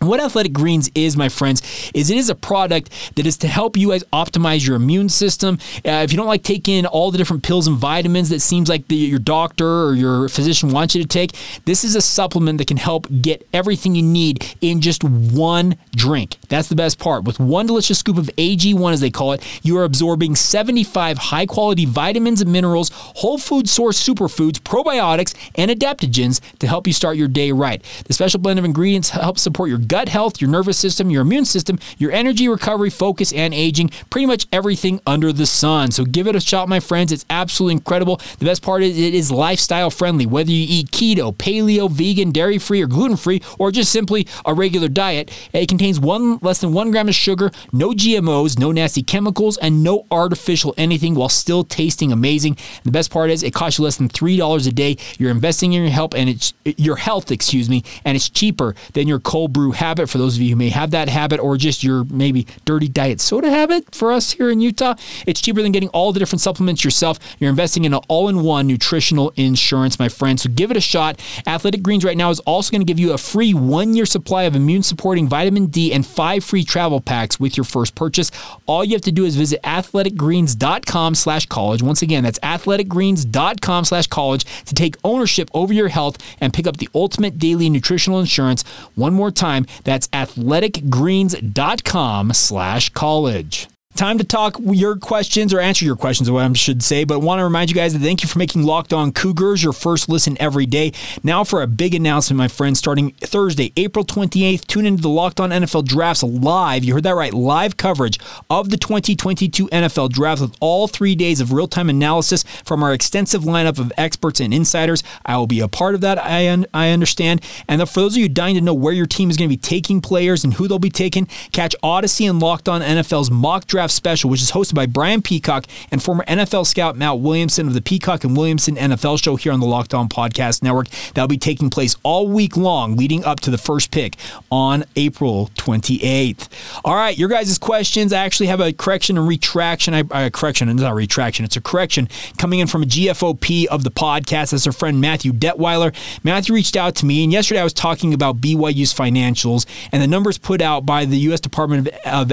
What 0.00 0.20
Athletic 0.20 0.52
Greens 0.52 0.90
is, 0.94 1.16
my 1.16 1.28
friends, 1.28 1.62
is 1.94 2.10
it 2.10 2.16
is 2.16 2.30
a 2.30 2.34
product 2.34 2.90
that 3.16 3.26
is 3.26 3.36
to 3.38 3.48
help 3.48 3.76
you 3.76 3.90
guys 3.90 4.04
optimize 4.12 4.66
your 4.66 4.76
immune 4.76 5.08
system. 5.08 5.58
Uh, 5.84 6.02
if 6.04 6.12
you 6.12 6.16
don't 6.16 6.26
like 6.26 6.42
taking 6.42 6.86
all 6.86 7.10
the 7.10 7.18
different 7.18 7.42
pills 7.42 7.66
and 7.66 7.76
vitamins 7.76 8.28
that 8.28 8.40
seems 8.40 8.68
like 8.68 8.86
the, 8.88 8.96
your 8.96 9.18
doctor 9.18 9.66
or 9.66 9.94
your 9.94 10.28
physician 10.28 10.70
wants 10.70 10.94
you 10.94 11.02
to 11.02 11.08
take, 11.08 11.32
this 11.64 11.84
is 11.84 11.96
a 11.96 12.00
supplement 12.00 12.58
that 12.58 12.66
can 12.66 12.76
help 12.76 13.06
get 13.20 13.46
everything 13.52 13.94
you 13.94 14.02
need 14.02 14.56
in 14.60 14.80
just 14.80 15.02
one 15.02 15.76
drink. 15.92 16.36
That's 16.48 16.68
the 16.68 16.76
best 16.76 16.98
part. 16.98 17.24
With 17.24 17.40
one 17.40 17.66
delicious 17.66 17.98
scoop 17.98 18.18
of 18.18 18.26
AG1, 18.36 18.92
as 18.92 19.00
they 19.00 19.10
call 19.10 19.32
it, 19.32 19.42
you 19.62 19.78
are 19.78 19.84
absorbing 19.84 20.36
75 20.36 21.18
high 21.18 21.46
quality 21.46 21.86
vitamins 21.86 22.40
and 22.40 22.52
minerals, 22.52 22.90
whole 22.92 23.38
food 23.38 23.68
source 23.68 24.02
superfoods, 24.06 24.58
probiotics, 24.60 25.34
and 25.54 25.70
adaptogens 25.70 26.40
to 26.58 26.66
help 26.66 26.86
you 26.86 26.92
start 26.92 27.16
your 27.16 27.28
day 27.28 27.52
right. 27.52 27.82
The 28.04 28.12
special 28.12 28.40
blend 28.40 28.58
of 28.58 28.64
ingredients 28.64 29.10
helps 29.10 29.42
support 29.42 29.68
your 29.68 29.78
gut 29.88 30.08
health, 30.08 30.40
your 30.40 30.50
nervous 30.50 30.78
system, 30.78 31.10
your 31.10 31.22
immune 31.22 31.44
system, 31.44 31.78
your 31.98 32.12
energy, 32.12 32.48
recovery, 32.48 32.90
focus, 32.90 33.32
and 33.32 33.54
aging. 33.54 33.90
Pretty 34.10 34.26
much 34.26 34.46
everything 34.52 35.00
under 35.06 35.32
the 35.32 35.46
sun. 35.46 35.90
So 35.90 36.04
give 36.04 36.26
it 36.26 36.36
a 36.36 36.40
shot, 36.40 36.68
my 36.68 36.80
friends. 36.80 37.12
It's 37.12 37.24
absolutely 37.30 37.74
incredible. 37.74 38.20
The 38.38 38.44
best 38.44 38.62
part 38.62 38.82
is 38.82 38.98
it 38.98 39.14
is 39.14 39.30
lifestyle 39.30 39.90
friendly. 39.90 40.26
Whether 40.26 40.50
you 40.50 40.66
eat 40.68 40.90
keto, 40.90 41.34
paleo, 41.36 41.90
vegan, 41.90 42.30
dairy 42.32 42.58
free, 42.58 42.82
or 42.82 42.86
gluten 42.86 43.16
free, 43.16 43.42
or 43.58 43.70
just 43.70 43.92
simply 43.92 44.26
a 44.44 44.54
regular 44.54 44.88
diet, 44.88 45.30
it 45.52 45.68
contains 45.68 46.00
one 46.00 46.38
less 46.38 46.60
than 46.60 46.72
one 46.72 46.90
gram 46.90 47.08
of 47.08 47.14
sugar, 47.14 47.50
no 47.72 47.90
GMOs, 47.90 48.58
no 48.58 48.72
nasty 48.72 49.02
chemicals, 49.02 49.56
and 49.58 49.82
no 49.82 50.06
artificial 50.10 50.74
anything 50.76 51.14
while 51.14 51.28
still 51.28 51.64
tasting 51.64 52.12
amazing. 52.12 52.52
And 52.52 52.84
the 52.84 52.90
best 52.90 53.10
part 53.10 53.30
is 53.30 53.42
it 53.42 53.54
costs 53.54 53.78
you 53.78 53.84
less 53.84 53.96
than 53.96 54.08
three 54.08 54.36
dollars 54.36 54.66
a 54.66 54.72
day. 54.72 54.96
You're 55.18 55.30
investing 55.30 55.72
in 55.72 55.82
your 55.82 55.90
health 55.90 56.14
and 56.14 56.28
it's 56.28 56.54
your 56.64 56.96
health, 56.96 57.30
excuse 57.30 57.68
me, 57.68 57.84
and 58.04 58.16
it's 58.16 58.28
cheaper 58.28 58.74
than 58.92 59.08
your 59.08 59.20
cold 59.20 59.52
brew 59.52 59.72
habit 59.76 60.10
for 60.10 60.18
those 60.18 60.36
of 60.36 60.42
you 60.42 60.50
who 60.50 60.56
may 60.56 60.70
have 60.70 60.90
that 60.90 61.08
habit 61.08 61.40
or 61.40 61.56
just 61.56 61.84
your 61.84 62.04
maybe 62.04 62.46
dirty 62.64 62.88
diet 62.88 63.20
soda 63.20 63.50
habit 63.50 63.94
for 63.94 64.12
us 64.12 64.32
here 64.32 64.50
in 64.50 64.60
Utah. 64.60 64.94
It's 65.26 65.40
cheaper 65.40 65.62
than 65.62 65.72
getting 65.72 65.88
all 65.90 66.12
the 66.12 66.18
different 66.18 66.40
supplements 66.40 66.84
yourself. 66.84 67.18
You're 67.38 67.50
investing 67.50 67.84
in 67.84 67.94
an 67.94 68.00
all 68.08 68.28
in 68.28 68.42
one 68.42 68.66
nutritional 68.66 69.32
insurance, 69.36 69.98
my 69.98 70.08
friend. 70.08 70.40
So 70.40 70.50
give 70.50 70.70
it 70.70 70.76
a 70.76 70.80
shot. 70.80 71.20
Athletic 71.46 71.82
Greens 71.82 72.04
right 72.04 72.16
now 72.16 72.30
is 72.30 72.40
also 72.40 72.70
going 72.70 72.80
to 72.80 72.86
give 72.86 72.98
you 72.98 73.12
a 73.12 73.18
free 73.18 73.54
one 73.54 73.94
year 73.94 74.06
supply 74.06 74.44
of 74.44 74.56
immune 74.56 74.82
supporting 74.82 75.28
vitamin 75.28 75.66
D 75.66 75.92
and 75.92 76.06
five 76.06 76.44
free 76.44 76.64
travel 76.64 77.00
packs 77.00 77.38
with 77.38 77.56
your 77.56 77.64
first 77.64 77.94
purchase. 77.94 78.30
All 78.66 78.84
you 78.84 78.94
have 78.94 79.02
to 79.02 79.12
do 79.12 79.24
is 79.24 79.36
visit 79.36 79.62
athleticgreens.com 79.62 81.14
slash 81.14 81.46
college. 81.46 81.82
Once 81.82 82.02
again, 82.02 82.24
that's 82.24 82.38
athleticgreens.com 82.40 83.84
slash 83.84 84.06
college 84.06 84.44
to 84.64 84.74
take 84.74 84.96
ownership 85.04 85.50
over 85.54 85.72
your 85.72 85.88
health 85.88 86.18
and 86.40 86.52
pick 86.52 86.66
up 86.66 86.78
the 86.78 86.88
ultimate 86.94 87.38
daily 87.38 87.68
nutritional 87.68 88.20
insurance. 88.20 88.62
One 88.94 89.14
more 89.14 89.30
time, 89.30 89.65
that's 89.84 90.08
athleticgreens.com 90.08 92.32
slash 92.32 92.88
college 92.90 93.68
time 93.96 94.18
to 94.18 94.24
talk 94.24 94.56
your 94.60 94.96
questions 94.96 95.52
or 95.52 95.58
answer 95.58 95.84
your 95.84 95.96
questions, 95.96 96.30
what 96.30 96.44
I 96.44 96.52
should 96.52 96.82
say. 96.82 97.04
But 97.04 97.20
want 97.20 97.40
to 97.40 97.44
remind 97.44 97.70
you 97.70 97.74
guys 97.74 97.92
that 97.94 97.98
thank 98.00 98.22
you 98.22 98.28
for 98.28 98.38
making 98.38 98.62
Locked 98.62 98.92
On 98.92 99.10
Cougars 99.10 99.62
your 99.62 99.72
first 99.72 100.08
listen 100.08 100.36
every 100.38 100.66
day. 100.66 100.92
Now 101.24 101.42
for 101.42 101.62
a 101.62 101.66
big 101.66 101.94
announcement, 101.94 102.38
my 102.38 102.48
friends, 102.48 102.78
starting 102.78 103.12
Thursday, 103.12 103.72
April 103.76 104.04
28th, 104.04 104.66
tune 104.66 104.86
into 104.86 105.02
the 105.02 105.08
Locked 105.08 105.40
On 105.40 105.50
NFL 105.50 105.86
Drafts 105.86 106.22
live. 106.22 106.84
You 106.84 106.94
heard 106.94 107.02
that 107.04 107.14
right, 107.14 107.32
live 107.32 107.76
coverage 107.76 108.20
of 108.50 108.70
the 108.70 108.76
2022 108.76 109.68
NFL 109.68 110.10
Draft 110.10 110.42
with 110.42 110.56
all 110.60 110.86
three 110.86 111.14
days 111.14 111.40
of 111.40 111.52
real 111.52 111.66
time 111.66 111.88
analysis 111.88 112.44
from 112.64 112.82
our 112.82 112.92
extensive 112.92 113.42
lineup 113.42 113.78
of 113.78 113.92
experts 113.96 114.40
and 114.40 114.52
insiders. 114.52 115.02
I 115.24 115.38
will 115.38 115.46
be 115.46 115.60
a 115.60 115.68
part 115.68 115.94
of 115.94 116.02
that, 116.02 116.22
I, 116.22 116.48
un- 116.50 116.66
I 116.74 116.90
understand. 116.90 117.42
And 117.66 117.80
for 117.88 118.00
those 118.00 118.14
of 118.14 118.18
you 118.18 118.28
dying 118.28 118.56
to 118.56 118.60
know 118.60 118.74
where 118.74 118.92
your 118.92 119.06
team 119.06 119.30
is 119.30 119.36
going 119.36 119.48
to 119.48 119.56
be 119.56 119.60
taking 119.60 120.00
players 120.00 120.44
and 120.44 120.54
who 120.54 120.68
they'll 120.68 120.78
be 120.78 120.90
taking, 120.90 121.26
catch 121.52 121.74
Odyssey 121.82 122.26
and 122.26 122.38
Locked 122.38 122.68
On 122.68 122.82
NFL's 122.82 123.30
mock 123.30 123.66
draft 123.66 123.85
Draft 123.86 123.94
Special, 123.94 124.28
which 124.28 124.42
is 124.42 124.50
hosted 124.50 124.74
by 124.74 124.86
Brian 124.86 125.22
Peacock 125.22 125.64
and 125.92 126.02
former 126.02 126.24
NFL 126.24 126.66
scout 126.66 126.96
Matt 126.96 127.20
Williamson 127.20 127.68
of 127.68 127.74
the 127.74 127.80
Peacock 127.80 128.24
and 128.24 128.36
Williamson 128.36 128.74
NFL 128.74 129.22
show 129.22 129.36
here 129.36 129.52
on 129.52 129.60
the 129.60 129.66
Locked 129.66 129.94
On 129.94 130.08
Podcast 130.08 130.60
Network. 130.60 130.88
That'll 131.14 131.28
be 131.28 131.38
taking 131.38 131.70
place 131.70 131.94
all 132.02 132.26
week 132.26 132.56
long 132.56 132.96
leading 132.96 133.24
up 133.24 133.38
to 133.40 133.50
the 133.52 133.58
first 133.58 133.92
pick 133.92 134.16
on 134.50 134.84
April 134.96 135.50
28th. 135.54 136.48
All 136.84 136.96
right, 136.96 137.16
your 137.16 137.28
guys' 137.28 137.58
questions. 137.58 138.12
I 138.12 138.24
actually 138.24 138.48
have 138.48 138.60
a 138.60 138.72
correction 138.72 139.18
and 139.18 139.28
retraction. 139.28 139.94
I, 139.94 140.30
correction, 140.30 140.68
it's 140.68 140.80
not 140.80 140.90
a 140.90 140.94
retraction, 140.94 141.44
it's 141.44 141.56
a 141.56 141.60
correction 141.60 142.08
coming 142.38 142.58
in 142.58 142.66
from 142.66 142.82
a 142.82 142.86
GFOP 142.86 143.66
of 143.66 143.84
the 143.84 143.92
podcast. 143.92 144.50
That's 144.50 144.66
our 144.66 144.72
friend 144.72 145.00
Matthew 145.00 145.32
Detweiler. 145.32 145.94
Matthew 146.24 146.56
reached 146.56 146.76
out 146.76 146.96
to 146.96 147.06
me, 147.06 147.22
and 147.22 147.32
yesterday 147.32 147.60
I 147.60 147.64
was 147.64 147.72
talking 147.72 148.12
about 148.14 148.40
BYU's 148.40 148.92
financials 148.92 149.64
and 149.92 150.02
the 150.02 150.08
numbers 150.08 150.38
put 150.38 150.60
out 150.60 150.84
by 150.84 151.04
the 151.04 151.18
U.S. 151.18 151.38
Department 151.38 151.86
of, 152.04 152.32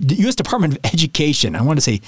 the 0.00 0.14
U.S. 0.16 0.34
Department 0.34 0.74
of 0.74 0.80
Education. 0.92 1.54
I 1.54 1.62
want 1.62 1.76
to 1.76 1.82
say 1.82 2.00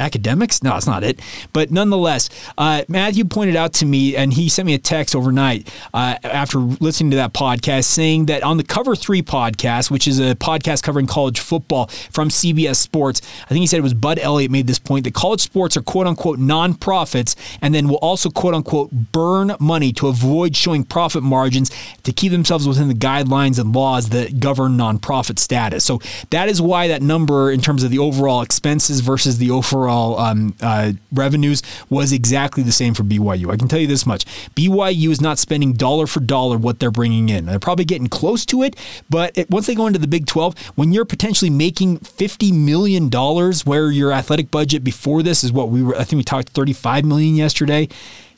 academics? 0.00 0.62
No, 0.62 0.76
it's 0.76 0.86
not 0.86 1.04
it. 1.04 1.20
But 1.52 1.70
nonetheless, 1.70 2.28
uh, 2.56 2.82
Matthew 2.88 3.24
pointed 3.24 3.56
out 3.56 3.72
to 3.74 3.86
me, 3.86 4.16
and 4.16 4.32
he 4.32 4.48
sent 4.48 4.66
me 4.66 4.74
a 4.74 4.78
text 4.78 5.14
overnight 5.16 5.72
uh, 5.92 6.16
after 6.22 6.58
listening 6.58 7.10
to 7.12 7.16
that 7.16 7.32
podcast, 7.32 7.84
saying 7.84 8.26
that 8.26 8.42
on 8.42 8.56
the 8.56 8.64
Cover 8.64 8.94
Three 8.94 9.22
podcast, 9.22 9.90
which 9.90 10.06
is 10.06 10.18
a 10.20 10.34
podcast 10.34 10.82
covering 10.82 11.06
college 11.06 11.40
football 11.40 11.86
from 12.10 12.28
CBS 12.28 12.76
Sports, 12.76 13.20
I 13.44 13.48
think 13.48 13.60
he 13.60 13.66
said 13.66 13.78
it 13.78 13.82
was 13.82 13.94
Bud 13.94 14.18
Elliott 14.18 14.50
made 14.50 14.66
this 14.66 14.78
point 14.78 15.04
that 15.04 15.14
college 15.14 15.40
sports 15.40 15.76
are 15.76 15.82
quote 15.82 16.06
unquote 16.06 16.38
nonprofits, 16.38 17.34
and 17.60 17.74
then 17.74 17.88
will 17.88 17.96
also 17.96 18.30
quote 18.30 18.54
unquote 18.54 18.90
burn 18.92 19.54
money 19.60 19.92
to 19.94 20.08
avoid 20.08 20.56
showing 20.56 20.84
profit 20.84 21.22
margins 21.22 21.70
to 22.04 22.12
keep 22.12 22.32
themselves 22.32 22.68
within 22.68 22.88
the 22.88 22.94
guidelines 22.94 23.58
and 23.58 23.74
laws 23.74 24.10
that 24.10 24.40
govern 24.40 24.76
nonprofit 24.76 25.38
status. 25.38 25.84
So 25.84 26.00
that 26.30 26.48
is 26.48 26.60
why 26.62 26.88
that 26.88 27.02
number, 27.02 27.50
in 27.50 27.60
terms 27.60 27.82
of 27.82 27.90
the 27.90 27.98
overall 27.98 28.42
expenses 28.42 29.00
versus 29.00 29.38
the 29.38 29.50
overall 29.50 29.87
overall 29.88 30.18
um, 30.18 30.54
uh, 30.60 30.92
revenues 31.12 31.62
was 31.90 32.12
exactly 32.12 32.62
the 32.62 32.72
same 32.72 32.94
for 32.94 33.02
BYU. 33.02 33.50
I 33.50 33.56
can 33.56 33.68
tell 33.68 33.78
you 33.78 33.86
this 33.86 34.06
much: 34.06 34.24
BYU 34.54 35.10
is 35.10 35.20
not 35.20 35.38
spending 35.38 35.72
dollar 35.72 36.06
for 36.06 36.20
dollar 36.20 36.56
what 36.58 36.78
they're 36.78 36.90
bringing 36.90 37.28
in. 37.28 37.46
They're 37.46 37.58
probably 37.58 37.84
getting 37.84 38.08
close 38.08 38.44
to 38.46 38.62
it, 38.62 38.76
but 39.08 39.36
it, 39.36 39.50
once 39.50 39.66
they 39.66 39.74
go 39.74 39.86
into 39.86 39.98
the 39.98 40.08
Big 40.08 40.26
12, 40.26 40.58
when 40.76 40.92
you're 40.92 41.04
potentially 41.04 41.50
making 41.50 41.98
fifty 41.98 42.52
million 42.52 43.08
dollars, 43.08 43.64
where 43.64 43.90
your 43.90 44.12
athletic 44.12 44.50
budget 44.50 44.84
before 44.84 45.22
this 45.22 45.42
is 45.44 45.52
what 45.52 45.70
we 45.70 45.82
were, 45.82 45.96
I 45.96 46.04
think 46.04 46.18
we 46.18 46.24
talked 46.24 46.50
thirty-five 46.50 47.04
million 47.04 47.34
yesterday 47.34 47.88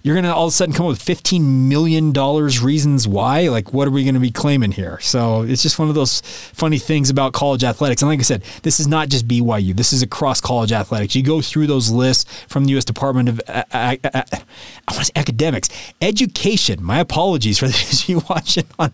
you're 0.03 0.15
going 0.15 0.25
to 0.25 0.35
all 0.35 0.47
of 0.47 0.49
a 0.49 0.53
sudden 0.53 0.75
come 0.75 0.87
up 0.87 0.91
with 0.91 1.05
$15 1.05 1.43
million 1.43 2.13
reasons 2.13 3.07
why. 3.07 3.49
Like, 3.49 3.73
what 3.73 3.87
are 3.87 3.91
we 3.91 4.05
going 4.05 4.15
to 4.15 4.21
be 4.21 4.31
claiming 4.31 4.73
here? 4.73 4.99
So 5.01 5.43
it's 5.43 5.63
just 5.63 5.79
one 5.79 5.89
of 5.89 5.95
those 5.95 6.21
funny 6.21 6.79
things 6.79 7.11
about 7.11 7.33
college 7.33 7.65
athletics. 7.65 8.03
And 8.03 8.11
like 8.11 8.21
I 8.21 8.23
said, 8.23 8.43
this 8.63 8.81
is 8.81 8.87
not 8.87 9.09
just 9.09 9.29
BYU, 9.29 9.77
this 9.77 9.93
is 9.93 10.03
across 10.03 10.41
college 10.41 10.73
athletics. 10.73 11.15
You 11.15 11.23
go 11.23 11.41
through 11.41 11.67
those 11.67 11.91
lists 11.91 12.31
from 12.49 12.65
the 12.65 12.71
U.S. 12.73 12.85
Department 12.85 13.29
of 13.29 13.41
uh, 13.49 13.65
uh, 13.73 13.97
uh, 14.05 14.23
to 14.23 15.13
academics, 15.17 15.69
education. 16.01 16.83
My 16.83 17.01
apologies 17.01 17.59
for 17.59 17.67
those 17.69 18.09
you 18.09 18.23
watching, 18.29 18.67
on, 18.79 18.93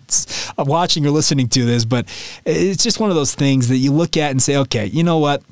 watching 0.59 1.07
or 1.07 1.11
listening 1.11 1.49
to 1.51 1.65
this, 1.65 1.85
but 1.85 2.07
it's 2.45 2.83
just 2.83 3.01
one 3.01 3.11
of 3.11 3.17
those 3.17 3.35
things 3.35 3.69
that 3.69 3.77
you 3.77 3.93
look 3.93 4.17
at 4.17 4.31
and 4.31 4.43
say, 4.43 4.57
okay, 4.57 4.87
you 4.87 5.05
know 5.05 5.19
what? 5.19 5.43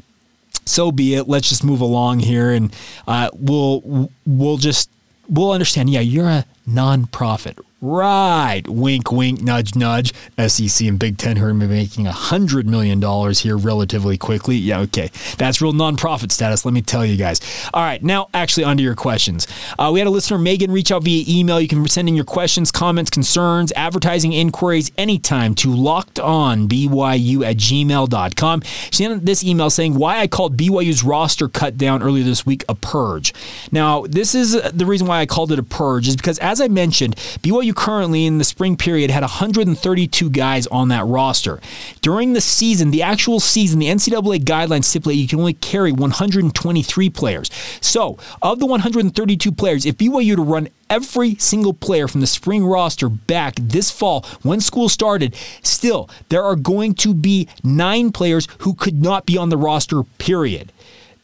So 0.66 0.90
be 0.90 1.14
it. 1.14 1.28
Let's 1.28 1.48
just 1.48 1.62
move 1.62 1.80
along 1.80 2.20
here, 2.20 2.52
and 2.52 2.74
uh, 3.06 3.28
we'll 3.34 4.10
we'll 4.24 4.56
just 4.56 4.88
we'll 5.28 5.52
understand, 5.52 5.90
yeah, 5.90 6.00
you're 6.00 6.28
a 6.28 6.44
nonprofit, 6.68 7.58
Right. 7.84 8.62
Wink, 8.66 9.12
wink, 9.12 9.42
nudge, 9.42 9.76
nudge. 9.76 10.14
SEC 10.38 10.88
and 10.88 10.98
Big 10.98 11.18
Ten 11.18 11.36
who 11.36 11.44
are 11.44 11.52
making 11.52 12.06
$100 12.06 12.64
million 12.64 13.34
here 13.34 13.58
relatively 13.58 14.16
quickly. 14.16 14.56
Yeah, 14.56 14.80
okay. 14.80 15.10
That's 15.36 15.60
real 15.60 15.74
nonprofit 15.74 16.32
status, 16.32 16.64
let 16.64 16.72
me 16.72 16.80
tell 16.80 17.04
you 17.04 17.18
guys. 17.18 17.42
All 17.74 17.82
right, 17.82 18.02
now 18.02 18.30
actually 18.32 18.64
onto 18.64 18.82
your 18.82 18.94
questions. 18.94 19.46
Uh, 19.78 19.90
we 19.92 20.00
had 20.00 20.06
a 20.06 20.10
listener, 20.10 20.38
Megan, 20.38 20.70
reach 20.70 20.90
out 20.92 21.04
via 21.04 21.24
email. 21.28 21.60
You 21.60 21.68
can 21.68 21.86
send 21.86 22.08
in 22.08 22.14
your 22.16 22.24
questions, 22.24 22.72
comments, 22.72 23.10
concerns, 23.10 23.70
advertising 23.72 24.32
inquiries 24.32 24.90
anytime 24.96 25.54
to 25.56 25.68
lockedonbyu 25.68 27.44
at 27.44 27.56
gmail.com. 27.58 28.62
She 28.62 29.04
sent 29.04 29.26
this 29.26 29.44
email 29.44 29.68
saying 29.68 29.94
why 29.94 30.20
I 30.20 30.26
called 30.26 30.56
BYU's 30.56 31.04
roster 31.04 31.48
cut 31.48 31.76
down 31.76 32.02
earlier 32.02 32.24
this 32.24 32.46
week 32.46 32.64
a 32.66 32.74
purge. 32.74 33.34
Now, 33.70 34.06
this 34.06 34.34
is 34.34 34.52
the 34.72 34.86
reason 34.86 35.06
why 35.06 35.20
I 35.20 35.26
called 35.26 35.52
it 35.52 35.58
a 35.58 35.62
purge 35.62 36.08
is 36.08 36.16
because, 36.16 36.38
as 36.38 36.62
I 36.62 36.68
mentioned, 36.68 37.16
BYU 37.42 37.73
currently 37.74 38.26
in 38.26 38.38
the 38.38 38.44
spring 38.44 38.76
period 38.76 39.10
had 39.10 39.22
132 39.22 40.30
guys 40.30 40.66
on 40.68 40.88
that 40.88 41.04
roster. 41.06 41.60
During 42.00 42.32
the 42.32 42.40
season, 42.40 42.90
the 42.90 43.02
actual 43.02 43.40
season, 43.40 43.78
the 43.78 43.88
NCAA 43.88 44.44
guidelines 44.44 44.84
stipulate 44.84 45.18
you 45.18 45.28
can 45.28 45.38
only 45.38 45.54
carry 45.54 45.92
123 45.92 47.10
players. 47.10 47.50
So, 47.80 48.18
of 48.42 48.58
the 48.58 48.66
132 48.66 49.52
players, 49.52 49.86
if 49.86 49.96
BYU 49.96 50.36
to 50.36 50.42
run 50.42 50.68
every 50.90 51.34
single 51.36 51.72
player 51.72 52.06
from 52.06 52.20
the 52.20 52.26
spring 52.26 52.64
roster 52.64 53.08
back 53.08 53.54
this 53.56 53.90
fall 53.90 54.24
when 54.42 54.60
school 54.60 54.88
started, 54.88 55.34
still, 55.62 56.08
there 56.28 56.42
are 56.42 56.56
going 56.56 56.94
to 56.94 57.14
be 57.14 57.48
nine 57.62 58.12
players 58.12 58.48
who 58.58 58.74
could 58.74 59.02
not 59.02 59.26
be 59.26 59.36
on 59.36 59.48
the 59.48 59.56
roster, 59.56 60.02
period. 60.18 60.72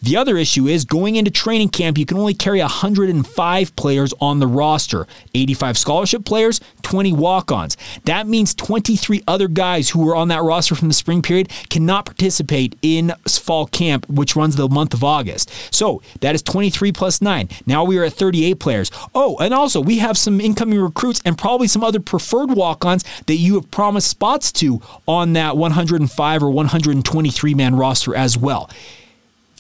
The 0.03 0.17
other 0.17 0.39
issue 0.39 0.67
is 0.67 0.87
going 0.87 1.17
into 1.17 1.31
training 1.31 1.69
camp, 1.69 1.99
you 1.99 2.07
can 2.07 2.17
only 2.17 2.33
carry 2.33 2.61
105 2.61 3.77
players 3.77 4.15
on 4.19 4.39
the 4.39 4.47
roster 4.47 5.07
85 5.35 5.77
scholarship 5.77 6.25
players, 6.25 6.59
20 6.83 7.13
walk 7.13 7.53
ons. 7.53 7.77
That 8.07 8.27
means 8.27 8.55
23 8.55 9.23
other 9.29 9.47
guys 9.47 9.91
who 9.91 10.03
were 10.03 10.17
on 10.17 10.29
that 10.29 10.43
roster 10.43 10.75
from 10.75 10.89
the 10.89 10.95
spring 10.95 11.21
period 11.21 11.51
cannot 11.69 12.07
participate 12.07 12.77
in 12.81 13.13
fall 13.29 13.67
camp, 13.67 14.09
which 14.09 14.35
runs 14.35 14.57
the 14.57 14.71
month 14.71 14.95
of 14.95 15.05
August. 15.05 15.51
So 15.71 16.01
that 16.21 16.35
is 16.35 16.43
23 16.43 16.93
plus 16.93 17.21
9. 17.21 17.51
Now 17.67 17.85
we 17.85 17.99
are 17.99 18.05
at 18.05 18.15
38 18.15 18.55
players. 18.55 18.91
Oh, 19.15 19.37
and 19.39 19.53
also 19.53 19.83
we 19.83 19.99
have 19.99 20.17
some 20.17 20.41
incoming 20.41 20.81
recruits 20.81 21.21
and 21.27 21.37
probably 21.37 21.69
some 21.69 21.85
other 21.85 22.01
preferred 22.01 22.53
walk 22.53 22.87
ons 22.87 23.05
that 23.27 23.37
you 23.37 23.57
have 23.57 23.71
promised 23.71 24.09
spots 24.09 24.51
to 24.53 24.81
on 25.07 25.35
that 25.35 25.59
105 25.59 26.43
or 26.43 26.51
123 26.51 27.55
man 27.55 27.77
roster 27.77 28.17
as 28.17 28.39
well. 28.39 28.71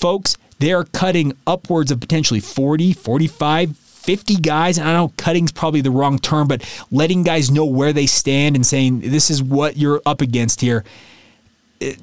Folks, 0.00 0.38
they 0.60 0.72
are 0.72 0.84
cutting 0.84 1.36
upwards 1.46 1.90
of 1.90 2.00
potentially 2.00 2.40
40, 2.40 2.94
45, 2.94 3.76
50 3.76 4.36
guys. 4.36 4.78
I 4.78 4.94
know 4.94 5.12
cutting's 5.18 5.52
probably 5.52 5.82
the 5.82 5.90
wrong 5.90 6.18
term, 6.18 6.48
but 6.48 6.64
letting 6.90 7.22
guys 7.22 7.50
know 7.50 7.66
where 7.66 7.92
they 7.92 8.06
stand 8.06 8.56
and 8.56 8.64
saying, 8.64 9.00
this 9.00 9.30
is 9.30 9.42
what 9.42 9.76
you're 9.76 10.00
up 10.06 10.22
against 10.22 10.62
here. 10.62 10.84
It, 11.80 11.98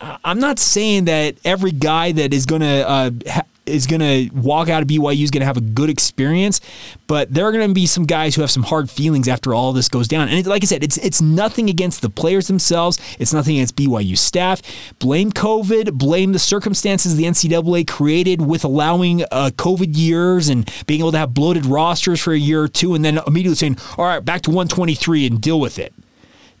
I'm 0.00 0.38
not 0.38 0.58
saying 0.58 1.04
that 1.04 1.36
every 1.44 1.70
guy 1.70 2.12
that 2.12 2.32
is 2.34 2.46
going 2.46 2.60
to 2.62 2.88
uh, 2.88 3.10
ha- 3.26 3.42
is 3.66 3.86
going 3.86 4.00
to 4.00 4.34
walk 4.34 4.68
out 4.68 4.82
of 4.82 4.88
BYU 4.88 5.22
is 5.22 5.30
going 5.30 5.40
to 5.40 5.46
have 5.46 5.56
a 5.56 5.62
good 5.62 5.90
experience, 5.90 6.60
but 7.06 7.32
there 7.32 7.46
are 7.46 7.52
going 7.52 7.66
to 7.66 7.74
be 7.74 7.86
some 7.86 8.04
guys 8.04 8.34
who 8.34 8.40
have 8.40 8.50
some 8.50 8.62
hard 8.62 8.90
feelings 8.90 9.28
after 9.28 9.54
all 9.54 9.72
this 9.72 9.88
goes 9.88 10.08
down. 10.08 10.28
And 10.28 10.38
it, 10.38 10.46
like 10.46 10.62
I 10.62 10.66
said, 10.66 10.82
it's 10.82 10.96
it's 10.98 11.20
nothing 11.20 11.68
against 11.70 12.02
the 12.02 12.10
players 12.10 12.46
themselves. 12.46 12.98
It's 13.18 13.32
nothing 13.32 13.56
against 13.56 13.76
BYU 13.76 14.16
staff. 14.16 14.62
Blame 14.98 15.32
COVID. 15.32 15.94
Blame 15.94 16.32
the 16.32 16.38
circumstances 16.38 17.16
the 17.16 17.24
NCAA 17.24 17.86
created 17.86 18.42
with 18.42 18.64
allowing 18.64 19.22
uh, 19.24 19.50
COVID 19.56 19.96
years 19.96 20.48
and 20.48 20.70
being 20.86 21.00
able 21.00 21.12
to 21.12 21.18
have 21.18 21.34
bloated 21.34 21.66
rosters 21.66 22.20
for 22.20 22.32
a 22.32 22.38
year 22.38 22.62
or 22.62 22.68
two, 22.68 22.94
and 22.94 23.04
then 23.04 23.18
immediately 23.26 23.56
saying, 23.56 23.78
"All 23.96 24.04
right, 24.04 24.24
back 24.24 24.42
to 24.42 24.50
123 24.50 25.26
and 25.26 25.40
deal 25.40 25.60
with 25.60 25.78
it." 25.78 25.92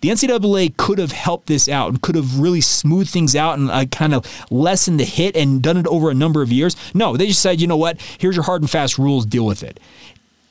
The 0.04 0.10
NCAA 0.10 0.76
could 0.76 0.98
have 0.98 1.12
helped 1.12 1.46
this 1.46 1.66
out 1.66 1.88
and 1.88 2.02
could 2.02 2.14
have 2.14 2.38
really 2.38 2.60
smoothed 2.60 3.08
things 3.08 3.34
out 3.34 3.58
and 3.58 3.70
uh, 3.70 3.86
kind 3.86 4.12
of 4.12 4.26
lessened 4.50 5.00
the 5.00 5.04
hit 5.04 5.34
and 5.34 5.62
done 5.62 5.78
it 5.78 5.86
over 5.86 6.10
a 6.10 6.14
number 6.14 6.42
of 6.42 6.52
years. 6.52 6.76
No, 6.92 7.16
they 7.16 7.28
just 7.28 7.40
said, 7.40 7.58
you 7.58 7.66
know 7.66 7.78
what? 7.78 7.98
Here's 8.18 8.36
your 8.36 8.44
hard 8.44 8.60
and 8.60 8.70
fast 8.70 8.98
rules. 8.98 9.24
Deal 9.24 9.46
with 9.46 9.62
it. 9.62 9.80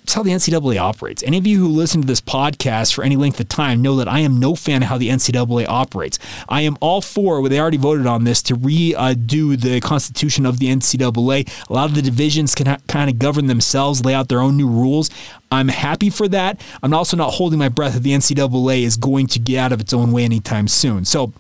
It's 0.03 0.13
how 0.13 0.21
the 0.21 0.31
NCAA 0.31 0.77
operates. 0.77 1.23
Any 1.23 1.37
of 1.37 1.47
you 1.47 1.59
who 1.59 1.69
listen 1.69 2.01
to 2.01 2.07
this 2.07 2.19
podcast 2.19 2.93
for 2.93 3.05
any 3.05 3.15
length 3.15 3.39
of 3.39 3.47
time 3.47 3.81
know 3.81 3.95
that 3.95 4.09
I 4.09 4.19
am 4.19 4.37
no 4.37 4.53
fan 4.53 4.83
of 4.83 4.89
how 4.89 4.97
the 4.97 5.07
NCAA 5.07 5.65
operates. 5.67 6.19
I 6.49 6.61
am 6.61 6.77
all 6.81 7.01
for, 7.01 7.47
they 7.47 7.59
already 7.59 7.77
voted 7.77 8.05
on 8.05 8.25
this, 8.25 8.41
to 8.43 8.55
redo 8.55 9.59
the 9.59 9.79
constitution 9.79 10.45
of 10.45 10.59
the 10.59 10.67
NCAA. 10.67 11.49
A 11.69 11.73
lot 11.73 11.89
of 11.89 11.95
the 11.95 12.01
divisions 12.01 12.53
can 12.53 12.65
ha- 12.67 12.79
kind 12.89 13.09
of 13.09 13.17
govern 13.17 13.47
themselves, 13.47 14.03
lay 14.03 14.13
out 14.13 14.27
their 14.27 14.41
own 14.41 14.57
new 14.57 14.67
rules. 14.67 15.09
I'm 15.51 15.69
happy 15.69 16.09
for 16.09 16.27
that. 16.27 16.59
I'm 16.81 16.93
also 16.93 17.15
not 17.15 17.31
holding 17.35 17.59
my 17.59 17.69
breath 17.69 17.93
that 17.93 18.03
the 18.03 18.11
NCAA 18.11 18.81
is 18.81 18.97
going 18.97 19.27
to 19.27 19.39
get 19.39 19.57
out 19.57 19.71
of 19.71 19.79
its 19.79 19.93
own 19.93 20.11
way 20.11 20.25
anytime 20.25 20.67
soon. 20.67 21.05
So, 21.05 21.31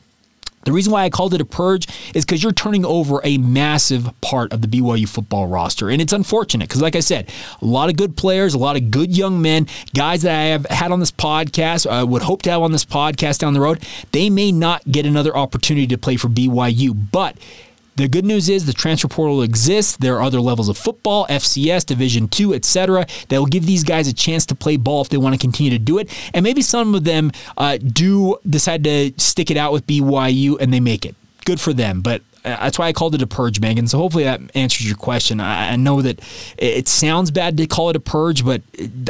the 0.65 0.71
reason 0.71 0.91
why 0.91 1.03
I 1.03 1.09
called 1.09 1.33
it 1.33 1.41
a 1.41 1.45
purge 1.45 1.87
is 2.13 2.25
because 2.25 2.41
you're 2.41 2.51
turning 2.51 2.85
over 2.85 3.21
a 3.23 3.37
massive 3.37 4.09
part 4.21 4.53
of 4.53 4.61
the 4.61 4.67
BYU 4.67 5.07
football 5.07 5.47
roster. 5.47 5.89
And 5.89 6.01
it's 6.01 6.13
unfortunate 6.13 6.69
because, 6.69 6.81
like 6.81 6.95
I 6.95 7.01
said, 7.01 7.29
a 7.61 7.65
lot 7.65 7.89
of 7.89 7.97
good 7.97 8.15
players, 8.15 8.53
a 8.53 8.57
lot 8.57 8.75
of 8.75 8.91
good 8.91 9.15
young 9.15 9.41
men, 9.41 9.67
guys 9.93 10.21
that 10.23 10.37
I 10.37 10.43
have 10.45 10.65
had 10.67 10.91
on 10.91 10.99
this 10.99 11.11
podcast, 11.11 11.89
I 11.89 11.99
uh, 11.99 12.05
would 12.05 12.21
hope 12.21 12.41
to 12.43 12.51
have 12.51 12.61
on 12.61 12.71
this 12.71 12.85
podcast 12.85 13.39
down 13.39 13.53
the 13.53 13.61
road, 13.61 13.83
they 14.11 14.29
may 14.29 14.51
not 14.51 14.89
get 14.89 15.05
another 15.05 15.35
opportunity 15.35 15.87
to 15.87 15.97
play 15.97 16.15
for 16.15 16.27
BYU. 16.27 16.95
But 17.11 17.37
the 17.95 18.07
good 18.07 18.25
news 18.25 18.49
is 18.49 18.65
the 18.65 18.73
transfer 18.73 19.07
portal 19.07 19.41
exists. 19.41 19.97
There 19.97 20.15
are 20.15 20.23
other 20.23 20.41
levels 20.41 20.69
of 20.69 20.77
football, 20.77 21.27
FCS, 21.27 21.85
Division 21.85 22.27
Two, 22.27 22.53
etc., 22.53 23.05
that 23.29 23.37
will 23.37 23.45
give 23.45 23.65
these 23.65 23.83
guys 23.83 24.07
a 24.07 24.13
chance 24.13 24.45
to 24.47 24.55
play 24.55 24.77
ball 24.77 25.01
if 25.01 25.09
they 25.09 25.17
want 25.17 25.35
to 25.35 25.39
continue 25.39 25.71
to 25.71 25.79
do 25.79 25.99
it. 25.99 26.09
And 26.33 26.43
maybe 26.43 26.61
some 26.61 26.95
of 26.95 27.03
them 27.03 27.31
uh, 27.57 27.77
do 27.77 28.37
decide 28.49 28.83
to 28.85 29.13
stick 29.17 29.51
it 29.51 29.57
out 29.57 29.73
with 29.73 29.85
BYU 29.85 30.59
and 30.59 30.73
they 30.73 30.79
make 30.79 31.05
it. 31.05 31.15
Good 31.45 31.59
for 31.59 31.73
them. 31.73 32.01
But 32.01 32.21
that's 32.43 32.77
why 32.77 32.87
I 32.87 32.93
called 32.93 33.15
it 33.15 33.21
a 33.21 33.27
purge, 33.27 33.59
Megan. 33.59 33.87
So 33.87 33.97
hopefully 33.97 34.25
that 34.25 34.41
answers 34.55 34.87
your 34.87 34.97
question. 34.97 35.39
I, 35.39 35.75
know 35.75 36.01
that 36.01 36.19
it 36.57 36.87
sounds 36.87 37.31
bad 37.31 37.57
to 37.57 37.67
call 37.67 37.89
it 37.89 37.95
a 37.95 37.99
purge, 37.99 38.43
but 38.45 38.61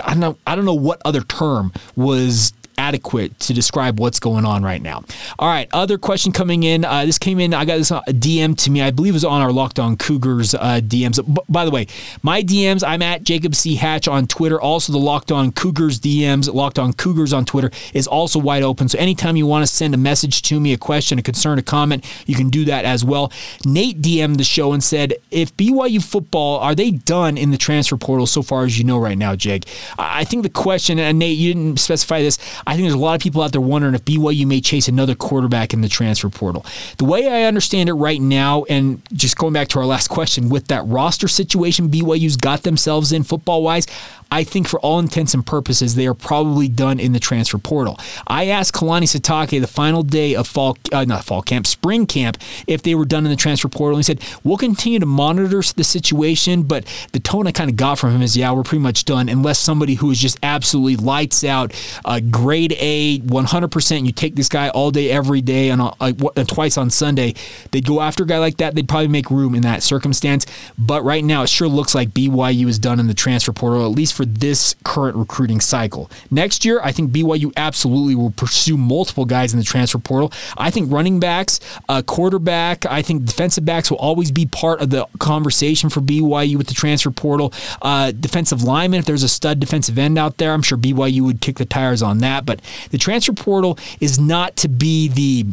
I 0.04 0.12
don't 0.12 0.20
know. 0.20 0.38
I 0.46 0.56
don't 0.56 0.66
know 0.66 0.74
what 0.74 1.02
other 1.04 1.22
term 1.22 1.74
was 1.96 2.54
adequate 2.78 3.40
to 3.42 3.54
describe 3.54 4.00
what's 4.00 4.20
going 4.20 4.46
on 4.46 4.64
right 4.64 4.82
now. 4.82 5.04
All 5.40 5.48
right, 5.48 5.68
other 5.74 5.98
question 5.98 6.32
coming 6.32 6.64
in. 6.64 6.86
Uh, 6.86 7.06
this 7.06 7.18
came 7.18 7.40
in. 7.40 7.54
I 7.54 7.66
got 7.66 7.78
this 7.78 7.92
uh, 7.92 8.02
DM 8.08 8.58
to 8.60 8.72
me. 8.72 8.82
I 8.82 8.92
believe 8.92 9.14
it 9.14 9.16
was 9.16 9.26
on 9.26 9.42
our 9.42 9.52
Locked 9.52 9.80
On 9.80 9.98
Cougars 9.98 10.54
uh, 10.56 10.82
DMs. 10.84 11.24
B- 11.26 11.42
by 11.50 11.66
the 11.66 11.72
way, 11.72 11.88
my 12.22 12.42
DMs. 12.42 12.84
I'm 12.86 13.02
at 13.02 13.24
Jacob 13.24 13.56
C 13.56 13.76
Hatch 13.76 14.08
on 14.08 14.28
Twitter. 14.28 14.60
Also, 14.60 14.92
the 14.92 15.00
Locked 15.00 15.32
On 15.32 15.52
Cougars 15.52 16.00
DMs, 16.00 16.54
Locked 16.54 16.80
On 16.80 16.94
Cougars 16.94 17.34
on 17.34 17.46
Twitter 17.46 17.72
is 17.94 18.08
also 18.08 18.40
wide 18.40 18.64
open. 18.64 18.88
So 18.90 18.98
anytime 18.98 19.36
you 19.36 19.46
want 19.46 19.66
to 19.66 19.72
send 19.72 19.94
a 19.94 19.98
message 19.98 20.42
to 20.44 20.60
me, 20.60 20.74
a 20.74 20.78
question, 20.78 21.20
a 21.20 21.22
concern, 21.22 21.60
a 21.60 21.64
comment, 21.64 22.06
you 22.26 22.36
can 22.36 22.50
do 22.50 22.66
that 22.66 22.86
as 22.86 23.04
well. 23.04 23.32
Nate 23.66 24.02
DM'd 24.02 24.40
the 24.40 24.44
show 24.44 24.74
and 24.74 24.84
said, 24.84 25.14
if 25.32 25.56
BYU 25.58 26.04
football 26.04 26.60
are 26.60 26.76
they 26.76 26.92
done 26.92 27.38
in 27.38 27.52
the 27.52 27.58
transfer 27.58 27.98
portal 27.98 28.26
so 28.26 28.42
far 28.42 28.66
as 28.66 28.78
you 28.78 28.84
know 28.84 28.98
right 28.98 29.18
now, 29.18 29.36
Jake? 29.36 29.66
I 29.98 30.24
think 30.24 30.44
the 30.44 30.50
question, 30.50 31.00
and 31.00 31.20
Nate, 31.20 31.38
you 31.38 31.54
didn't 31.54 31.80
specify 31.80 32.22
this. 32.22 32.38
I 32.66 32.74
think 32.74 32.84
there's 32.86 32.94
a 32.94 32.98
lot 32.98 33.16
of 33.16 33.22
people 33.22 33.42
out 33.42 33.52
there 33.52 33.62
wondering 33.62 33.96
if 33.96 34.06
BYU 34.06 34.46
may 34.46 34.62
chase 34.62 34.88
another 34.88 35.16
quarterback 35.16 35.74
in 35.74 35.82
the 35.82 35.90
transfer 35.90 36.30
portal. 36.30 36.66
The 36.98 37.06
way 37.06 37.28
I 37.28 37.44
understand 37.44 37.90
it 37.90 37.94
right 37.94 38.22
now, 38.22 38.64
and 38.70 39.02
just 39.14 39.38
going 39.38 39.54
back 39.54 39.68
to 39.70 39.80
our 39.80 39.86
last 39.86 40.08
question, 40.08 40.50
with 40.50 40.68
that 40.68 40.86
roster 40.86 41.28
situation 41.28 41.90
BYU's 41.90 42.38
got 42.38 42.64
themselves 42.64 43.12
in 43.12 43.24
football 43.24 43.64
wise, 43.64 43.88
I 44.34 44.44
think 44.44 44.68
for 44.68 44.80
all 44.80 44.98
intents 44.98 45.36
and 45.36 45.46
purposes, 45.46 45.94
they 45.94 46.08
are 46.08 46.16
probably 46.16 46.68
done 46.68 47.00
in 47.00 47.12
the 47.12 47.20
transfer 47.20 47.60
portal. 47.60 48.00
I 48.26 48.48
asked 48.48 48.74
Kalani 48.74 49.04
Sitake 49.04 49.62
the 49.62 49.68
final 49.68 50.02
day 50.02 50.34
of 50.34 50.48
fall, 50.48 50.76
uh, 50.92 51.06
not 51.06 51.24
fall 51.24 51.44
camp, 51.44 51.68
spring 51.68 52.08
camp, 52.08 52.38
if 52.66 52.82
they 52.82 52.96
were 52.96 53.06
done 53.06 53.26
in 53.26 53.30
the 53.30 53.38
transfer 53.38 53.68
portal. 53.68 53.98
And 53.98 54.00
He 54.00 54.04
said, 54.04 54.22
We'll 54.44 54.58
continue 54.58 54.98
to 54.98 55.06
monitor 55.06 55.62
the 55.76 55.84
situation, 55.84 56.64
but 56.64 56.86
the 57.12 57.20
tone 57.20 57.46
I 57.46 57.52
kind 57.52 57.70
of 57.70 57.76
got 57.76 58.00
from 58.00 58.10
him 58.10 58.24
is, 58.24 58.36
Yeah, 58.36 58.52
we're 58.54 58.64
pretty 58.64 58.82
much 58.82 59.06
done, 59.06 59.30
unless 59.30 59.60
somebody 59.60 59.94
who 59.94 60.10
is 60.10 60.18
just 60.18 60.40
absolutely 60.42 60.96
lights 60.96 61.44
out, 61.44 61.72
uh, 62.04 62.20
grade 62.54 62.76
A, 62.80 63.20
100%. 63.20 64.06
You 64.06 64.12
take 64.12 64.36
this 64.36 64.50
guy 64.50 64.70
all 64.70 64.90
day, 64.90 65.12
every 65.12 65.42
day, 65.42 65.70
and 65.70 65.82
uh, 65.82 66.14
twice 66.48 66.78
on 66.78 66.90
Sunday. 66.90 67.36
They'd 67.72 67.86
go 67.86 68.02
after 68.02 68.24
a 68.24 68.28
guy 68.28 68.40
like 68.40 68.58
that. 68.58 68.74
They'd 68.74 68.90
probably 68.90 69.10
make 69.10 69.30
room 69.30 69.54
in 69.54 69.62
that 69.62 69.84
circumstance. 69.84 70.46
But 70.78 71.04
right 71.04 71.24
now, 71.24 71.44
it 71.44 71.50
sure 71.50 71.68
looks 71.68 71.94
like 71.94 72.10
BYU 72.10 72.68
is 72.68 72.80
done 72.80 73.00
in 73.00 73.08
the 73.08 73.14
transfer 73.14 73.54
portal, 73.54 73.86
at 73.86 73.92
least 73.92 74.14
for 74.14 74.24
for 74.24 74.30
this 74.30 74.76
current 74.84 75.18
recruiting 75.18 75.60
cycle. 75.60 76.10
Next 76.32 76.64
year, 76.64 76.80
I 76.82 76.92
think 76.92 77.12
BYU 77.12 77.52
absolutely 77.58 78.16
will 78.16 78.32
pursue 78.32 78.78
multiple 78.78 79.26
guys 79.26 79.54
in 79.54 79.60
the 79.60 79.66
transfer 79.66 79.98
portal. 79.98 80.32
I 80.58 80.70
think 80.70 80.92
running 80.92 81.20
backs, 81.20 81.60
uh, 81.90 82.02
quarterback, 82.04 82.86
I 82.86 83.02
think 83.02 83.26
defensive 83.26 83.66
backs 83.66 83.92
will 83.92 83.98
always 83.98 84.32
be 84.32 84.46
part 84.46 84.82
of 84.82 84.92
the 84.92 85.06
conversation 85.20 85.90
for 85.90 86.00
BYU 86.00 86.56
with 86.56 86.68
the 86.68 86.74
transfer 86.74 87.12
portal. 87.12 87.54
Uh, 87.82 88.12
defensive 88.12 88.64
lineman, 88.64 89.00
if 89.00 89.06
there's 89.06 89.24
a 89.24 89.30
stud 89.30 89.60
defensive 89.60 89.98
end 89.98 90.18
out 90.18 90.38
there, 90.38 90.54
I'm 90.54 90.62
sure 90.62 90.78
BYU 90.78 91.22
would 91.22 91.42
kick 91.42 91.58
the 91.58 91.66
tires 91.66 92.02
on 92.02 92.20
that. 92.20 92.43
But 92.46 92.62
the 92.92 92.98
transfer 92.98 93.34
portal 93.34 93.78
is 94.00 94.20
not 94.20 94.56
to 94.58 94.68
be 94.68 95.08
the 95.08 95.46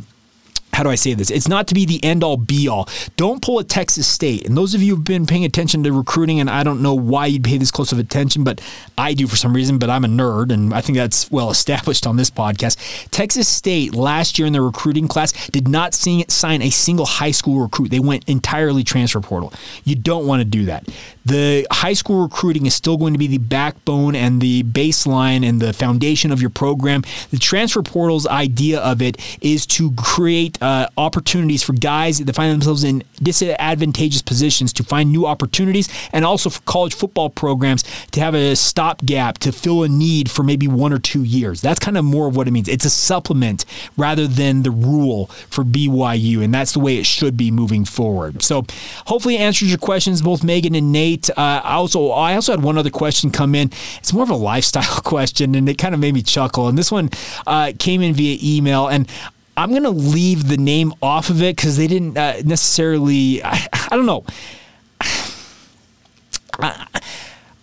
how 0.73 0.85
do 0.85 0.91
I 0.91 0.95
say 0.95 1.15
this? 1.15 1.31
It's 1.31 1.49
not 1.49 1.67
to 1.69 1.75
be 1.75 1.85
the 1.85 2.03
end 2.03 2.23
all 2.23 2.37
be 2.37 2.69
all. 2.69 2.89
Don't 3.17 3.43
pull 3.43 3.59
a 3.59 3.65
Texas 3.65 4.07
State. 4.07 4.47
And 4.47 4.57
those 4.57 4.75
of 4.75 4.83
you 4.83 4.97
who've 4.97 5.05
been 5.05 5.27
paying 5.27 5.45
attention 5.45 5.83
to 5.85 5.93
recruiting, 5.93 6.41
and 6.41 6.49
I 6.49 6.63
don't 6.63 6.81
know 6.81 6.95
why 6.95 7.27
you'd 7.27 7.45
pay 7.45 7.59
this 7.59 7.71
close 7.71 7.93
of 7.93 7.99
attention, 7.99 8.45
but 8.45 8.61
I 8.97 9.15
do 9.15 9.27
for 9.27 9.37
some 9.37 9.53
reason, 9.55 9.79
but 9.79 9.91
I'm 9.91 10.05
a 10.05 10.09
nerd, 10.09 10.53
and 10.53 10.73
I 10.73 10.81
think 10.81 10.97
that's 10.97 11.31
well 11.31 11.51
established 11.51 12.07
on 12.07 12.17
this 12.17 12.31
podcast. 12.31 13.11
Texas 13.11 13.49
State 13.49 13.95
last 13.95 14.39
year 14.39 14.47
in 14.47 14.53
their 14.53 14.63
recruiting 14.63 15.09
class 15.09 15.33
did 15.49 15.69
not 15.69 15.93
sign 15.93 16.63
a 16.63 16.71
single 16.71 17.07
high 17.07 17.33
school 17.33 17.61
recruit. 17.61 17.91
They 17.91 18.01
went 18.01 18.29
entirely 18.29 18.85
transfer 18.85 19.21
portal. 19.21 19.53
You 19.85 19.97
don't 19.97 20.27
want 20.27 20.41
to 20.41 20.45
do 20.45 20.67
that. 20.67 20.89
The 21.31 21.65
high 21.71 21.93
school 21.93 22.23
recruiting 22.23 22.67
is 22.67 22.75
still 22.75 22.97
going 22.97 23.13
to 23.13 23.19
be 23.19 23.29
the 23.29 23.39
backbone 23.39 24.17
and 24.17 24.41
the 24.41 24.65
baseline 24.65 25.49
and 25.49 25.63
the 25.63 25.73
foundation 25.73 26.33
of 26.33 26.41
your 26.41 26.51
program. 26.51 27.05
The 27.31 27.39
transfer 27.39 27.85
portal's 27.85 28.27
idea 28.27 28.81
of 28.81 29.01
it 29.01 29.17
is 29.41 29.65
to 29.67 29.93
create 29.93 30.61
uh, 30.61 30.89
opportunities 30.97 31.63
for 31.63 31.73
guys 31.75 32.19
that 32.19 32.35
find 32.35 32.53
themselves 32.53 32.83
in 32.83 33.05
disadvantageous 33.23 34.23
positions 34.23 34.73
to 34.73 34.83
find 34.83 35.13
new 35.13 35.25
opportunities, 35.25 35.89
and 36.13 36.25
also 36.25 36.51
for 36.51 36.63
college 36.63 36.95
football 36.95 37.31
programs 37.31 37.85
to 38.11 38.19
have 38.19 38.35
a 38.35 38.57
stopgap 38.57 39.39
to 39.39 39.53
fill 39.53 39.85
a 39.85 39.89
need 39.89 40.29
for 40.29 40.43
maybe 40.43 40.67
one 40.67 40.93
or 40.93 40.99
two 40.99 41.23
years. 41.23 41.61
That's 41.61 41.79
kind 41.79 41.97
of 41.97 42.05
more 42.05 42.27
of 42.27 42.35
what 42.35 42.49
it 42.49 42.51
means. 42.51 42.67
It's 42.67 42.85
a 42.85 42.91
supplement 42.91 43.65
rather 43.97 44.27
than 44.27 44.65
the 44.65 44.73
rule 44.73 45.27
for 45.49 45.63
BYU, 45.63 46.43
and 46.43 46.53
that's 46.53 46.73
the 46.73 46.81
way 46.81 46.97
it 46.97 47.07
should 47.07 47.37
be 47.37 47.53
moving 47.53 47.85
forward. 47.85 48.43
So, 48.43 48.65
hopefully, 49.07 49.37
answers 49.37 49.69
your 49.69 49.79
questions, 49.79 50.23
both 50.23 50.43
Megan 50.43 50.75
and 50.75 50.91
Nate. 50.91 51.20
Uh, 51.29 51.61
also, 51.65 52.11
I 52.11 52.35
also 52.35 52.53
had 52.53 52.63
one 52.63 52.79
other 52.79 52.91
question 52.91 53.31
come 53.31 53.55
in. 53.55 53.71
It's 53.99 54.13
more 54.13 54.23
of 54.23 54.31
a 54.31 54.37
lifestyle 54.37 55.01
question, 55.05 55.55
and 55.55 55.69
it 55.69 55.79
kind 55.79 55.95
of 55.95 56.01
made 56.01 56.15
me 56.15 56.23
chuckle. 56.23 56.69
And 56.69 56.79
this 56.79 56.91
one 56.93 57.11
uh, 57.47 57.73
came 57.79 58.01
in 58.03 58.15
via 58.15 58.39
email, 58.43 58.89
and 58.89 59.09
I'm 59.57 59.71
going 59.71 59.83
to 59.83 59.91
leave 59.91 60.49
the 60.49 60.57
name 60.57 60.95
off 61.03 61.29
of 61.29 61.43
it 61.43 61.57
because 61.57 61.77
they 61.77 61.87
didn't 61.87 62.17
uh, 62.17 62.41
necessarily. 62.45 63.43
I, 63.45 63.67
I, 63.73 63.97
don't 63.97 64.07
know. 64.07 64.25
I, 66.59 66.87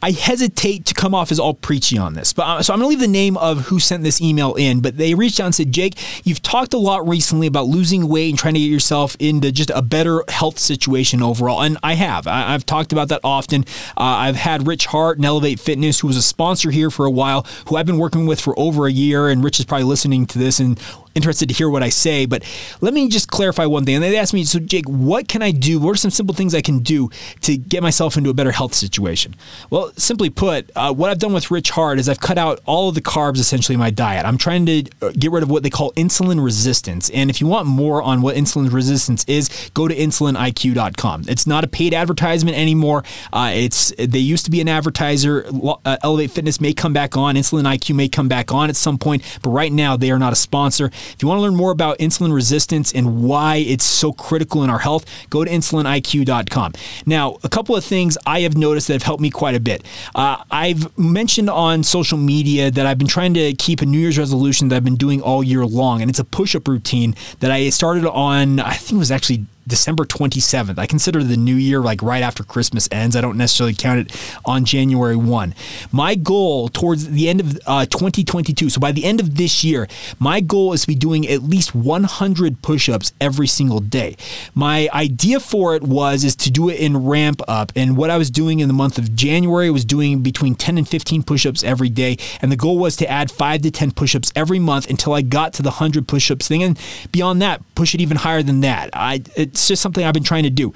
I 0.02 0.12
hesitate 0.12 0.86
to 0.86 0.94
come 0.94 1.16
off 1.16 1.32
as 1.32 1.40
all 1.40 1.56
preachy 1.56 1.98
on 1.98 2.14
this, 2.14 2.32
but 2.32 2.44
uh, 2.44 2.62
so 2.62 2.72
I'm 2.72 2.80
going 2.80 2.86
to 2.86 2.90
leave 2.90 3.00
the 3.00 3.12
name 3.12 3.36
of 3.38 3.66
who 3.66 3.80
sent 3.80 4.04
this 4.04 4.22
email 4.22 4.54
in. 4.54 4.80
But 4.80 4.98
they 4.98 5.16
reached 5.16 5.40
out 5.40 5.46
and 5.48 5.56
said, 5.56 5.72
Jake, 5.72 5.96
you've 6.24 6.44
talked 6.44 6.76
a 6.76 6.78
lot 6.78 7.08
recently 7.08 7.48
about 7.48 7.66
losing 7.66 8.08
weight 8.08 8.30
and 8.30 8.38
trying 8.38 8.54
to 8.54 8.60
get 8.60 8.68
yourself 8.68 9.18
into 9.20 9.52
just 9.52 9.72
a 9.72 9.82
better 9.82 10.24
health 10.28 10.60
situation 10.60 11.24
overall, 11.24 11.62
and 11.62 11.80
I 11.82 11.96
have. 11.96 12.28
I, 12.28 12.52
have 12.52 12.66
talked 12.66 12.92
about 12.92 13.10
that 13.10 13.22
often. 13.24 13.64
Uh, 13.98 14.04
I've 14.04 14.36
had 14.36 14.68
Rich 14.68 14.86
Hart 14.86 15.18
and 15.18 15.26
Elevate 15.26 15.60
Fitness, 15.60 16.00
who 16.00 16.08
was 16.08 16.18
a 16.18 16.22
sponsor 16.22 16.70
here 16.70 16.92
for 16.92 17.06
a 17.06 17.12
while, 17.12 17.48
who 17.68 17.76
I've 17.76 17.88
been 17.88 17.98
working 17.98 18.28
with 18.28 18.40
for 18.40 18.58
over 18.60 18.86
a 18.86 18.92
year, 18.92 19.30
and 19.30 19.44
Rich 19.44 19.60
is 19.60 19.66
probably 19.66 19.86
listening 19.86 20.28
to 20.28 20.38
this 20.38 20.60
and 20.60 20.80
interested 21.18 21.50
to 21.50 21.56
hear 21.56 21.70
what 21.70 21.84
I 21.84 21.90
say, 21.90 22.26
but 22.26 22.44
let 22.80 22.94
me 22.94 23.10
just 23.10 23.30
clarify 23.30 23.66
one 23.66 23.84
thing. 23.84 23.96
And 23.96 24.04
they 24.04 24.18
asked 24.18 24.34
me, 24.34 24.44
so 24.46 24.60
Jake, 24.60 24.88
what 24.88 25.28
can 25.28 25.42
I 25.42 25.52
do? 25.52 25.80
What 25.80 25.92
are 25.92 25.98
some 25.98 26.12
simple 26.12 26.34
things 26.34 26.56
I 26.56 26.62
can 26.62 26.80
do 26.80 27.10
to 27.42 27.58
get 27.58 27.84
myself 27.84 28.16
into 28.16 28.30
a 28.30 28.34
better 28.34 28.52
health 28.52 28.74
situation? 28.74 29.36
Well, 29.70 29.92
simply 29.98 30.30
put, 30.30 30.72
uh, 30.76 30.94
what 30.94 31.10
I've 31.10 31.20
done 31.20 31.34
with 31.34 31.52
Rich 31.52 31.72
Hart 31.72 32.00
is 32.00 32.08
I've 32.08 32.22
cut 32.22 32.38
out 32.38 32.62
all 32.66 32.90
of 32.90 32.96
the 32.96 33.02
carbs 33.02 33.40
essentially 33.40 33.74
in 33.74 33.80
my 33.80 33.90
diet. 33.90 34.26
I'm 34.26 34.38
trying 34.38 34.66
to 34.68 34.84
uh, 35.02 35.12
get 35.18 35.32
rid 35.32 35.44
of 35.44 35.50
what 35.50 35.64
they 35.64 35.70
call 35.70 35.92
insulin 35.94 36.44
resistance. 36.44 37.10
And 37.10 37.30
if 37.30 37.42
you 37.42 37.48
want 37.48 37.68
more 37.68 38.02
on 38.02 38.22
what 38.22 38.36
insulin 38.36 38.72
resistance 38.72 39.26
is, 39.26 39.72
go 39.74 39.88
to 39.88 39.96
insuliniq.com. 39.96 41.24
It's 41.28 41.48
not 41.48 41.64
a 41.64 41.68
paid 41.68 41.94
advertisement 41.94 42.58
anymore. 42.58 43.04
Uh, 43.34 43.52
it's 43.54 43.94
they 43.98 44.20
used 44.20 44.46
to 44.46 44.52
be 44.52 44.62
an 44.62 44.68
advertiser. 44.68 45.46
Uh, 45.86 45.98
Elevate 46.04 46.32
Fitness 46.32 46.62
may 46.62 46.74
come 46.74 46.94
back 46.94 47.18
on. 47.18 47.36
Insulin 47.36 47.64
IQ 47.64 47.96
may 47.96 48.08
come 48.08 48.28
back 48.28 48.52
on 48.52 48.70
at 48.70 48.76
some 48.76 48.98
point, 48.98 49.24
but 49.42 49.50
right 49.50 49.72
now 49.72 49.98
they 49.98 50.12
are 50.12 50.20
not 50.20 50.34
a 50.34 50.36
sponsor. 50.36 50.92
If 51.14 51.22
you 51.22 51.28
want 51.28 51.40
to 51.40 51.42
learn 51.44 51.56
more 51.56 51.72
about 51.72 51.98
insulin 52.00 52.34
resistance 52.34 52.94
and 52.94 53.24
why 53.24 53.58
it's 53.58 53.86
so 53.86 54.12
critical 54.14 54.64
in 54.64 54.70
our 54.70 54.80
health, 54.80 55.06
go 55.30 55.44
to 55.44 55.50
insuliniq.com. 55.50 56.74
Now, 57.06 57.38
a 57.44 57.50
couple 57.50 57.76
of 57.76 57.84
things 57.84 58.18
I 58.26 58.42
have 58.42 58.58
noticed 58.58 58.88
that 58.88 58.94
have 58.94 59.04
helped 59.04 59.22
me 59.22 59.30
quite 59.30 59.56
a 59.56 59.60
bit. 59.60 59.84
Uh, 60.16 60.44
I've 60.52 60.98
mentioned 60.98 61.50
on 61.50 61.84
social 61.84 62.18
media 62.18 62.72
that 62.72 62.86
I've 62.86 62.98
been 62.98 63.08
trying 63.08 63.34
to 63.36 63.54
keep 63.56 63.82
a 63.82 63.86
New 63.86 64.00
Year's 64.00 64.18
resolution 64.18 64.70
that 64.70 64.76
I've 64.76 64.84
been 64.84 64.96
doing 64.96 65.22
all 65.22 65.44
year 65.44 65.66
long, 65.66 66.02
and 66.02 66.10
it's 66.10 66.20
a 66.20 66.26
push 66.26 66.56
up 66.56 66.68
routine 66.68 67.16
that 67.40 67.52
I 67.52 67.70
started 67.70 68.06
on, 68.06 68.60
I 68.60 68.74
think 68.74 68.94
it 68.94 69.00
was 69.00 69.12
actually 69.12 69.46
December 69.68 70.06
27th. 70.06 70.80
I 70.80 70.88
consider 70.88 71.24
the 71.24 71.38
new 71.38 71.56
year 71.56 71.82
like 71.82 72.02
right 72.02 72.24
after 72.24 72.44
Christmas 72.44 72.88
ends. 72.92 73.16
I 73.16 73.22
don't 73.22 73.38
necessarily 73.38 73.74
count 73.74 74.00
it 74.00 74.40
on 74.46 74.66
January 74.66 75.16
1. 75.16 75.54
My 75.92 76.16
goal 76.16 76.70
towards 76.70 77.10
the 77.10 77.30
end 77.30 77.42
of 77.42 77.60
uh, 77.66 77.86
2022, 77.86 78.70
so 78.70 78.80
by 78.80 78.92
the 78.92 79.06
end 79.06 79.20
of 79.20 79.36
this 79.36 79.64
year, 79.64 79.88
my 80.20 80.40
goal 80.40 80.74
is 80.74 80.82
to 80.82 80.88
be 80.88 80.96
doing 80.96 81.28
at 81.28 81.44
least 81.44 81.76
100 81.76 82.62
push-ups 82.62 83.14
every 83.20 83.48
single 83.48 83.80
day. 83.80 84.16
My 84.56 84.90
idea 84.94 85.40
for 85.40 85.76
it 85.76 85.84
was 85.84 86.24
is 86.24 86.36
to 86.38 86.52
do 86.52 86.70
it 86.70 86.80
in 86.80 87.06
ramp 87.06 87.42
up, 87.48 87.72
and 87.76 87.98
what 87.98 88.10
I 88.10 88.18
was 88.18 88.30
doing 88.30 88.60
in 88.60 88.68
the 88.68 88.74
month 88.74 88.98
of 88.98 89.16
January 89.16 89.70
was 89.70 89.86
doing 89.86 90.22
between 90.22 90.56
10 90.56 90.78
and 90.78 90.88
15 90.88 91.24
push-ups 91.24 91.64
every 91.64 91.90
day, 91.90 92.18
and 92.42 92.52
the 92.52 92.56
goal 92.56 92.78
was 92.78 92.96
to 92.98 93.10
add 93.10 93.30
5 93.32 93.62
to 93.64 93.72
10 93.72 93.92
push-ups 93.92 94.32
every 94.36 94.60
month 94.60 94.90
until 94.90 95.14
I 95.14 95.22
got 95.22 95.54
to 95.54 95.64
the 95.64 95.70
100 95.70 96.08
push-ups 96.08 96.48
thing, 96.48 96.64
and 96.64 96.80
beyond 97.12 97.42
that, 97.42 97.62
push 97.76 97.94
it 97.94 98.02
even 98.02 98.18
higher 98.18 98.44
than 98.44 98.62
that. 98.62 98.90
I 98.94 99.24
it, 99.36 99.57
it's 99.58 99.68
just 99.68 99.82
something 99.82 100.06
I've 100.06 100.14
been 100.14 100.24
trying 100.24 100.44
to 100.44 100.52
do. 100.52 100.72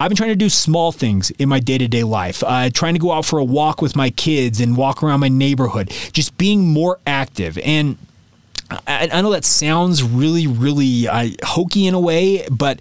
I've 0.00 0.08
been 0.08 0.16
trying 0.16 0.30
to 0.30 0.36
do 0.36 0.48
small 0.48 0.90
things 0.90 1.30
in 1.32 1.48
my 1.50 1.60
day 1.60 1.76
to 1.76 1.86
day 1.86 2.02
life, 2.02 2.42
uh, 2.44 2.70
trying 2.70 2.94
to 2.94 3.00
go 3.00 3.12
out 3.12 3.26
for 3.26 3.38
a 3.38 3.44
walk 3.44 3.82
with 3.82 3.94
my 3.94 4.08
kids 4.08 4.60
and 4.60 4.76
walk 4.76 5.02
around 5.02 5.20
my 5.20 5.28
neighborhood, 5.28 5.90
just 6.12 6.36
being 6.38 6.66
more 6.66 6.98
active. 7.06 7.58
And 7.58 7.98
I, 8.86 9.10
I 9.12 9.20
know 9.20 9.32
that 9.32 9.44
sounds 9.44 10.02
really, 10.02 10.46
really 10.46 11.06
uh, 11.06 11.28
hokey 11.44 11.86
in 11.86 11.92
a 11.92 12.00
way, 12.00 12.46
but 12.48 12.80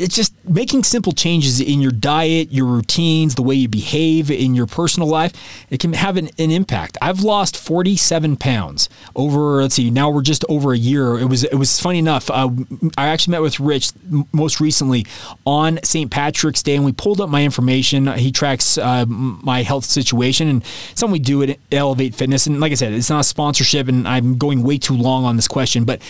it's 0.00 0.16
just 0.16 0.34
making 0.48 0.84
simple 0.84 1.12
changes 1.12 1.60
in 1.60 1.80
your 1.80 1.90
diet, 1.90 2.50
your 2.50 2.66
routines, 2.66 3.34
the 3.34 3.42
way 3.42 3.54
you 3.54 3.68
behave 3.68 4.30
in 4.30 4.54
your 4.54 4.66
personal 4.66 5.08
life. 5.08 5.32
It 5.70 5.80
can 5.80 5.92
have 5.92 6.16
an, 6.16 6.30
an 6.38 6.50
impact. 6.50 6.96
I've 7.02 7.20
lost 7.20 7.56
47 7.56 8.36
pounds 8.36 8.88
over. 9.14 9.62
Let's 9.62 9.74
see. 9.74 9.90
Now 9.90 10.10
we're 10.10 10.22
just 10.22 10.44
over 10.48 10.72
a 10.72 10.78
year. 10.78 11.18
It 11.18 11.26
was 11.26 11.44
it 11.44 11.54
was 11.54 11.78
funny 11.80 11.98
enough. 11.98 12.30
Uh, 12.30 12.50
I 12.96 13.08
actually 13.08 13.32
met 13.32 13.42
with 13.42 13.60
Rich 13.60 13.92
most 14.32 14.60
recently 14.60 15.06
on 15.44 15.78
St. 15.84 16.10
Patrick's 16.10 16.62
Day, 16.62 16.76
and 16.76 16.84
we 16.84 16.92
pulled 16.92 17.20
up 17.20 17.28
my 17.28 17.44
information. 17.44 18.06
He 18.14 18.32
tracks 18.32 18.78
uh, 18.78 19.04
my 19.06 19.62
health 19.62 19.84
situation 19.84 20.48
and 20.48 20.64
something 20.94 21.12
we 21.12 21.18
do 21.18 21.42
at 21.42 21.58
Elevate 21.70 22.14
Fitness. 22.14 22.46
And 22.46 22.60
like 22.60 22.72
I 22.72 22.76
said, 22.76 22.92
it's 22.92 23.10
not 23.10 23.20
a 23.20 23.24
sponsorship, 23.24 23.88
and 23.88 24.08
I'm 24.08 24.38
going 24.38 24.62
way 24.62 24.78
too 24.78 24.96
long 24.96 25.24
on 25.24 25.36
this 25.36 25.48
question, 25.48 25.84
but 25.84 26.00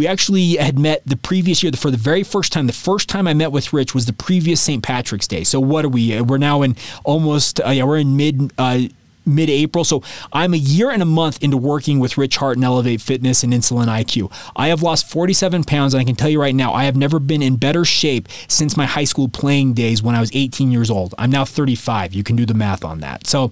we 0.00 0.06
actually 0.06 0.56
had 0.56 0.78
met 0.78 1.02
the 1.04 1.14
previous 1.14 1.62
year 1.62 1.70
for 1.72 1.90
the 1.90 1.96
very 1.98 2.22
first 2.22 2.54
time. 2.54 2.66
The 2.66 2.72
first 2.72 3.06
time 3.06 3.28
I 3.28 3.34
met 3.34 3.52
with 3.52 3.74
Rich 3.74 3.94
was 3.94 4.06
the 4.06 4.14
previous 4.14 4.58
St. 4.58 4.82
Patrick's 4.82 5.28
Day. 5.28 5.44
So 5.44 5.60
what 5.60 5.84
are 5.84 5.90
we? 5.90 6.18
We're 6.22 6.38
now 6.38 6.62
in 6.62 6.74
almost 7.04 7.60
uh, 7.60 7.68
yeah, 7.68 7.84
we're 7.84 7.98
in 7.98 8.16
mid. 8.16 8.50
Uh, 8.56 8.80
mid 9.26 9.50
April. 9.50 9.84
So 9.84 10.02
I'm 10.32 10.54
a 10.54 10.56
year 10.56 10.90
and 10.90 11.02
a 11.02 11.04
month 11.04 11.42
into 11.42 11.58
working 11.58 11.98
with 12.00 12.16
Rich 12.16 12.38
Hart 12.38 12.56
and 12.56 12.64
Elevate 12.64 13.02
Fitness 13.02 13.44
and 13.44 13.52
Insulin 13.52 13.86
IQ. 13.86 14.32
I 14.56 14.68
have 14.68 14.82
lost 14.82 15.08
47 15.10 15.64
pounds, 15.64 15.92
and 15.92 16.00
I 16.00 16.04
can 16.04 16.16
tell 16.16 16.30
you 16.30 16.40
right 16.40 16.54
now, 16.54 16.72
I 16.72 16.84
have 16.84 16.96
never 16.96 17.18
been 17.18 17.42
in 17.42 17.56
better 17.56 17.84
shape 17.84 18.28
since 18.48 18.78
my 18.78 18.86
high 18.86 19.04
school 19.04 19.28
playing 19.28 19.74
days 19.74 20.02
when 20.02 20.14
I 20.14 20.20
was 20.20 20.30
18 20.34 20.72
years 20.72 20.90
old. 20.90 21.14
I'm 21.18 21.30
now 21.30 21.44
35. 21.44 22.14
You 22.14 22.24
can 22.24 22.34
do 22.34 22.46
the 22.46 22.54
math 22.54 22.82
on 22.82 23.00
that. 23.00 23.26
So 23.26 23.50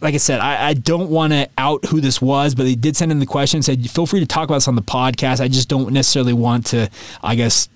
like 0.00 0.14
I 0.14 0.18
said, 0.18 0.40
I, 0.40 0.68
I 0.68 0.74
don't 0.74 1.10
want 1.10 1.32
to 1.32 1.48
out 1.56 1.84
who 1.86 2.00
this 2.00 2.20
was, 2.20 2.54
but 2.54 2.64
they 2.64 2.74
did 2.74 2.96
send 2.96 3.12
in 3.12 3.20
the 3.20 3.26
question 3.26 3.62
said, 3.62 3.88
feel 3.88 4.06
free 4.06 4.20
to 4.20 4.26
talk 4.26 4.44
about 4.48 4.56
this 4.56 4.68
on 4.68 4.74
the 4.74 4.82
podcast. 4.82 5.40
I 5.40 5.48
just 5.48 5.68
don't 5.68 5.92
necessarily 5.92 6.32
want 6.32 6.66
to, 6.66 6.90
I 7.22 7.36
guess, 7.36 7.68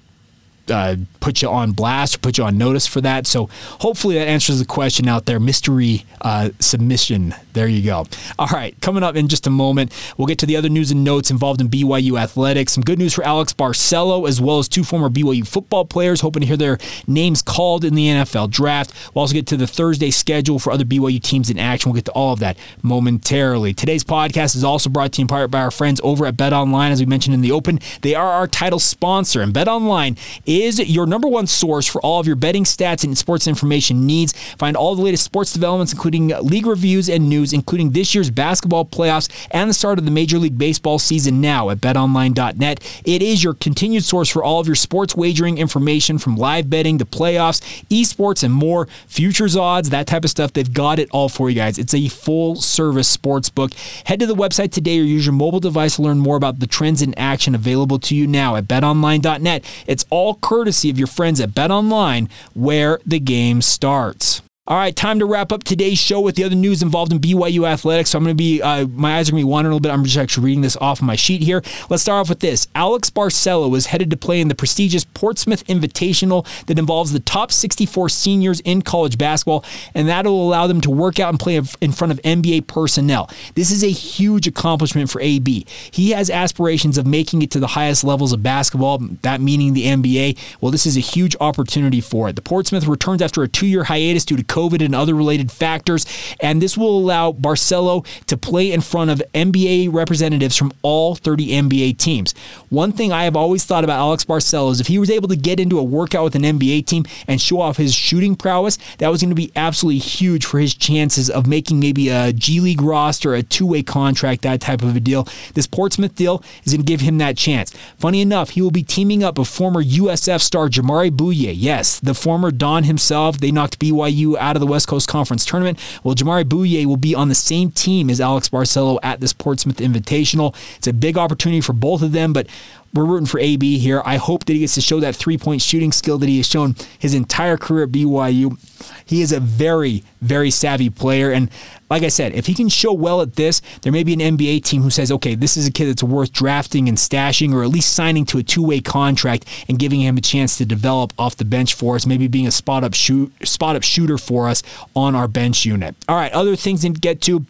uh, 0.70 0.96
put 1.20 1.42
you 1.42 1.48
on 1.48 1.72
blast 1.72 2.16
or 2.16 2.18
put 2.18 2.38
you 2.38 2.44
on 2.44 2.56
notice 2.56 2.86
for 2.86 3.00
that. 3.00 3.26
So 3.26 3.48
hopefully 3.80 4.14
that 4.16 4.28
answers 4.28 4.58
the 4.58 4.64
question 4.64 5.08
out 5.08 5.26
there. 5.26 5.38
Mystery 5.40 6.04
uh, 6.22 6.50
submission. 6.58 7.34
There 7.52 7.68
you 7.68 7.82
go. 7.82 8.06
All 8.38 8.46
right, 8.48 8.78
coming 8.80 9.02
up 9.02 9.16
in 9.16 9.28
just 9.28 9.46
a 9.46 9.50
moment, 9.50 9.92
we'll 10.16 10.26
get 10.26 10.38
to 10.38 10.46
the 10.46 10.56
other 10.56 10.68
news 10.68 10.90
and 10.90 11.04
notes 11.04 11.30
involved 11.30 11.60
in 11.60 11.68
BYU 11.68 12.18
athletics. 12.20 12.72
Some 12.72 12.82
good 12.82 12.98
news 12.98 13.14
for 13.14 13.24
Alex 13.24 13.52
Barcelo, 13.52 14.28
as 14.28 14.40
well 14.40 14.58
as 14.58 14.68
two 14.68 14.84
former 14.84 15.08
BYU 15.08 15.46
football 15.46 15.84
players, 15.84 16.20
hoping 16.20 16.40
to 16.40 16.46
hear 16.46 16.56
their 16.56 16.78
names 17.06 17.42
called 17.42 17.84
in 17.84 17.94
the 17.94 18.06
NFL 18.06 18.50
draft. 18.50 18.92
We'll 19.14 19.22
also 19.22 19.34
get 19.34 19.46
to 19.48 19.56
the 19.56 19.66
Thursday 19.66 20.10
schedule 20.10 20.58
for 20.58 20.72
other 20.72 20.84
BYU 20.84 21.22
teams 21.22 21.50
in 21.50 21.58
action. 21.58 21.90
We'll 21.90 21.96
get 21.96 22.06
to 22.06 22.12
all 22.12 22.32
of 22.32 22.40
that 22.40 22.56
momentarily. 22.82 23.74
Today's 23.74 24.04
podcast 24.04 24.56
is 24.56 24.64
also 24.64 24.90
brought 24.90 25.12
to 25.12 25.20
you 25.20 25.24
in 25.24 25.28
part 25.28 25.50
by 25.50 25.60
our 25.60 25.70
friends 25.70 26.00
over 26.04 26.26
at 26.26 26.36
Bet 26.36 26.52
Online. 26.52 26.92
As 26.92 27.00
we 27.00 27.06
mentioned 27.06 27.34
in 27.34 27.40
the 27.40 27.52
open, 27.52 27.80
they 28.02 28.14
are 28.14 28.30
our 28.30 28.46
title 28.46 28.78
sponsor, 28.78 29.40
and 29.40 29.52
Bet 29.52 29.68
Online 29.68 30.16
is 30.46 30.57
your 30.58 31.06
number 31.06 31.28
one 31.28 31.46
source 31.46 31.86
for 31.86 32.00
all 32.02 32.20
of 32.20 32.26
your 32.26 32.36
betting 32.36 32.64
stats 32.64 33.04
and 33.04 33.16
sports 33.16 33.46
information 33.46 34.06
needs. 34.06 34.32
Find 34.56 34.76
all 34.76 34.94
the 34.94 35.02
latest 35.02 35.24
sports 35.24 35.52
developments, 35.52 35.92
including 35.92 36.28
league 36.42 36.66
reviews 36.66 37.08
and 37.08 37.28
news, 37.28 37.52
including 37.52 37.90
this 37.90 38.14
year's 38.14 38.30
basketball 38.30 38.84
playoffs 38.84 39.28
and 39.50 39.70
the 39.70 39.74
start 39.74 39.98
of 39.98 40.04
the 40.04 40.10
Major 40.10 40.38
League 40.38 40.58
Baseball 40.58 40.98
season 40.98 41.40
now 41.40 41.70
at 41.70 41.78
betonline.net. 41.78 43.02
It 43.04 43.22
is 43.22 43.42
your 43.42 43.54
continued 43.54 44.04
source 44.04 44.28
for 44.28 44.42
all 44.42 44.60
of 44.60 44.66
your 44.66 44.76
sports 44.76 45.14
wagering 45.14 45.58
information 45.58 46.18
from 46.18 46.36
live 46.36 46.68
betting 46.68 46.98
to 46.98 47.04
playoffs, 47.04 47.60
esports, 47.88 48.42
and 48.42 48.52
more, 48.52 48.86
futures 49.06 49.56
odds, 49.56 49.90
that 49.90 50.06
type 50.06 50.24
of 50.24 50.30
stuff. 50.30 50.52
They've 50.52 50.72
got 50.72 50.98
it 50.98 51.08
all 51.12 51.28
for 51.28 51.48
you 51.48 51.56
guys. 51.56 51.78
It's 51.78 51.94
a 51.94 52.08
full 52.08 52.56
service 52.56 53.08
sports 53.08 53.50
book. 53.50 53.72
Head 54.04 54.20
to 54.20 54.26
the 54.26 54.34
website 54.34 54.72
today 54.72 54.98
or 54.98 55.04
use 55.04 55.26
your 55.26 55.32
mobile 55.34 55.60
device 55.60 55.96
to 55.96 56.02
learn 56.02 56.18
more 56.18 56.36
about 56.36 56.58
the 56.58 56.66
trends 56.66 57.02
in 57.02 57.14
action 57.18 57.54
available 57.54 57.98
to 58.00 58.14
you 58.14 58.26
now 58.26 58.56
at 58.56 58.64
betonline.net. 58.64 59.64
It's 59.86 60.04
all 60.10 60.34
courtesy 60.48 60.88
of 60.88 60.98
your 60.98 61.06
friends 61.06 61.40
at 61.40 61.50
BetOnline, 61.50 62.30
where 62.54 62.98
the 63.04 63.20
game 63.20 63.60
starts. 63.60 64.42
All 64.68 64.76
right, 64.76 64.94
time 64.94 65.18
to 65.20 65.24
wrap 65.24 65.50
up 65.50 65.64
today's 65.64 65.96
show 65.96 66.20
with 66.20 66.36
the 66.36 66.44
other 66.44 66.54
news 66.54 66.82
involved 66.82 67.10
in 67.10 67.20
BYU 67.20 67.66
athletics. 67.66 68.10
So 68.10 68.18
I'm 68.18 68.24
going 68.24 68.36
to 68.36 68.38
be, 68.38 68.60
uh, 68.60 68.86
my 68.88 69.16
eyes 69.16 69.26
are 69.26 69.32
going 69.32 69.40
to 69.40 69.46
be 69.46 69.50
wandering 69.50 69.72
a 69.72 69.74
little 69.76 69.80
bit. 69.80 69.90
I'm 69.90 70.04
just 70.04 70.18
actually 70.18 70.44
reading 70.44 70.60
this 70.60 70.76
off 70.76 71.00
of 71.00 71.06
my 71.06 71.16
sheet 71.16 71.40
here. 71.40 71.62
Let's 71.88 72.02
start 72.02 72.20
off 72.20 72.28
with 72.28 72.40
this. 72.40 72.68
Alex 72.74 73.08
Barcelo 73.08 73.74
is 73.74 73.86
headed 73.86 74.10
to 74.10 74.16
play 74.18 74.42
in 74.42 74.48
the 74.48 74.54
prestigious 74.54 75.06
Portsmouth 75.06 75.64
Invitational 75.68 76.46
that 76.66 76.78
involves 76.78 77.12
the 77.12 77.20
top 77.20 77.50
64 77.50 78.10
seniors 78.10 78.60
in 78.60 78.82
college 78.82 79.16
basketball, 79.16 79.64
and 79.94 80.06
that'll 80.06 80.46
allow 80.46 80.66
them 80.66 80.82
to 80.82 80.90
work 80.90 81.18
out 81.18 81.30
and 81.30 81.40
play 81.40 81.56
in 81.56 81.92
front 81.92 82.12
of 82.12 82.20
NBA 82.20 82.66
personnel. 82.66 83.30
This 83.54 83.70
is 83.70 83.82
a 83.82 83.90
huge 83.90 84.46
accomplishment 84.46 85.08
for 85.08 85.22
AB. 85.22 85.64
He 85.92 86.10
has 86.10 86.28
aspirations 86.28 86.98
of 86.98 87.06
making 87.06 87.40
it 87.40 87.50
to 87.52 87.58
the 87.58 87.68
highest 87.68 88.04
levels 88.04 88.34
of 88.34 88.42
basketball, 88.42 88.98
that 89.22 89.40
meaning 89.40 89.72
the 89.72 89.86
NBA. 89.86 90.36
Well, 90.60 90.70
this 90.70 90.84
is 90.84 90.98
a 90.98 91.00
huge 91.00 91.34
opportunity 91.40 92.02
for 92.02 92.28
it. 92.28 92.36
The 92.36 92.42
Portsmouth 92.42 92.86
returns 92.86 93.22
after 93.22 93.42
a 93.42 93.48
two 93.48 93.66
year 93.66 93.84
hiatus 93.84 94.26
due 94.26 94.36
to 94.36 94.44
COVID 94.44 94.57
and 94.58 94.94
other 94.94 95.14
related 95.14 95.50
factors. 95.52 96.04
And 96.40 96.60
this 96.60 96.76
will 96.76 96.98
allow 96.98 97.32
Barcelo 97.32 98.06
to 98.26 98.36
play 98.36 98.72
in 98.72 98.80
front 98.80 99.10
of 99.10 99.22
NBA 99.34 99.92
representatives 99.92 100.56
from 100.56 100.72
all 100.82 101.14
30 101.14 101.48
NBA 101.48 101.98
teams. 101.98 102.34
One 102.70 102.92
thing 102.92 103.12
I 103.12 103.24
have 103.24 103.36
always 103.36 103.64
thought 103.64 103.84
about 103.84 103.98
Alex 103.98 104.24
Barcelo 104.24 104.72
is 104.72 104.80
if 104.80 104.88
he 104.88 104.98
was 104.98 105.10
able 105.10 105.28
to 105.28 105.36
get 105.36 105.60
into 105.60 105.78
a 105.78 105.82
workout 105.82 106.24
with 106.24 106.34
an 106.34 106.42
NBA 106.42 106.86
team 106.86 107.04
and 107.26 107.40
show 107.40 107.60
off 107.60 107.76
his 107.76 107.94
shooting 107.94 108.34
prowess, 108.34 108.78
that 108.98 109.08
was 109.08 109.20
going 109.20 109.30
to 109.30 109.36
be 109.36 109.52
absolutely 109.56 109.98
huge 109.98 110.44
for 110.44 110.58
his 110.58 110.74
chances 110.74 111.30
of 111.30 111.46
making 111.46 111.80
maybe 111.80 112.08
a 112.08 112.32
G 112.32 112.60
League 112.60 112.82
roster, 112.82 113.34
a 113.34 113.42
two 113.42 113.66
way 113.66 113.82
contract, 113.82 114.42
that 114.42 114.60
type 114.60 114.82
of 114.82 114.96
a 114.96 115.00
deal. 115.00 115.28
This 115.54 115.66
Portsmouth 115.66 116.14
deal 116.14 116.42
is 116.64 116.72
going 116.72 116.84
to 116.84 116.90
give 116.90 117.00
him 117.00 117.18
that 117.18 117.36
chance. 117.36 117.72
Funny 117.98 118.20
enough, 118.20 118.50
he 118.50 118.62
will 118.62 118.70
be 118.70 118.82
teaming 118.82 119.22
up 119.22 119.38
with 119.38 119.48
former 119.48 119.82
USF 119.82 120.40
star 120.40 120.68
Jamari 120.68 121.10
Bouyea. 121.10 121.54
Yes, 121.56 122.00
the 122.00 122.14
former 122.14 122.50
Don 122.50 122.84
himself. 122.84 123.38
They 123.38 123.50
knocked 123.50 123.78
BYU 123.78 124.36
out 124.36 124.47
out 124.48 124.56
of 124.56 124.60
the 124.60 124.66
West 124.66 124.88
Coast 124.88 125.08
Conference 125.08 125.44
tournament. 125.44 125.78
Well, 126.02 126.14
Jamari 126.14 126.44
Bouyea 126.44 126.86
will 126.86 126.96
be 126.96 127.14
on 127.14 127.28
the 127.28 127.34
same 127.34 127.70
team 127.70 128.08
as 128.08 128.18
Alex 128.18 128.48
Barcelo 128.48 128.98
at 129.02 129.20
this 129.20 129.34
Portsmouth 129.34 129.76
Invitational. 129.76 130.56
It's 130.78 130.86
a 130.86 130.92
big 130.94 131.18
opportunity 131.18 131.60
for 131.60 131.74
both 131.74 132.00
of 132.00 132.12
them, 132.12 132.32
but 132.32 132.46
we're 132.94 133.04
rooting 133.04 133.26
for 133.26 133.38
AB 133.38 133.78
here. 133.78 134.02
I 134.04 134.16
hope 134.16 134.44
that 134.46 134.54
he 134.54 134.60
gets 134.60 134.74
to 134.74 134.80
show 134.80 135.00
that 135.00 135.14
three 135.14 135.38
point 135.38 135.62
shooting 135.62 135.92
skill 135.92 136.18
that 136.18 136.28
he 136.28 136.38
has 136.38 136.48
shown 136.48 136.74
his 136.98 137.14
entire 137.14 137.56
career 137.56 137.84
at 137.84 137.90
BYU. 137.90 138.58
He 139.04 139.22
is 139.22 139.32
a 139.32 139.40
very, 139.40 140.04
very 140.20 140.50
savvy 140.50 140.90
player. 140.90 141.30
And 141.30 141.50
like 141.90 142.02
I 142.02 142.08
said, 142.08 142.34
if 142.34 142.46
he 142.46 142.54
can 142.54 142.68
show 142.68 142.92
well 142.92 143.20
at 143.20 143.36
this, 143.36 143.60
there 143.82 143.92
may 143.92 144.04
be 144.04 144.12
an 144.12 144.20
NBA 144.20 144.64
team 144.64 144.82
who 144.82 144.90
says, 144.90 145.10
okay, 145.12 145.34
this 145.34 145.56
is 145.56 145.66
a 145.66 145.72
kid 145.72 145.86
that's 145.86 146.02
worth 146.02 146.32
drafting 146.32 146.88
and 146.88 146.96
stashing 146.96 147.54
or 147.54 147.62
at 147.62 147.70
least 147.70 147.94
signing 147.94 148.24
to 148.26 148.38
a 148.38 148.42
two 148.42 148.62
way 148.62 148.80
contract 148.80 149.46
and 149.68 149.78
giving 149.78 150.00
him 150.00 150.16
a 150.16 150.20
chance 150.20 150.56
to 150.58 150.64
develop 150.64 151.12
off 151.18 151.36
the 151.36 151.44
bench 151.44 151.74
for 151.74 151.94
us, 151.94 152.06
maybe 152.06 152.28
being 152.28 152.46
a 152.46 152.50
spot 152.50 152.84
up 152.84 152.94
shoot 152.94 153.32
spot 153.46 153.76
up 153.76 153.82
shooter 153.82 154.18
for 154.18 154.48
us 154.48 154.62
on 154.94 155.14
our 155.14 155.28
bench 155.28 155.64
unit. 155.64 155.94
All 156.08 156.16
right, 156.16 156.32
other 156.32 156.56
things 156.56 156.82
to 156.82 156.90
get 156.90 157.20
to. 157.22 157.44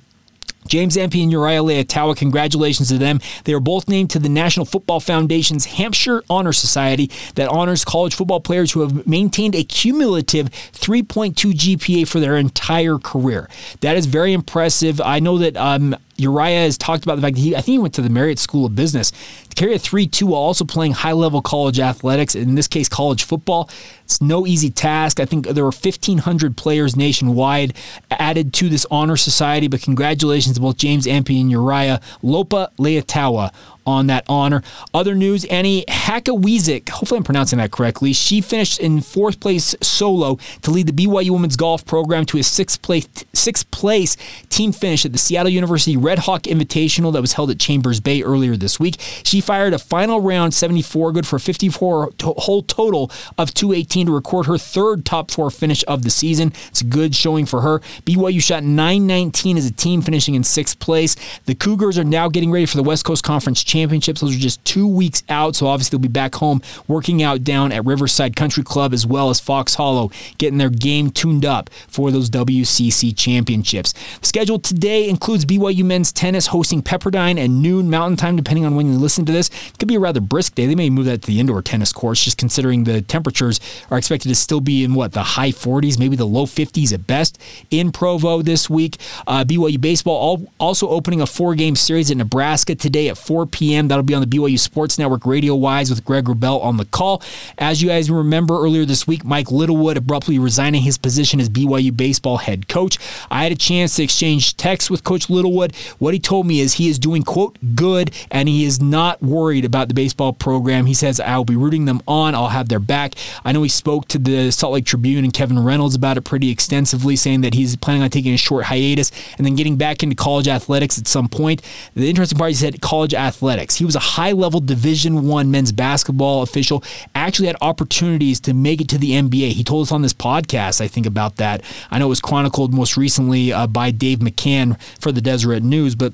James 0.67 0.97
Empey 0.97 1.23
and 1.23 1.33
Uriah 1.33 1.63
Leiataua, 1.63 2.17
congratulations 2.17 2.89
to 2.89 2.99
them. 2.99 3.21
They 3.45 3.53
are 3.53 3.61
both 3.61 3.89
named 3.89 4.11
to 4.11 4.19
the 4.19 4.29
National 4.29 4.67
Football 4.67 5.01
Foundation's 5.01 5.65
Hampshire 5.65 6.23
Honor 6.29 6.53
Society 6.53 7.11
that 7.37 7.49
honors 7.49 7.85
college 7.85 8.15
football 8.15 8.41
players 8.41 8.73
who 8.73 8.81
have 8.81 9.07
maintained 9.07 9.55
a 9.55 9.65
cumulative 9.65 10.51
3.2 10.51 11.53
GPA 11.53 12.07
for 12.07 12.21
their 12.21 12.37
entire 12.37 12.99
career. 12.99 13.49
That 13.81 13.97
is 13.97 14.07
very 14.07 14.33
impressive. 14.33 15.01
I 15.01 15.21
know 15.21 15.39
that 15.39 15.57
um, 15.57 15.97
Uriah 16.17 16.61
has 16.61 16.77
talked 16.77 17.05
about 17.05 17.17
the 17.17 17.23
fact 17.23 17.37
that 17.37 17.41
he, 17.41 17.55
I 17.55 17.61
think 17.61 17.75
he 17.75 17.79
went 17.79 17.95
to 17.95 18.03
the 18.03 18.11
Marriott 18.11 18.39
School 18.39 18.67
of 18.67 18.75
Business 18.75 19.13
carry 19.59 19.75
a 19.75 19.79
3 19.79 20.07
2 20.07 20.27
while 20.27 20.41
also 20.41 20.65
playing 20.65 20.93
high 20.93 21.13
level 21.13 21.43
college 21.43 21.81
athletics, 21.81 22.35
in 22.35 22.55
this 22.55 22.69
case, 22.69 22.89
college 22.89 23.25
football. 23.25 23.69
It's 24.05 24.21
no 24.23 24.47
easy 24.47 24.71
task. 24.71 25.21
I 25.21 25.25
think 25.25 25.49
there 25.49 25.65
were 25.65 25.71
1,500 25.71 26.57
players 26.57 26.97
nationwide 26.97 27.75
added 28.11 28.55
to 28.55 28.69
this 28.69 28.87
honor 28.91 29.17
society, 29.17 29.67
but 29.67 29.83
congratulations 29.83 30.55
to 30.55 30.61
both 30.61 30.79
James 30.79 31.07
Empey 31.07 31.41
and 31.41 31.51
Uriah 31.51 32.01
Lopa 32.23 32.71
Leiataua 32.79 33.53
on 33.89 34.07
that 34.09 34.23
honor. 34.29 34.63
Other 34.93 35.15
news, 35.15 35.47
Annie 35.47 35.85
Hakawizik, 35.89 36.91
hopefully 36.91 37.19
I'm 37.19 37.25
pronouncing 37.25 37.59
that 37.59 37.71
correctly, 37.71 38.13
she 38.13 38.43
finished 38.43 38.79
in 38.81 39.01
fourth 39.01 39.41
place 39.41 39.75
solo 39.81 40.39
to 40.61 40.71
lead 40.71 40.87
the 40.87 40.93
BYU 40.93 41.31
women's 41.31 41.57
golf 41.57 41.87
program 41.87 42.27
to 42.27 42.39
a 42.39 42.43
sixth 42.43 42.83
place, 42.83 43.09
sixth 43.33 43.71
place 43.71 44.17
team 44.51 44.73
finish 44.73 45.07
at 45.07 45.13
the 45.13 45.19
Seattle 45.19 45.51
University 45.51 45.97
Red 45.97 46.21
Hawk 46.21 46.43
Invitational 46.43 47.15
that 47.15 47.23
was 47.23 47.33
held 47.33 47.51
at 47.51 47.59
Chambers 47.59 47.99
Bay 47.99 48.23
earlier 48.23 48.57
this 48.57 48.79
week. 48.79 48.97
She 49.25 49.41
fired 49.49 49.73
a 49.73 49.79
final 49.79 50.21
round 50.21 50.53
74, 50.53 51.11
good 51.11 51.27
for 51.27 51.39
54 51.39 52.11
to- 52.19 52.35
whole 52.37 52.61
total 52.61 53.11
of 53.39 53.55
218 53.55 54.05
to 54.05 54.13
record 54.13 54.45
her 54.45 54.59
third 54.59 55.07
top 55.07 55.31
four 55.31 55.51
finish 55.51 55.83
of 55.89 56.03
the 56.03 56.11
season. 56.11 56.53
It's 56.69 56.83
a 56.83 56.85
good 56.85 57.15
showing 57.15 57.47
for 57.47 57.63
her. 57.63 57.81
BYU 58.05 58.43
shot 58.43 58.63
919 58.63 59.57
as 59.57 59.65
a 59.65 59.71
team, 59.71 60.03
finishing 60.03 60.35
in 60.35 60.45
sixth 60.45 60.79
place. 60.81 61.17
The 61.47 61.55
Cougars 61.55 61.97
are 61.97 62.05
now 62.05 62.29
getting 62.29 62.51
ready 62.51 62.67
for 62.67 62.77
the 62.77 62.83
West 62.83 63.07
Coast 63.07 63.25
Conference 63.25 63.65
championships. 63.65 64.21
Those 64.21 64.37
are 64.37 64.39
just 64.39 64.63
two 64.67 64.87
weeks 64.87 65.23
out, 65.31 65.57
so 65.57 65.67
obviously 65.67 65.97
they'll 65.97 66.03
be 66.03 66.09
back 66.09 66.35
home 66.35 66.61
working 66.87 67.23
out 67.23 67.43
down 67.43 67.73
at 67.73 67.87
Riverside 67.87 68.37
Country 68.37 68.63
Club 68.63 68.93
as 68.93 69.07
well 69.07 69.31
as 69.31 69.41
Fox 69.41 69.77
Hollow, 69.77 70.11
getting 70.37 70.59
their 70.59 70.69
game 70.69 71.11
tuned 71.11 71.47
up 71.47 71.71
for 71.87 72.11
those 72.11 72.29
WCC 72.29 73.17
championships. 73.17 73.95
The 74.21 74.27
schedule 74.27 74.59
today 74.59 75.09
includes 75.09 75.47
BYU 75.47 75.85
men's 75.85 76.13
tennis 76.13 76.49
hosting 76.49 76.83
Pepperdine 76.83 77.43
at 77.43 77.49
noon 77.49 77.89
Mountain 77.89 78.19
Time, 78.19 78.37
depending 78.37 78.67
on 78.67 78.77
when 78.77 78.93
you 78.93 78.99
listen 78.99 79.25
this. 79.33 79.49
It 79.49 79.79
could 79.79 79.89
be 79.89 79.95
a 79.95 80.01
rather 80.01 80.21
brisk 80.21 80.55
day. 80.55 80.67
They 80.67 80.75
may 80.75 80.91
move 80.91 81.07
that 81.07 81.23
to 81.23 81.27
the 81.27 81.41
indoor 81.41 81.63
tennis 81.63 81.93
courts, 81.93 82.25
just 82.25 82.39
considering 82.39 82.85
the 82.85 83.03
temperatures 83.03 83.61
are 83.91 83.99
expected 83.99 84.29
to 84.29 84.35
still 84.35 84.61
be 84.61 84.85
in 84.85 84.95
what 84.95 85.13
the 85.13 85.23
high 85.23 85.51
40s, 85.51 85.99
maybe 85.99 86.17
the 86.17 86.27
low 86.27 86.47
50s 86.47 86.93
at 86.93 87.07
best 87.07 87.39
in 87.71 87.93
Provo 87.93 88.43
this 88.43 88.69
week. 88.69 88.97
Uh, 89.27 89.45
BYU 89.45 89.81
baseball 89.81 90.17
all, 90.17 90.53
also 90.59 90.89
opening 90.89 91.21
a 91.21 91.27
four-game 91.27 91.77
series 91.77 92.11
in 92.11 92.19
Nebraska 92.19 92.75
today 92.75 93.09
at 93.09 93.19
4 93.19 93.47
p.m. 93.47 93.89
That'll 93.89 94.03
be 94.03 94.15
on 94.15 94.21
the 94.21 94.27
BYU 94.27 94.59
Sports 94.59 94.99
Network 94.99 95.27
radio 95.27 95.55
wise 95.55 95.91
with 95.91 96.05
Greg 96.05 96.25
Wrubell 96.25 96.63
on 96.63 96.77
the 96.77 96.85
call. 96.85 97.23
As 97.59 97.83
you 97.83 97.89
guys 97.89 98.11
remember 98.11 98.55
earlier 98.55 98.85
this 98.85 99.07
week, 99.07 99.25
Mike 99.25 99.51
Littlewood 99.51 99.97
abruptly 99.97 100.39
resigning 100.39 100.83
his 100.83 100.99
position 100.99 101.41
as 101.41 101.49
BYU 101.49 101.97
baseball 101.97 102.39
head 102.39 102.69
coach. 102.69 102.99
I 103.31 103.43
had 103.43 103.53
a 103.53 103.57
chance 103.57 103.97
to 103.97 104.03
exchange 104.03 104.57
texts 104.57 104.91
with 104.91 105.05
Coach 105.05 105.31
Littlewood. 105.31 105.75
What 105.99 106.15
he 106.15 106.21
told 106.21 106.47
me 106.47 106.61
is 106.61 106.75
he 106.75 106.89
is 106.89 106.99
doing 106.99 107.23
quote 107.23 107.59
good 107.75 108.15
and 108.31 108.49
he 108.49 108.65
is 108.65 108.81
not 108.81 109.18
worried 109.21 109.65
about 109.65 109.89
the 109.89 109.95
baseball 109.95 110.33
program. 110.33 110.87
He 110.87 110.95
says 110.95 111.21
I'll 111.21 111.45
be 111.45 111.57
rooting 111.57 111.85
them 111.85 112.03
on. 112.07 112.35
I'll 112.35 112.49
have 112.49 112.69
their 112.69 112.79
back. 112.79 113.15
I 113.45 113.53
know 113.53 113.63
he 113.63 113.69
spoke 113.69 114.09
to 114.09 114.19
the 114.19 114.51
Salt 114.51 114.73
Lake 114.73 114.85
Tribune 114.85 115.25
and 115.25 115.33
Kevin 115.33 115.59
Reynolds 115.59 115.95
about 115.95 116.17
it 116.17 116.23
pretty 116.23 116.51
extensively, 116.51 117.17
saying 117.17 117.43
that 117.43 117.55
he's 117.55 117.77
planning 117.77 118.03
on 118.03 118.11
taking 118.11 118.35
a 118.35 118.39
short 118.39 118.65
hiatus 118.65 119.11
and 119.37 119.47
then 119.47 119.57
getting 119.57 119.77
back 119.77 120.03
into 120.03 120.17
college 120.17 120.49
athletics 120.49 120.99
at 120.99 121.07
some 121.07 121.29
point. 121.29 121.63
The 121.95 122.09
interesting 122.09 122.39
part, 122.39 122.51
he 122.51 122.55
said 122.55 122.81
college 122.81 123.15
athletics. 123.15 123.77
He 123.77 123.85
was 123.85 123.97
a 123.97 124.01
high-level 124.01 124.61
Division 124.61 125.27
One 125.27 125.51
men's 125.51 125.73
basketball 125.73 126.43
official. 126.43 126.83
Actually 127.15 127.47
had 127.49 127.57
opportunities 127.61 128.41
to 128.41 128.55
make 128.55 128.81
it 128.81 128.89
to 128.89 128.99
the 128.99 129.13
NBA. 129.13 129.53
He 129.53 129.65
told 129.65 129.87
us 129.87 129.93
on 129.93 130.03
this 130.03 130.15
podcast, 130.15 130.81
I 130.81 130.89
think, 130.89 131.07
about 131.07 131.37
that. 131.37 131.63
I 131.91 131.99
know 131.99 132.07
it 132.07 132.09
was 132.09 132.21
chronicled 132.21 132.73
most 132.73 132.97
recently 132.97 133.53
uh, 133.53 133.67
by 133.67 133.91
Dave 133.91 134.19
McCann 134.19 134.81
for 135.01 135.13
the 135.13 135.21
Deseret 135.21 135.63
News, 135.63 135.95
but 135.95 136.13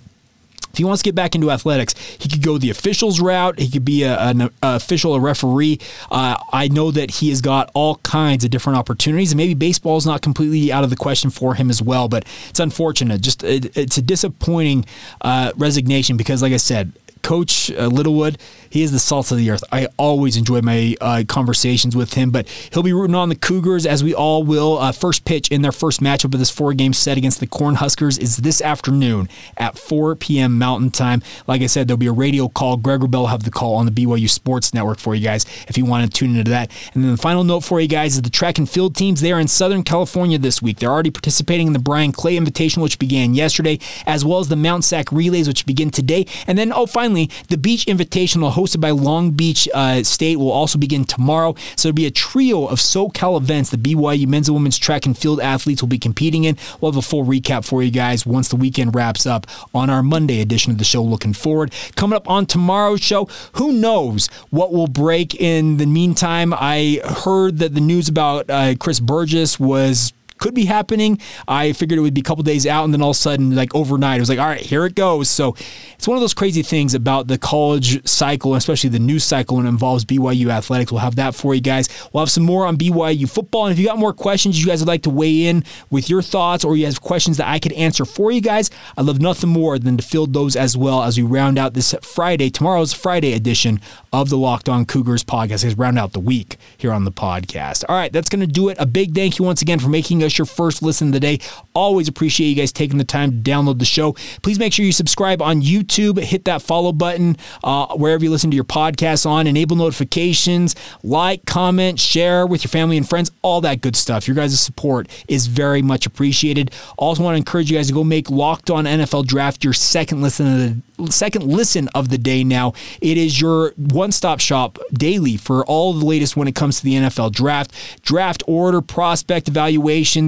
if 0.75 0.79
he 0.79 0.85
wants 0.85 1.03
to 1.03 1.07
get 1.07 1.15
back 1.15 1.37
into 1.37 1.53
athletics, 1.53 1.95
he 2.19 2.29
could 2.29 2.43
go 2.43 2.59
the 2.59 2.71
officials 2.71 3.21
route. 3.21 3.61
He 3.61 3.71
could 3.71 3.85
be 3.85 4.03
a, 4.03 4.19
an 4.19 4.41
a 4.43 4.51
official, 4.63 5.15
a 5.15 5.21
referee. 5.21 5.79
Uh, 6.11 6.37
I 6.53 6.67
know 6.67 6.91
that 6.91 7.13
he 7.13 7.29
has 7.29 7.41
got 7.41 7.71
all 7.75 7.97
kinds 7.97 8.45
of 8.45 8.51
different 8.51 8.77
opportunities, 8.77 9.31
and 9.31 9.37
maybe 9.37 9.55
baseball 9.55 9.97
is 9.97 10.05
not 10.05 10.21
completely 10.21 10.73
out 10.73 10.83
of 10.83 10.91
the 10.91 10.97
question 10.97 11.31
for 11.31 11.55
him 11.55 11.71
as 11.71 11.81
well. 11.81 12.09
But 12.09 12.25
it's 12.49 12.59
unfortunate. 12.59 13.21
Just 13.21 13.45
it, 13.45 13.77
it's 13.77 13.99
a 13.99 14.03
disappointing 14.03 14.85
uh, 15.21 15.53
resignation 15.57 16.17
because, 16.17 16.43
like 16.43 16.53
I 16.53 16.57
said, 16.59 16.93
Coach 17.23 17.71
uh, 17.71 17.87
Littlewood, 17.87 18.39
he 18.75 18.83
is 18.83 18.93
the 18.93 18.99
salt 18.99 19.31
of 19.31 19.39
the 19.39 19.51
earth. 19.51 19.65
I 19.73 19.87
always 19.97 20.37
enjoy 20.37 20.61
my 20.61 20.97
uh, 21.01 21.23
conversations 21.27 21.97
with 21.97 22.15
him, 22.15 22.31
but 22.31 22.49
he'll 22.73 22.83
be 22.83 22.93
rooting 22.93 23.15
on 23.15 23.31
the 23.31 23.35
Cougars 23.35 23.87
as 23.87 24.05
we 24.05 24.13
all 24.13 24.43
will. 24.43 24.79
Uh, 24.79 24.93
first 24.93 25.25
pitch 25.25 25.49
in 25.49 25.63
their 25.63 25.73
first 25.73 26.01
matchup 26.01 26.35
of 26.35 26.39
this 26.39 26.51
four 26.51 26.75
game 26.75 26.93
set 26.93 27.17
against 27.17 27.41
the 27.41 27.47
Cornhuskers 27.47 28.21
is 28.21 28.39
this 28.39 28.61
afternoon 28.61 29.29
at 29.57 29.79
4 29.79 30.17
p.m. 30.17 30.59
Mountain 30.59 30.91
Time. 30.91 31.23
Like 31.47 31.63
I 31.63 31.67
said, 31.67 31.89
there'll 31.89 31.99
be 31.99 32.09
a 32.09 32.13
radio 32.13 32.49
call. 32.49 32.77
Greg 32.77 33.01
Wrubell 33.01 33.13
will 33.21 33.27
have 33.29 33.45
the 33.45 33.51
call 33.51 33.77
on 33.77 33.87
the 33.87 33.93
BYU 33.93 34.29
Sports 34.29 34.75
Network 34.75 34.99
for 34.99 35.15
you 35.15 35.23
guys 35.23 35.47
if 35.69 35.79
you 35.79 35.85
want 35.85 36.05
to 36.05 36.19
tune 36.19 36.37
into 36.37 36.51
that. 36.51 36.71
And 36.95 37.03
then 37.03 37.13
the 37.13 37.17
final 37.17 37.45
note 37.45 37.61
for 37.61 37.81
you 37.81 37.89
guys 37.89 38.17
is 38.17 38.23
the 38.23 38.31
track 38.31 38.59
and 38.59 38.69
field 38.69 38.97
teams. 38.97 39.21
They 39.21 39.33
are 39.33 39.41
in 39.41 39.49
Southern 39.49 39.85
California 39.85 40.37
this 40.37 40.61
week. 40.61 40.79
They're 40.79 40.91
already 40.91 41.11
participating 41.11 41.69
in 41.69 41.73
the 41.73 41.79
Bryan 41.79 42.13
Clay 42.13 42.37
Invitational, 42.37 42.83
which 42.83 42.99
began 42.99 43.35
yesterday, 43.35 43.79
as 44.07 44.25
well 44.25 44.41
as 44.41 44.49
the 44.49 44.57
Mount 44.57 44.83
Sac 44.83 45.13
Relays, 45.13 45.47
which 45.47 45.65
begin 45.65 45.91
today. 45.91 46.27
And 46.49 46.59
then, 46.59 46.73
oh, 46.73 46.87
finally, 46.87 47.05
finally, 47.05 47.31
the 47.49 47.57
Beach 47.57 47.87
Invitational 47.87 48.53
hosted 48.65 48.81
by 48.81 48.91
Long 48.91 49.31
Beach 49.31 49.69
uh, 49.75 50.03
State 50.03 50.37
will 50.37 50.51
also 50.51 50.79
begin 50.79 51.05
tomorrow. 51.05 51.55
So 51.77 51.89
it'll 51.89 51.97
be 51.97 52.07
a 52.07 52.11
trio 52.11 52.67
of 52.67 52.79
SoCal 52.79 53.37
events 53.37 53.71
the 53.71 53.77
BYU 53.77 54.27
men's 54.27 54.49
and 54.49 54.55
women's 54.55 54.79
track 54.79 55.07
and 55.07 55.17
field 55.17 55.41
athletes 55.41 55.83
will 55.83 55.89
be 55.89 55.99
competing 55.99 56.45
in. 56.45 56.57
We'll 56.81 56.93
have 56.93 56.99
a 56.99 57.03
full 57.03 57.25
recap 57.25 57.65
for 57.65 57.83
you 57.83 57.91
guys 57.91 58.25
once 58.25 58.49
the 58.49 58.57
weekend 58.57 58.95
wraps 58.95 59.27
up 59.27 59.47
on 59.75 59.91
our 59.91 60.03
Monday 60.03 60.41
edition 60.41 60.73
of 60.73 60.79
the 60.79 60.85
show. 60.85 61.03
Looking 61.03 61.35
forward. 61.35 61.73
Coming 61.97 62.17
up 62.17 62.29
on 62.29 62.47
tomorrow's 62.47 63.03
show, 63.03 63.27
who 63.55 63.73
knows 63.73 64.29
what 64.51 64.73
will 64.73 64.87
break 64.87 65.35
in 65.35 65.77
the 65.77 65.87
meantime? 65.87 66.55
I 66.55 67.01
heard 67.25 67.59
that 67.59 67.75
the 67.75 67.81
news 67.81 68.09
about 68.09 68.49
uh, 68.49 68.75
Chris 68.79 69.01
Burgess 69.01 69.61
was 69.61 70.13
could 70.39 70.55
be 70.55 70.65
happening. 70.65 71.19
I 71.49 71.73
figured 71.73 71.99
it 71.99 72.03
would 72.03 72.15
be 72.15 72.21
a 72.21 72.25
couple 72.25 72.43
days 72.43 72.67
out, 72.67 72.85
and 72.85 72.93
then 72.93 73.03
all 73.03 73.11
of 73.11 73.17
a 73.17 73.19
sudden, 73.19 73.55
like 73.55 73.75
overnight, 73.75 74.19
it 74.19 74.21
was 74.21 74.29
like, 74.29 74.39
all 74.39 74.47
right, 74.47 74.61
here 74.61 74.85
it 74.85 74.95
goes. 74.95 75.29
So 75.29 75.55
it's 75.95 76.07
one 76.09 76.17
of 76.17 76.21
those 76.21 76.35
crazy 76.35 76.63
things 76.63 76.95
about 76.95 77.29
the 77.29 77.39
college 77.39 78.07
cycle, 78.07 78.55
especially 78.55 78.91
the 78.91 78.99
news 78.99 79.25
cycle 79.25 79.57
when 79.57 79.67
it 79.67 79.71
involves 79.71 80.05
BYU 80.05 80.51
athletics. 80.51 80.93
We'll 80.93 81.01
have 81.01 81.17
that 81.17 81.35
for 81.35 81.55
you 81.55 81.61
guys. 81.61 81.89
We'll 82.13 82.23
have 82.23 82.31
some 82.31 82.45
more 82.45 82.67
on 82.67 82.77
BYU 82.77 83.31
football. 83.31 83.67
And 83.67 83.73
if 83.73 83.79
you 83.79 83.87
got 83.87 83.99
more 83.99 84.13
questions 84.13 84.61
you 84.61 84.67
guys 84.67 84.81
would 84.81 84.89
like 84.89 85.03
to 85.03 85.11
weigh 85.11 85.47
in 85.47 85.65
with 85.91 86.11
your 86.11 86.23
thoughts, 86.23 86.65
or 86.65 86.77
you 86.77 86.87
have 86.87 87.01
questions 87.01 87.37
that 87.37 87.49
I 87.49 87.59
could 87.59 87.73
answer 87.73 88.05
for 88.05 88.31
you 88.31 88.41
guys, 88.41 88.71
I'd 88.97 89.07
love 89.07 89.21
nothing 89.21 89.51
more 89.51 89.79
than 89.79 89.97
to 89.97 90.03
field 90.03 90.33
those 90.33 90.57
as 90.57 90.77
well 90.77 91.03
as 91.03 91.17
we 91.17 91.23
round 91.23 91.59
out 91.59 91.75
this 91.75 91.95
Friday, 92.03 92.51
tomorrow's 92.51 92.93
Friday 92.93 93.33
edition 93.33 93.81
of 94.13 94.31
the 94.31 94.39
Locked 94.39 94.69
On 94.69 94.85
Cougars 94.85 95.25
podcast. 95.25 95.65
As 95.65 95.79
round 95.79 95.99
out 95.99 96.13
the 96.13 96.21
week 96.21 96.57
here 96.77 96.93
on 96.93 97.05
the 97.05 97.13
podcast. 97.13 97.85
All 97.89 97.97
right, 97.97 98.13
that's 98.13 98.29
going 98.29 98.41
to 98.41 98.47
do 98.47 98.69
it. 98.69 98.77
A 98.81 98.87
big 98.87 99.15
thank 99.15 99.39
you 99.39 99.45
once 99.45 99.63
again 99.63 99.79
for 99.79 99.89
making 99.89 100.21
us 100.25 100.39
your 100.39 100.47
first 100.47 100.83
listen 100.83 101.09
of 101.09 101.13
the 101.13 101.21
day. 101.21 101.39
Always 101.75 102.09
appreciate 102.09 102.49
you 102.49 102.55
guys 102.55 102.73
taking 102.73 102.99
the 102.99 103.05
time 103.05 103.31
to 103.31 103.51
download 103.51 103.79
the 103.79 103.85
show. 103.85 104.13
Please 104.43 104.59
make 104.59 104.73
sure 104.73 104.85
you 104.85 104.93
subscribe 104.93 105.41
on 105.43 105.63
YouTube. 105.63 106.19
Hit 106.19 106.45
that 106.47 106.63
follow 106.63 106.93
button 106.93 107.37
uh, 107.63 107.95
wherever 107.97 108.25
you 108.25 108.31
listen 108.31 108.51
to 108.51 108.55
your 108.55 108.65
podcasts 108.65 109.27
on. 109.27 109.47
Enable 109.47 109.77
notifications. 109.77 110.75
Like, 111.03 111.45
comment, 111.47 112.01
share 112.01 112.47
with 112.47 112.65
your 112.65 112.71
family 112.71 112.97
and 112.97 113.09
friends. 113.09 113.31
All 113.43 113.61
that 113.63 113.81
good 113.81 113.97
stuff. 113.97 114.27
Your 114.27 114.35
guys' 114.35 114.59
support 114.59 115.09
is 115.29 115.47
very 115.47 115.83
much 115.83 116.07
appreciated. 116.07 116.71
Also, 116.97 117.23
want 117.23 117.35
to 117.35 117.39
encourage 117.39 117.71
you 117.71 117.77
guys 117.77 117.89
to 117.89 117.93
go 117.93 118.05
make 118.05 118.31
Locked 118.31 118.71
On 118.71 118.85
NFL 118.85 119.27
Draft 119.27 119.65
your 119.65 119.73
second 119.73 120.23
listen 120.23 120.47
of 120.47 120.59
the 120.59 120.83
second 121.11 121.45
listen 121.45 121.89
of 121.89 122.09
the 122.09 122.19
day 122.19 122.45
now. 122.45 122.73
It 123.01 123.19
is 123.19 123.41
your 123.41 123.73
one 123.77 124.13
stop 124.13 124.41
shop 124.41 124.79
daily 124.93 125.37
for 125.37 125.65
all 125.67 125.93
the 125.93 126.05
latest 126.05 126.37
when 126.37 126.49
it 126.49 126.55
comes 126.55 126.79
to 126.79 126.85
the 126.85 126.95
NFL 126.95 127.33
draft, 127.33 127.73
draft 128.03 128.43
order, 128.47 128.81
prospect 128.81 129.49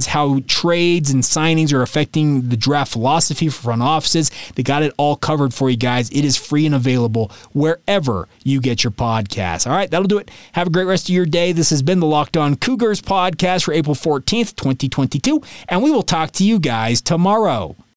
how 0.07 0.40
trades 0.46 1.11
and 1.11 1.22
signings 1.22 1.72
are 1.72 1.83
affecting 1.83 2.49
the 2.49 2.57
draft 2.57 2.92
philosophy 2.92 3.49
for 3.49 3.62
front 3.62 3.83
offices. 3.83 4.31
They 4.55 4.62
got 4.62 4.83
it 4.83 4.92
all 4.96 5.16
covered 5.16 5.55
for 5.55 5.70
you 5.70 5.77
guys. 5.77 6.11
It 6.11 6.25
is 6.25 6.37
free 6.37 6.66
and 6.66 6.75
available 6.75 7.31
wherever 7.53 8.29
you 8.42 8.61
get 8.61 8.83
your 8.83 8.90
podcasts. 8.90 9.66
All 9.66 9.72
right, 9.72 9.90
that'll 9.90 10.09
do 10.09 10.18
it. 10.18 10.31
Have 10.53 10.66
a 10.66 10.70
great 10.70 10.85
rest 10.85 11.09
of 11.09 11.14
your 11.14 11.27
day. 11.27 11.53
This 11.53 11.70
has 11.70 11.83
been 11.83 12.01
the 12.01 12.07
Locked 12.07 12.37
On 12.37 12.57
Cougars 12.57 13.01
podcast 13.01 13.64
for 13.64 13.72
April 13.72 13.94
14th, 13.94 14.57
2022, 14.57 15.40
and 15.68 15.83
we 15.83 15.90
will 15.90 16.03
talk 16.03 16.33
to 16.33 16.44
you 16.44 16.59
guys 16.59 17.01
tomorrow. 17.01 17.77